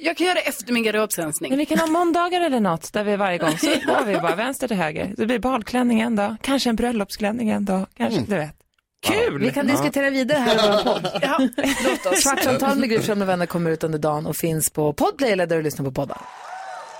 Jag 0.00 0.16
kan 0.16 0.26
göra 0.26 0.34
det 0.34 0.40
efter 0.40 0.72
min 0.72 0.82
garderobsrensning. 0.82 1.50
Men 1.50 1.58
vi 1.58 1.66
kan 1.66 1.78
ha 1.78 1.86
måndagar 1.86 2.40
eller 2.40 2.60
något 2.60 2.92
där 2.92 3.04
vi 3.04 3.16
varje 3.16 3.38
gång 3.38 3.58
så 3.58 3.66
går 3.86 4.04
vi 4.06 4.14
bara 4.14 4.34
vänster 4.34 4.68
till 4.68 4.76
höger. 4.76 5.14
Det 5.16 5.26
blir 5.26 5.38
badklänning 5.38 6.00
en 6.00 6.16
dag, 6.16 6.36
kanske 6.40 6.70
en 6.70 6.76
bröllopsklänning 6.76 7.50
en 7.50 7.64
dag, 7.64 7.86
kanske, 7.96 8.20
du 8.20 8.36
vet. 8.36 8.56
Kul! 9.06 9.40
Vi 9.40 9.50
kan 9.50 9.66
diskutera 9.66 10.10
vidare 10.10 10.38
här 10.38 10.54
i 10.54 10.72
vår 10.72 10.82
podd. 10.82 11.10
Ja, 11.22 11.48
låt 11.84 12.06
oss. 12.06 12.22
Kvartsamtal 12.22 12.78
med 12.78 12.90
Gry 12.90 13.14
med 13.14 13.26
vänner 13.26 13.46
kommer 13.46 13.70
ut 13.70 13.84
under 13.84 13.98
dagen 13.98 14.26
och 14.26 14.36
finns 14.36 14.70
på 14.70 14.92
Podplay 14.92 15.30
eller 15.32 15.46
där 15.46 15.56
du 15.56 15.62
lyssnar 15.62 15.84
på 15.84 15.92
poddar. 15.92 16.18